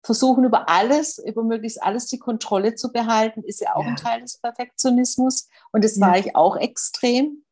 versuchen 0.03 0.45
über 0.45 0.69
alles, 0.69 1.19
über 1.19 1.43
möglichst 1.43 1.83
alles 1.83 2.07
die 2.07 2.19
Kontrolle 2.19 2.75
zu 2.75 2.93
behalten, 2.93 3.43
ist 3.43 3.61
ja 3.61 3.75
auch 3.75 3.83
ja. 3.83 3.91
ein 3.91 3.97
Teil 3.97 4.21
des 4.21 4.39
Perfektionismus. 4.39 5.49
Und 5.73 5.85
das 5.85 5.97
ja. 5.97 6.07
war 6.07 6.19
ich 6.19 6.37
auch 6.37 6.57
extrem. 6.57 7.45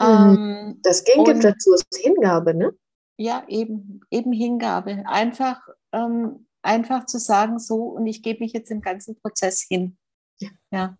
Mhm. 0.00 0.06
Ähm, 0.06 0.80
das 0.82 1.04
Gegengift 1.04 1.44
dazu 1.44 1.72
ist 1.72 1.86
Hingabe, 1.96 2.54
ne? 2.54 2.72
Ja, 3.16 3.44
eben, 3.48 4.00
eben 4.10 4.32
Hingabe. 4.32 5.04
Einfach, 5.06 5.66
ähm, 5.92 6.46
einfach 6.62 7.06
zu 7.06 7.18
sagen, 7.18 7.58
so, 7.58 7.84
und 7.84 8.06
ich 8.06 8.22
gebe 8.22 8.40
mich 8.40 8.52
jetzt 8.52 8.70
im 8.70 8.80
ganzen 8.80 9.18
Prozess 9.20 9.62
hin. 9.62 9.96
Ja. 10.40 10.50
ja. 10.70 10.98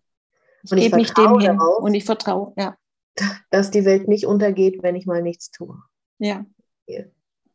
Ich 0.63 0.71
gebe 0.71 0.95
mich 0.95 1.13
dem 1.13 1.39
hin 1.39 1.57
darauf, 1.57 1.83
und 1.83 1.93
ich 1.93 2.05
vertraue, 2.05 2.53
ja. 2.57 2.75
Dass 3.51 3.71
die 3.71 3.85
Welt 3.85 4.07
nicht 4.07 4.25
untergeht, 4.25 4.81
wenn 4.83 4.95
ich 4.95 5.05
mal 5.05 5.21
nichts 5.21 5.51
tue. 5.51 5.81
Ja. 6.19 6.45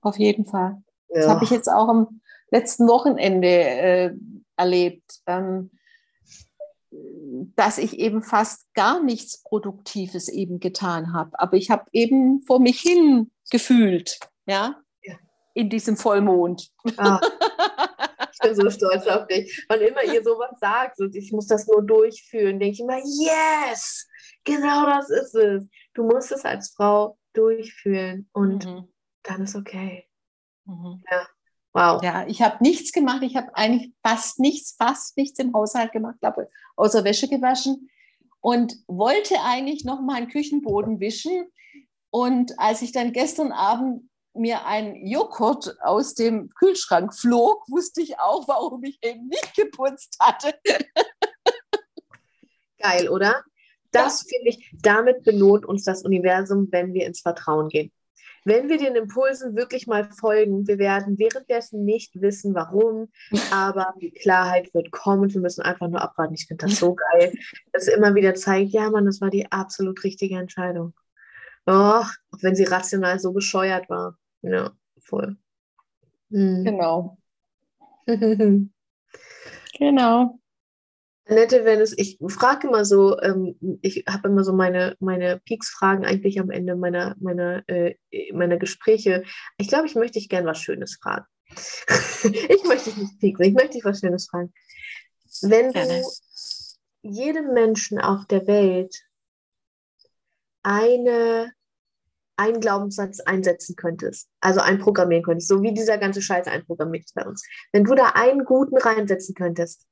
Auf 0.00 0.18
jeden 0.18 0.44
Fall. 0.44 0.82
Das 1.08 1.28
habe 1.28 1.44
ich 1.44 1.50
jetzt 1.50 1.68
auch 1.68 1.88
am, 1.88 2.20
letzten 2.52 2.86
Wochenende 2.86 3.48
äh, 3.48 4.14
erlebt, 4.56 5.20
ähm, 5.26 5.70
dass 7.56 7.78
ich 7.78 7.98
eben 7.98 8.22
fast 8.22 8.72
gar 8.74 9.02
nichts 9.02 9.42
Produktives 9.42 10.28
eben 10.28 10.60
getan 10.60 11.14
habe. 11.14 11.30
Aber 11.40 11.56
ich 11.56 11.70
habe 11.70 11.86
eben 11.92 12.42
vor 12.46 12.60
mich 12.60 12.80
hin 12.80 13.30
gefühlt, 13.50 14.20
ja, 14.46 14.76
ja. 15.02 15.14
in 15.54 15.70
diesem 15.70 15.96
Vollmond. 15.96 16.70
Ah. 16.96 17.20
Ich 18.32 18.38
bin 18.38 18.54
so 18.54 18.70
stolz 18.70 19.06
auf 19.06 19.26
dich. 19.26 19.64
Wann 19.68 19.80
immer 19.80 20.02
ihr 20.04 20.22
sowas 20.24 20.58
sagt, 20.58 20.96
so, 20.96 21.04
ich 21.12 21.32
muss 21.32 21.46
das 21.46 21.66
nur 21.66 21.82
durchführen, 21.82 22.58
denke 22.58 22.72
ich 22.72 22.80
immer, 22.80 22.98
yes, 22.98 24.08
genau 24.44 24.86
das 24.86 25.10
ist 25.10 25.34
es. 25.34 25.68
Du 25.94 26.04
musst 26.04 26.32
es 26.32 26.44
als 26.44 26.70
Frau 26.70 27.18
durchführen 27.34 28.28
und 28.32 28.66
mhm. 28.66 28.88
dann 29.22 29.42
ist 29.42 29.54
okay. 29.54 30.08
Mhm. 30.64 31.02
Ja. 31.10 31.26
Wow. 31.74 32.02
Ja, 32.02 32.26
ich 32.26 32.42
habe 32.42 32.62
nichts 32.62 32.92
gemacht. 32.92 33.22
Ich 33.22 33.36
habe 33.36 33.54
eigentlich 33.54 33.92
fast 34.02 34.38
nichts, 34.38 34.74
fast 34.78 35.16
nichts 35.16 35.38
im 35.38 35.54
Haushalt 35.54 35.92
gemacht, 35.92 36.16
glaube 36.20 36.48
außer 36.76 37.04
Wäsche 37.04 37.28
gewaschen 37.28 37.88
und 38.40 38.74
wollte 38.88 39.36
eigentlich 39.42 39.84
noch 39.84 40.02
mal 40.02 40.16
einen 40.16 40.28
Küchenboden 40.28 41.00
wischen. 41.00 41.46
Und 42.10 42.58
als 42.58 42.82
ich 42.82 42.92
dann 42.92 43.12
gestern 43.12 43.52
Abend 43.52 44.10
mir 44.34 44.66
ein 44.66 45.06
Joghurt 45.06 45.76
aus 45.82 46.14
dem 46.14 46.50
Kühlschrank 46.50 47.14
flog, 47.14 47.64
wusste 47.68 48.02
ich 48.02 48.18
auch, 48.18 48.48
warum 48.48 48.82
ich 48.84 48.98
eben 49.02 49.28
nicht 49.28 49.54
geputzt 49.54 50.16
hatte. 50.20 50.54
Geil, 52.78 53.08
oder? 53.08 53.42
Das 53.92 54.22
ja. 54.22 54.28
finde 54.36 54.50
ich, 54.50 54.74
damit 54.82 55.22
belohnt 55.22 55.64
uns 55.64 55.84
das 55.84 56.04
Universum, 56.04 56.68
wenn 56.70 56.92
wir 56.94 57.06
ins 57.06 57.20
Vertrauen 57.20 57.68
gehen. 57.68 57.92
Wenn 58.44 58.68
wir 58.68 58.78
den 58.78 58.96
Impulsen 58.96 59.56
wirklich 59.56 59.86
mal 59.86 60.10
folgen, 60.10 60.66
wir 60.66 60.78
werden 60.78 61.18
währenddessen 61.18 61.84
nicht 61.84 62.20
wissen, 62.20 62.54
warum, 62.54 63.08
aber 63.52 63.94
die 64.00 64.10
Klarheit 64.10 64.72
wird 64.74 64.90
kommen. 64.90 65.32
Wir 65.32 65.40
müssen 65.40 65.62
einfach 65.62 65.88
nur 65.88 66.02
abwarten. 66.02 66.34
Ich 66.34 66.46
finde 66.46 66.66
das 66.66 66.78
so 66.78 66.94
geil, 66.94 67.32
dass 67.72 67.88
immer 67.88 68.14
wieder 68.14 68.34
zeigt, 68.34 68.72
ja, 68.72 68.90
Mann, 68.90 69.06
das 69.06 69.20
war 69.20 69.30
die 69.30 69.50
absolut 69.50 70.02
richtige 70.04 70.38
Entscheidung. 70.38 70.94
Oh, 71.66 71.72
auch 71.72 72.08
wenn 72.40 72.56
sie 72.56 72.64
rational 72.64 73.18
so 73.20 73.32
bescheuert 73.32 73.88
war. 73.88 74.18
Ja, 74.42 74.72
voll. 75.00 75.36
Hm. 76.30 76.64
Genau. 76.64 77.18
genau. 79.78 80.41
Annette, 81.26 81.64
wenn 81.64 81.80
es, 81.80 81.96
ich 81.96 82.18
frage 82.28 82.66
immer 82.66 82.84
so, 82.84 83.20
ähm, 83.20 83.78
ich 83.80 84.04
habe 84.08 84.28
immer 84.28 84.42
so 84.42 84.52
meine, 84.52 84.96
meine 84.98 85.40
Peaks-Fragen 85.44 86.04
eigentlich 86.04 86.40
am 86.40 86.50
Ende 86.50 86.74
meiner, 86.74 87.14
meiner, 87.20 87.62
äh, 87.68 87.94
meiner 88.32 88.56
Gespräche. 88.56 89.22
Ich 89.56 89.68
glaube, 89.68 89.86
ich 89.86 89.94
möchte 89.94 90.18
dich 90.18 90.28
gern 90.28 90.46
was 90.46 90.58
Schönes 90.58 90.98
fragen. 91.00 91.26
ich 92.24 92.64
möchte 92.64 92.90
dich 92.90 92.96
nicht 92.96 93.20
pieksen, 93.20 93.46
ich 93.46 93.54
möchte 93.54 93.72
dich 93.72 93.84
was 93.84 94.00
Schönes 94.00 94.28
fragen. 94.28 94.52
Wenn 95.42 95.72
du 95.72 96.02
jedem 97.02 97.52
Menschen 97.52 98.00
auf 98.00 98.26
der 98.26 98.46
Welt 98.46 98.94
eine, 100.62 101.52
einen 102.36 102.60
Glaubenssatz 102.60 103.20
einsetzen 103.20 103.76
könntest, 103.76 104.28
also 104.40 104.60
einprogrammieren 104.60 105.24
könntest, 105.24 105.48
so 105.48 105.62
wie 105.62 105.72
dieser 105.72 105.98
ganze 105.98 106.22
Scheiß 106.22 106.46
einprogrammiert 106.46 107.04
ist 107.04 107.14
bei 107.14 107.26
uns. 107.26 107.44
Wenn 107.72 107.84
du 107.84 107.94
da 107.94 108.10
einen 108.14 108.44
guten 108.44 108.76
reinsetzen 108.76 109.34
könntest, 109.34 109.86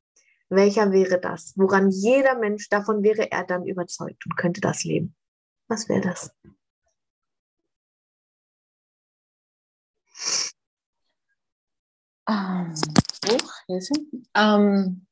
welcher 0.51 0.93
wäre 0.93 1.21
das? 1.21 1.55
Woran 1.57 1.91
jeder 1.91 2.39
Mensch, 2.39 2.69
davon 2.69 3.03
wäre 3.03 3.31
er 3.31 3.45
dann 3.45 3.65
überzeugt 3.65 4.27
und 4.27 4.37
könnte 4.37 4.61
das 4.61 4.85
leben. 4.85 5.15
Was 5.69 5.89
wäre 5.89 6.01
das? 6.01 6.35
Ähm, 12.29 12.75
oh, 13.31 13.79
ähm, 14.37 15.07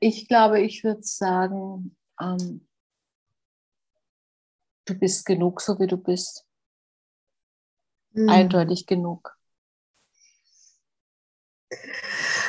ich 0.00 0.28
glaube, 0.28 0.60
ich 0.60 0.84
würde 0.84 1.02
sagen, 1.02 1.96
ähm, 2.20 2.66
du 4.86 4.94
bist 4.94 5.24
genug, 5.24 5.60
so 5.60 5.78
wie 5.78 5.86
du 5.86 5.96
bist. 5.96 6.46
Mhm. 8.12 8.28
Eindeutig 8.28 8.86
genug. 8.86 9.36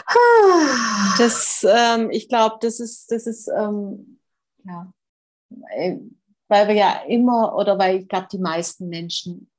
Ah. 0.09 1.15
Das, 1.17 1.65
ähm, 1.69 2.09
ich 2.09 2.29
glaube, 2.29 2.57
das 2.61 2.79
ist, 2.79 3.11
das 3.11 3.27
ist, 3.27 3.47
ähm, 3.47 4.19
ja, 4.63 4.91
äh, 5.75 5.97
weil 6.47 6.67
wir 6.67 6.75
ja 6.75 7.03
immer, 7.07 7.55
oder 7.55 7.77
weil 7.77 7.99
ich 7.99 8.07
glaube, 8.07 8.27
die 8.31 8.39
meisten 8.39 8.89
Menschen, 8.89 9.51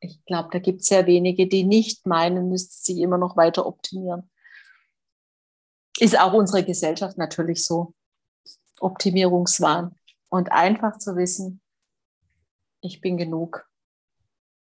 ich 0.00 0.22
glaube, 0.26 0.50
da 0.52 0.58
gibt 0.58 0.82
es 0.82 0.88
sehr 0.88 1.06
wenige, 1.06 1.46
die 1.46 1.64
nicht 1.64 2.06
meinen, 2.06 2.48
müsste 2.48 2.74
sich 2.74 2.98
immer 2.98 3.18
noch 3.18 3.36
weiter 3.36 3.66
optimieren. 3.66 4.30
Ist 5.98 6.18
auch 6.18 6.32
unsere 6.32 6.64
Gesellschaft 6.64 7.16
natürlich 7.16 7.64
so. 7.64 7.94
Optimierungswahn. 8.80 9.94
Und 10.28 10.50
einfach 10.50 10.98
zu 10.98 11.16
wissen, 11.16 11.60
ich 12.80 13.00
bin 13.00 13.16
genug. 13.16 13.68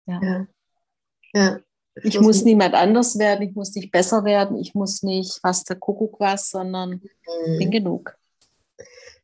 Ja. 0.06 0.22
ja. 0.22 0.48
ja. 1.34 1.60
Ich 1.96 2.20
muss 2.20 2.38
nicht. 2.38 2.46
niemand 2.46 2.74
anders 2.74 3.20
werden, 3.20 3.42
ich 3.48 3.56
muss 3.56 3.76
nicht 3.76 3.92
besser 3.92 4.24
werden, 4.24 4.58
ich 4.58 4.74
muss 4.74 5.04
nicht 5.04 5.40
was 5.44 5.64
der 5.64 5.76
Kuckuck 5.76 6.20
was, 6.20 6.50
sondern 6.50 7.02
mhm. 7.46 7.58
bin 7.58 7.72
genug. 7.72 8.16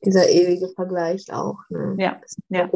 Dieser 0.04 0.30
ewige 0.30 0.70
Vergleich 0.70 1.32
auch. 1.32 1.60
Ne? 1.70 1.96
Ja. 1.98 2.22
ja. 2.50 2.70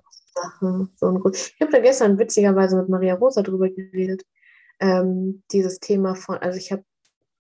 So 0.96 1.08
ein 1.08 1.22
ich 1.34 1.62
habe 1.62 1.72
da 1.72 1.80
gestern 1.80 2.18
witzigerweise 2.18 2.78
mit 2.78 2.89
Maria 2.89 3.16
Rosa 3.16 3.42
drüber 3.42 3.70
geredet. 3.70 4.24
Ähm, 4.80 5.44
dieses 5.52 5.80
Thema 5.80 6.16
von, 6.16 6.38
also 6.38 6.58
ich 6.58 6.72
habe, 6.72 6.84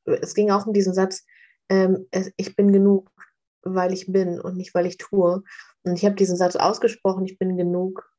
es 0.05 0.35
ging 0.35 0.51
auch 0.51 0.67
um 0.67 0.73
diesen 0.73 0.93
Satz, 0.93 1.25
ähm, 1.69 2.05
ich 2.35 2.55
bin 2.55 2.73
genug, 2.73 3.09
weil 3.63 3.93
ich 3.93 4.11
bin 4.11 4.39
und 4.41 4.57
nicht, 4.57 4.73
weil 4.75 4.85
ich 4.85 4.97
tue. 4.97 5.41
Und 5.83 5.95
ich 5.95 6.05
habe 6.05 6.15
diesen 6.15 6.35
Satz 6.35 6.55
ausgesprochen, 6.55 7.25
ich 7.25 7.39
bin 7.39 7.57
genug, 7.57 8.11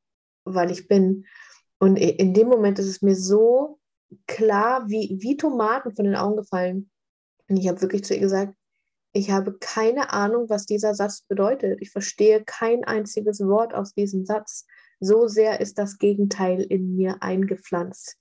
weil 0.44 0.70
ich 0.70 0.88
bin. 0.88 1.26
Und 1.78 1.96
in 1.96 2.32
dem 2.32 2.48
Moment 2.48 2.78
ist 2.78 2.88
es 2.88 3.02
mir 3.02 3.14
so 3.14 3.78
klar, 4.26 4.88
wie, 4.88 5.18
wie 5.20 5.36
Tomaten 5.36 5.94
von 5.94 6.04
den 6.04 6.16
Augen 6.16 6.36
gefallen. 6.36 6.90
Und 7.48 7.56
ich 7.56 7.68
habe 7.68 7.80
wirklich 7.80 8.04
zu 8.04 8.14
ihr 8.14 8.20
gesagt, 8.20 8.54
ich 9.14 9.30
habe 9.30 9.58
keine 9.58 10.12
Ahnung, 10.12 10.48
was 10.48 10.64
dieser 10.64 10.94
Satz 10.94 11.22
bedeutet. 11.22 11.78
Ich 11.82 11.90
verstehe 11.90 12.42
kein 12.44 12.84
einziges 12.84 13.40
Wort 13.40 13.74
aus 13.74 13.92
diesem 13.94 14.24
Satz. 14.24 14.66
So 15.00 15.28
sehr 15.28 15.60
ist 15.60 15.78
das 15.78 15.98
Gegenteil 15.98 16.62
in 16.62 16.96
mir 16.96 17.22
eingepflanzt. 17.22 18.16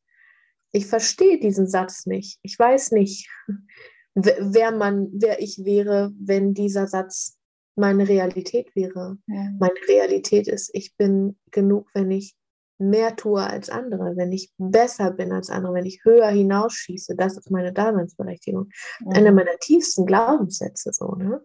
Ich 0.73 0.87
verstehe 0.87 1.39
diesen 1.39 1.67
Satz 1.67 2.05
nicht. 2.05 2.39
Ich 2.41 2.57
weiß 2.59 2.91
nicht, 2.91 3.29
wer 4.15 4.71
man, 4.71 5.09
wer 5.13 5.41
ich 5.41 5.63
wäre, 5.63 6.11
wenn 6.19 6.53
dieser 6.53 6.87
Satz 6.87 7.37
meine 7.75 8.07
Realität 8.07 8.75
wäre. 8.75 9.17
Ja. 9.27 9.49
Meine 9.59 9.79
Realität 9.87 10.47
ist, 10.47 10.71
ich 10.73 10.95
bin 10.97 11.37
genug, 11.51 11.89
wenn 11.93 12.11
ich 12.11 12.35
mehr 12.81 13.15
tue 13.15 13.41
als 13.41 13.69
andere, 13.69 14.17
wenn 14.17 14.31
ich 14.31 14.51
besser 14.57 15.11
bin 15.11 15.31
als 15.31 15.49
andere, 15.49 15.73
wenn 15.73 15.85
ich 15.85 16.03
höher 16.03 16.27
hinausschieße. 16.27 17.15
Das 17.15 17.37
ist 17.37 17.51
meine 17.51 17.71
Daseinsberechtigung. 17.71 18.69
Ja. 18.99 19.11
Einer 19.11 19.31
meiner 19.31 19.57
tiefsten 19.59 20.05
Glaubenssätze. 20.05 20.91
So, 20.91 21.15
ne? 21.15 21.43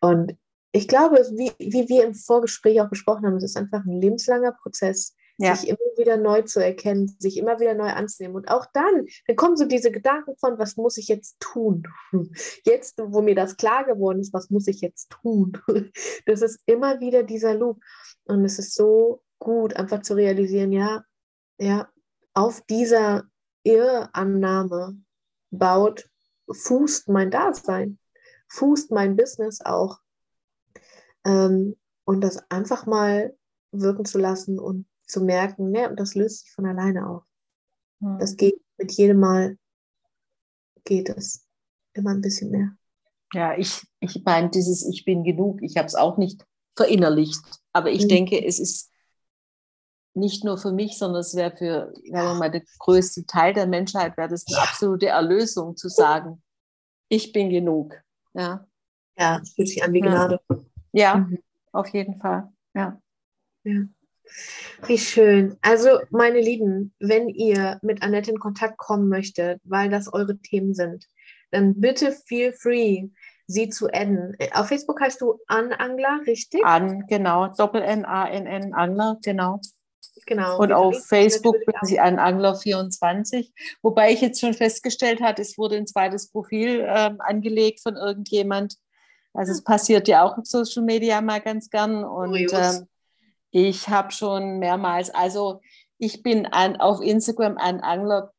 Und 0.00 0.36
ich 0.72 0.88
glaube, 0.88 1.16
wie, 1.32 1.52
wie 1.58 1.88
wir 1.88 2.04
im 2.04 2.14
Vorgespräch 2.14 2.80
auch 2.80 2.90
besprochen 2.90 3.26
haben, 3.26 3.36
es 3.36 3.44
ist 3.44 3.56
einfach 3.56 3.84
ein 3.84 4.00
lebenslanger 4.00 4.52
Prozess, 4.62 5.16
ja. 5.38 5.56
sich 5.56 5.68
immer 5.68 5.78
wieder 5.96 6.16
neu 6.16 6.42
zu 6.42 6.62
erkennen, 6.62 7.14
sich 7.18 7.36
immer 7.38 7.58
wieder 7.60 7.74
neu 7.74 7.88
anzunehmen. 7.88 8.36
Und 8.36 8.48
auch 8.50 8.66
dann, 8.72 9.06
dann 9.26 9.36
kommen 9.36 9.56
so 9.56 9.64
diese 9.64 9.90
Gedanken 9.90 10.36
von, 10.36 10.58
was 10.58 10.76
muss 10.76 10.96
ich 10.96 11.08
jetzt 11.08 11.40
tun? 11.40 11.84
Jetzt, 12.64 12.98
wo 13.02 13.22
mir 13.22 13.34
das 13.34 13.56
klar 13.56 13.84
geworden 13.84 14.20
ist, 14.20 14.32
was 14.32 14.50
muss 14.50 14.66
ich 14.66 14.80
jetzt 14.80 15.10
tun? 15.10 15.52
Das 16.26 16.42
ist 16.42 16.60
immer 16.66 17.00
wieder 17.00 17.22
dieser 17.22 17.54
Loop. 17.54 17.80
Und 18.24 18.44
es 18.44 18.58
ist 18.58 18.74
so 18.74 19.22
gut, 19.40 19.74
einfach 19.74 20.02
zu 20.02 20.14
realisieren, 20.14 20.70
ja, 20.70 21.04
ja, 21.58 21.88
auf 22.32 22.62
dieser 22.66 23.24
Irrannahme 23.64 24.96
baut, 25.50 26.08
fußt 26.48 27.08
mein 27.08 27.30
Dasein, 27.30 27.98
fußt 28.48 28.92
mein 28.92 29.16
Business 29.16 29.60
auch. 29.60 29.98
Ähm, 31.24 31.76
und 32.04 32.20
das 32.20 32.38
einfach 32.50 32.86
mal 32.86 33.36
wirken 33.72 34.04
zu 34.04 34.18
lassen 34.18 34.58
und 34.58 34.86
zu 35.06 35.22
merken, 35.22 35.70
ne, 35.70 35.90
und 35.90 35.98
das 35.98 36.14
löst 36.14 36.44
sich 36.44 36.52
von 36.52 36.66
alleine 36.66 37.08
auf. 37.08 37.24
Hm. 38.00 38.18
Das 38.18 38.36
geht 38.36 38.60
mit 38.78 38.92
jedem 38.92 39.20
Mal, 39.20 39.58
geht 40.84 41.08
es 41.08 41.46
immer 41.92 42.10
ein 42.10 42.20
bisschen 42.20 42.50
mehr. 42.50 42.76
Ja, 43.32 43.56
ich, 43.56 43.86
ich 44.00 44.22
meine, 44.24 44.50
dieses 44.50 44.84
Ich 44.86 45.04
bin 45.04 45.22
genug, 45.22 45.62
ich 45.62 45.76
habe 45.76 45.86
es 45.86 45.94
auch 45.94 46.16
nicht 46.16 46.44
verinnerlicht. 46.76 47.44
Aber 47.72 47.90
ich 47.90 48.04
mhm. 48.04 48.08
denke, 48.08 48.44
es 48.44 48.58
ist 48.58 48.89
nicht 50.14 50.44
nur 50.44 50.58
für 50.58 50.72
mich, 50.72 50.98
sondern 50.98 51.20
es 51.20 51.34
wäre 51.34 51.56
für, 51.56 51.92
sagen 52.10 52.28
wir 52.28 52.34
mal, 52.34 52.50
der 52.50 52.62
größte 52.78 53.26
Teil 53.26 53.54
der 53.54 53.66
Menschheit, 53.66 54.16
wäre 54.16 54.28
das 54.28 54.44
eine 54.46 54.62
absolute 54.62 55.06
Erlösung 55.06 55.76
zu 55.76 55.88
sagen, 55.88 56.42
ich 57.08 57.32
bin 57.32 57.50
genug. 57.50 57.94
Ja, 58.34 58.66
ja 59.18 59.40
es 59.42 59.52
fühlt 59.54 59.68
sich 59.68 59.82
an 59.82 59.92
wie 59.92 60.00
Gnade. 60.00 60.40
Ja, 60.92 61.16
mhm. 61.16 61.38
auf 61.72 61.88
jeden 61.88 62.16
Fall. 62.16 62.52
Ja. 62.74 63.00
ja. 63.64 63.82
Wie 64.86 64.98
schön. 64.98 65.56
Also, 65.60 66.00
meine 66.10 66.40
Lieben, 66.40 66.94
wenn 67.00 67.28
ihr 67.28 67.78
mit 67.82 68.02
Annette 68.02 68.30
in 68.30 68.38
Kontakt 68.38 68.78
kommen 68.78 69.08
möchtet, 69.08 69.60
weil 69.64 69.90
das 69.90 70.12
eure 70.12 70.38
Themen 70.38 70.74
sind, 70.74 71.06
dann 71.50 71.80
bitte 71.80 72.12
feel 72.12 72.52
free, 72.52 73.08
sie 73.46 73.68
zu 73.68 73.88
adden. 73.88 74.36
Auf 74.52 74.68
Facebook 74.68 75.00
heißt 75.00 75.20
du 75.20 75.40
Anangler, 75.48 76.20
richtig? 76.26 76.64
An, 76.64 77.06
genau. 77.08 77.48
Doppel-N-A-N-N, 77.48 78.72
Angler, 78.74 79.18
genau. 79.22 79.60
Genau. 80.26 80.58
Und 80.58 80.72
auf 80.72 81.06
Facebook 81.06 81.56
bin 81.64 81.74
ich 81.88 82.00
an 82.00 82.18
Angler24, 82.18 83.50
wobei 83.82 84.12
ich 84.12 84.20
jetzt 84.20 84.40
schon 84.40 84.54
festgestellt 84.54 85.20
habe, 85.20 85.42
es 85.42 85.58
wurde 85.58 85.76
ein 85.76 85.86
zweites 85.86 86.30
Profil 86.30 86.86
ähm, 86.88 87.20
angelegt 87.20 87.80
von 87.82 87.96
irgendjemand. 87.96 88.76
Also 89.32 89.52
es 89.52 89.58
hm. 89.58 89.64
passiert 89.64 90.08
ja 90.08 90.24
auch 90.24 90.38
auf 90.38 90.46
Social 90.46 90.82
Media 90.82 91.20
mal 91.20 91.40
ganz 91.40 91.70
gern 91.70 92.04
und 92.04 92.52
ähm, 92.52 92.86
ich 93.50 93.88
habe 93.88 94.12
schon 94.12 94.58
mehrmals, 94.58 95.10
also 95.10 95.60
ich 95.98 96.22
bin 96.22 96.46
an, 96.46 96.76
auf 96.76 97.00
Instagram 97.00 97.58
an 97.58 97.80
Angler 97.80 98.32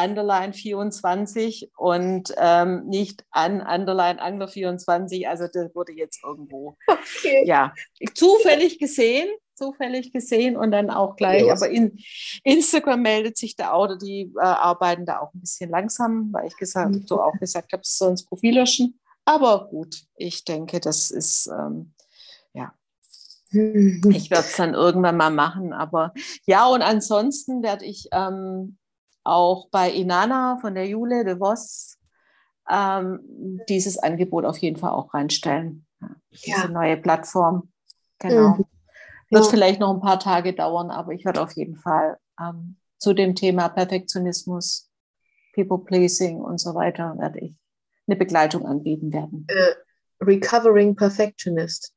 Underline 0.00 0.52
24 0.52 1.72
und 1.76 2.32
ähm, 2.38 2.86
nicht 2.86 3.24
an 3.30 3.60
Underline 3.60 4.20
Angler 4.20 4.48
24. 4.48 5.28
Also 5.28 5.46
das 5.52 5.74
wurde 5.74 5.92
jetzt 5.92 6.24
irgendwo 6.24 6.76
okay. 6.86 7.44
ja 7.46 7.74
zufällig 8.14 8.78
gesehen 8.78 9.28
zufällig 9.60 10.12
gesehen 10.12 10.56
und 10.56 10.72
dann 10.72 10.90
auch 10.90 11.16
gleich. 11.16 11.44
Ja. 11.46 11.52
Aber 11.52 11.68
in 11.68 11.98
Instagram 12.44 13.02
meldet 13.02 13.36
sich 13.36 13.56
da 13.56 13.72
auch, 13.72 13.84
oder 13.84 13.98
die 13.98 14.32
äh, 14.36 14.40
arbeiten 14.40 15.04
da 15.04 15.20
auch 15.20 15.34
ein 15.34 15.40
bisschen 15.40 15.70
langsam, 15.70 16.32
weil 16.32 16.46
ich 16.46 16.56
gesagt, 16.56 16.90
mhm. 16.90 17.06
so 17.06 17.20
auch 17.20 17.38
gesagt 17.38 17.72
habe, 17.72 17.82
sie 17.84 17.96
sollen 17.96 18.14
das 18.14 18.24
Profil 18.24 18.54
löschen. 18.54 18.98
Aber 19.24 19.68
gut, 19.68 20.04
ich 20.16 20.44
denke, 20.44 20.80
das 20.80 21.10
ist, 21.10 21.48
ähm, 21.48 21.92
ja, 22.54 22.72
mhm. 23.50 24.00
ich 24.10 24.30
werde 24.30 24.46
es 24.46 24.56
dann 24.56 24.74
irgendwann 24.74 25.16
mal 25.16 25.30
machen. 25.30 25.72
Aber 25.72 26.14
ja, 26.46 26.66
und 26.66 26.82
ansonsten 26.82 27.62
werde 27.62 27.84
ich 27.84 28.08
ähm, 28.12 28.78
auch 29.24 29.68
bei 29.68 29.90
Inana 29.90 30.58
von 30.60 30.74
der 30.74 30.86
Jule 30.86 31.24
de 31.24 31.38
Vos 31.38 31.98
ähm, 32.70 33.60
dieses 33.68 33.98
Angebot 33.98 34.46
auf 34.46 34.56
jeden 34.58 34.78
Fall 34.78 34.92
auch 34.92 35.12
reinstellen. 35.12 35.86
Ja. 36.00 36.08
Diese 36.30 36.68
neue 36.72 36.96
Plattform. 36.96 37.70
Genau. 38.18 38.56
Mhm. 38.56 38.64
Wird 39.30 39.44
ja. 39.44 39.50
vielleicht 39.50 39.80
noch 39.80 39.94
ein 39.94 40.00
paar 40.00 40.18
Tage 40.18 40.54
dauern, 40.54 40.90
aber 40.90 41.12
ich 41.12 41.24
werde 41.24 41.42
auf 41.42 41.52
jeden 41.52 41.76
Fall 41.76 42.18
ähm, 42.40 42.76
zu 42.98 43.14
dem 43.14 43.34
Thema 43.34 43.68
Perfektionismus, 43.68 44.90
People-Pleasing 45.54 46.36
und 46.40 46.58
so 46.58 46.74
weiter, 46.74 47.16
werde 47.18 47.40
ich 47.40 47.54
eine 48.06 48.16
Begleitung 48.16 48.66
anbieten 48.66 49.12
werden. 49.12 49.46
Uh, 49.50 50.24
recovering 50.24 50.96
Perfectionist. 50.96 51.94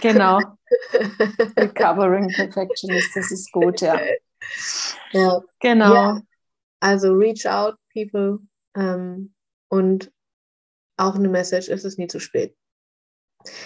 Genau. 0.00 0.38
Recovering 1.56 2.28
Perfectionist, 2.28 3.16
das 3.16 3.30
ist 3.32 3.50
gut, 3.50 3.80
ja. 3.80 3.98
Ja. 5.12 5.42
Genau. 5.60 5.94
Ja. 5.94 6.22
Also 6.80 7.12
reach 7.12 7.48
out, 7.48 7.76
people. 7.92 8.38
Ähm, 8.76 9.34
und 9.68 10.12
auch 10.96 11.14
eine 11.14 11.28
Message, 11.28 11.68
es 11.68 11.84
ist 11.84 11.98
nie 11.98 12.06
zu 12.06 12.20
spät. 12.20 12.56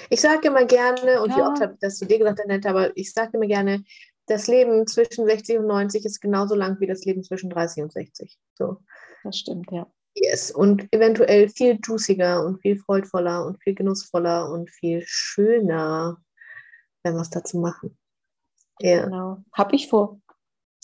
Ich 0.08 0.20
sage 0.20 0.48
immer 0.48 0.64
gerne, 0.64 1.22
und 1.22 1.30
ja. 1.30 1.36
wie 1.36 1.42
oft 1.42 1.60
habe 1.60 1.74
ich 1.74 1.78
das 1.80 1.98
zu 1.98 2.06
dir 2.06 2.18
gesagt, 2.18 2.40
Annette, 2.42 2.68
aber 2.68 2.96
ich 2.96 3.12
sage 3.12 3.30
immer 3.34 3.46
gerne, 3.46 3.84
das 4.26 4.46
Leben 4.46 4.86
zwischen 4.86 5.26
60 5.26 5.58
und 5.58 5.66
90 5.66 6.04
ist 6.04 6.20
genauso 6.20 6.54
lang 6.54 6.78
wie 6.80 6.86
das 6.86 7.04
Leben 7.04 7.24
zwischen 7.24 7.50
30 7.50 7.82
und 7.82 7.92
60. 7.92 8.38
So. 8.54 8.78
Das 9.24 9.36
stimmt, 9.36 9.70
ja. 9.72 9.86
Yes. 10.14 10.50
Und 10.50 10.88
eventuell 10.92 11.48
viel 11.48 11.78
juiciger 11.82 12.44
und 12.44 12.60
viel 12.60 12.78
freudvoller 12.78 13.44
und 13.46 13.62
viel 13.62 13.74
genussvoller 13.74 14.50
und 14.50 14.70
viel 14.70 15.02
schöner, 15.06 16.18
wenn 17.02 17.14
wir 17.14 17.22
es 17.22 17.30
dazu 17.30 17.58
machen. 17.58 17.98
Ja. 18.80 19.04
Genau. 19.04 19.38
Hab 19.52 19.72
ich 19.72 19.88
vor. 19.88 20.20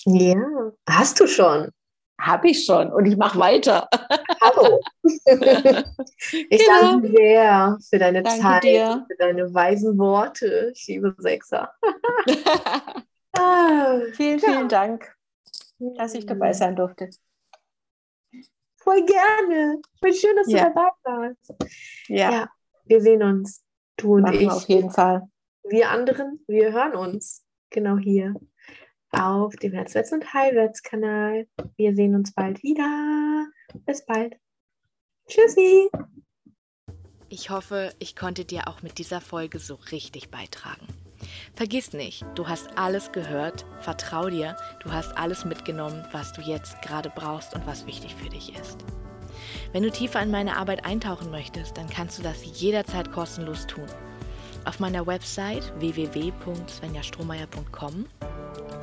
Ja, 0.05 0.73
hast 0.89 1.19
du 1.21 1.27
schon. 1.27 1.71
Habe 2.21 2.49
ich 2.49 2.65
schon 2.65 2.93
und 2.93 3.07
ich 3.07 3.17
mache 3.17 3.39
weiter. 3.39 3.89
Hallo. 4.41 4.81
ich 5.03 5.23
genau. 5.25 6.81
danke 6.81 7.09
sehr 7.09 7.79
für 7.89 7.99
deine 7.99 8.23
danke 8.23 8.41
Zeit, 8.41 8.65
dir. 8.65 9.07
für 9.09 9.17
deine 9.19 9.53
weisen 9.53 9.99
Worte, 9.99 10.73
ich 10.75 10.87
liebe 10.87 11.15
Sechser. 11.19 11.73
ah, 13.37 14.01
vielen, 14.13 14.41
vielen 14.41 14.63
ja. 14.63 14.69
Dank, 14.69 15.15
dass 15.79 16.15
ich 16.15 16.25
dabei 16.25 16.55
sein 16.55 16.75
durfte. 16.75 17.11
Voll 18.79 19.05
gerne. 19.05 19.81
Voll 20.01 20.15
schön, 20.15 20.37
dass 20.37 20.51
ja. 20.51 20.69
du 20.69 20.75
dabei 20.75 20.91
warst. 21.03 21.55
Ja. 22.09 22.31
ja. 22.31 22.51
Wir 22.85 23.01
sehen 23.03 23.23
uns. 23.23 23.63
Du 23.97 24.15
und 24.15 24.23
Machen 24.23 24.41
ich. 24.41 24.51
Auf 24.51 24.69
jeden 24.69 24.91
Fall. 24.91 25.23
Wir 25.65 25.91
anderen, 25.91 26.43
wir 26.47 26.73
hören 26.73 26.95
uns. 26.95 27.43
Genau 27.71 27.99
hier 27.99 28.35
auf 29.13 29.55
dem 29.57 29.73
Herzwärts- 29.73 30.13
und 30.13 30.33
Heilwärts-Kanal. 30.33 31.47
Wir 31.77 31.95
sehen 31.95 32.15
uns 32.15 32.33
bald 32.33 32.63
wieder. 32.63 33.47
Bis 33.85 34.05
bald. 34.05 34.37
Tschüssi. 35.29 35.89
Ich 37.29 37.51
hoffe, 37.51 37.93
ich 37.99 38.15
konnte 38.15 38.45
dir 38.45 38.69
auch 38.69 38.83
mit 38.83 38.99
dieser 38.99 39.21
Folge 39.21 39.59
so 39.59 39.75
richtig 39.91 40.31
beitragen. 40.31 40.87
Vergiss 41.55 41.93
nicht, 41.93 42.25
du 42.35 42.47
hast 42.47 42.79
alles 42.79 43.11
gehört, 43.11 43.65
vertrau 43.81 44.29
dir, 44.29 44.57
du 44.85 44.93
hast 44.93 45.17
alles 45.17 45.45
mitgenommen, 45.45 46.05
was 46.13 46.33
du 46.33 46.43
jetzt 46.43 46.81
gerade 46.83 47.11
brauchst 47.15 47.55
und 47.55 47.67
was 47.67 47.87
wichtig 47.87 48.15
für 48.15 48.29
dich 48.29 48.57
ist. 48.57 48.85
Wenn 49.73 49.83
du 49.83 49.91
tiefer 49.91 50.23
in 50.23 50.31
meine 50.31 50.57
Arbeit 50.57 50.85
eintauchen 50.85 51.31
möchtest, 51.31 51.77
dann 51.77 51.89
kannst 51.89 52.19
du 52.19 52.23
das 52.23 52.45
jederzeit 52.61 53.11
kostenlos 53.11 53.67
tun. 53.67 53.87
Auf 54.65 54.79
meiner 54.81 55.07
Website 55.07 55.73
www.svenjastrohmeier.com 55.79 58.07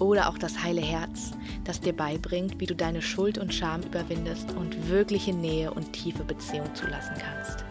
Oder 0.00 0.30
auch 0.30 0.38
das 0.38 0.62
heile 0.62 0.80
Herz, 0.80 1.32
das 1.64 1.80
dir 1.80 1.92
beibringt, 1.92 2.58
wie 2.58 2.66
du 2.66 2.74
deine 2.74 3.02
Schuld 3.02 3.36
und 3.36 3.52
Scham 3.52 3.82
überwindest 3.82 4.50
und 4.52 4.88
wirkliche 4.88 5.34
Nähe 5.34 5.72
und 5.72 5.92
tiefe 5.92 6.24
Beziehung 6.24 6.74
zulassen 6.74 7.14
kannst. 7.18 7.64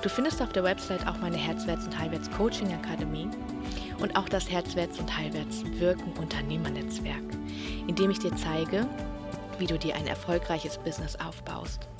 Du 0.00 0.08
findest 0.08 0.40
auf 0.40 0.52
der 0.52 0.64
Website 0.64 1.06
auch 1.06 1.18
meine 1.18 1.36
Herzwärts- 1.36 1.84
und 1.84 1.98
Heilwärts 1.98 2.30
Coaching 2.30 2.72
Akademie 2.72 3.28
und 3.98 4.16
auch 4.16 4.28
das 4.28 4.48
Herzwärts- 4.48 4.98
und 4.98 5.14
Heilwärts 5.14 5.64
Wirken 5.78 6.12
Unternehmernetzwerk, 6.18 7.22
in 7.86 7.96
dem 7.96 8.10
ich 8.10 8.20
dir 8.20 8.34
zeige, 8.36 8.86
wie 9.58 9.66
du 9.66 9.76
dir 9.76 9.96
ein 9.96 10.06
erfolgreiches 10.06 10.78
Business 10.78 11.16
aufbaust. 11.16 11.88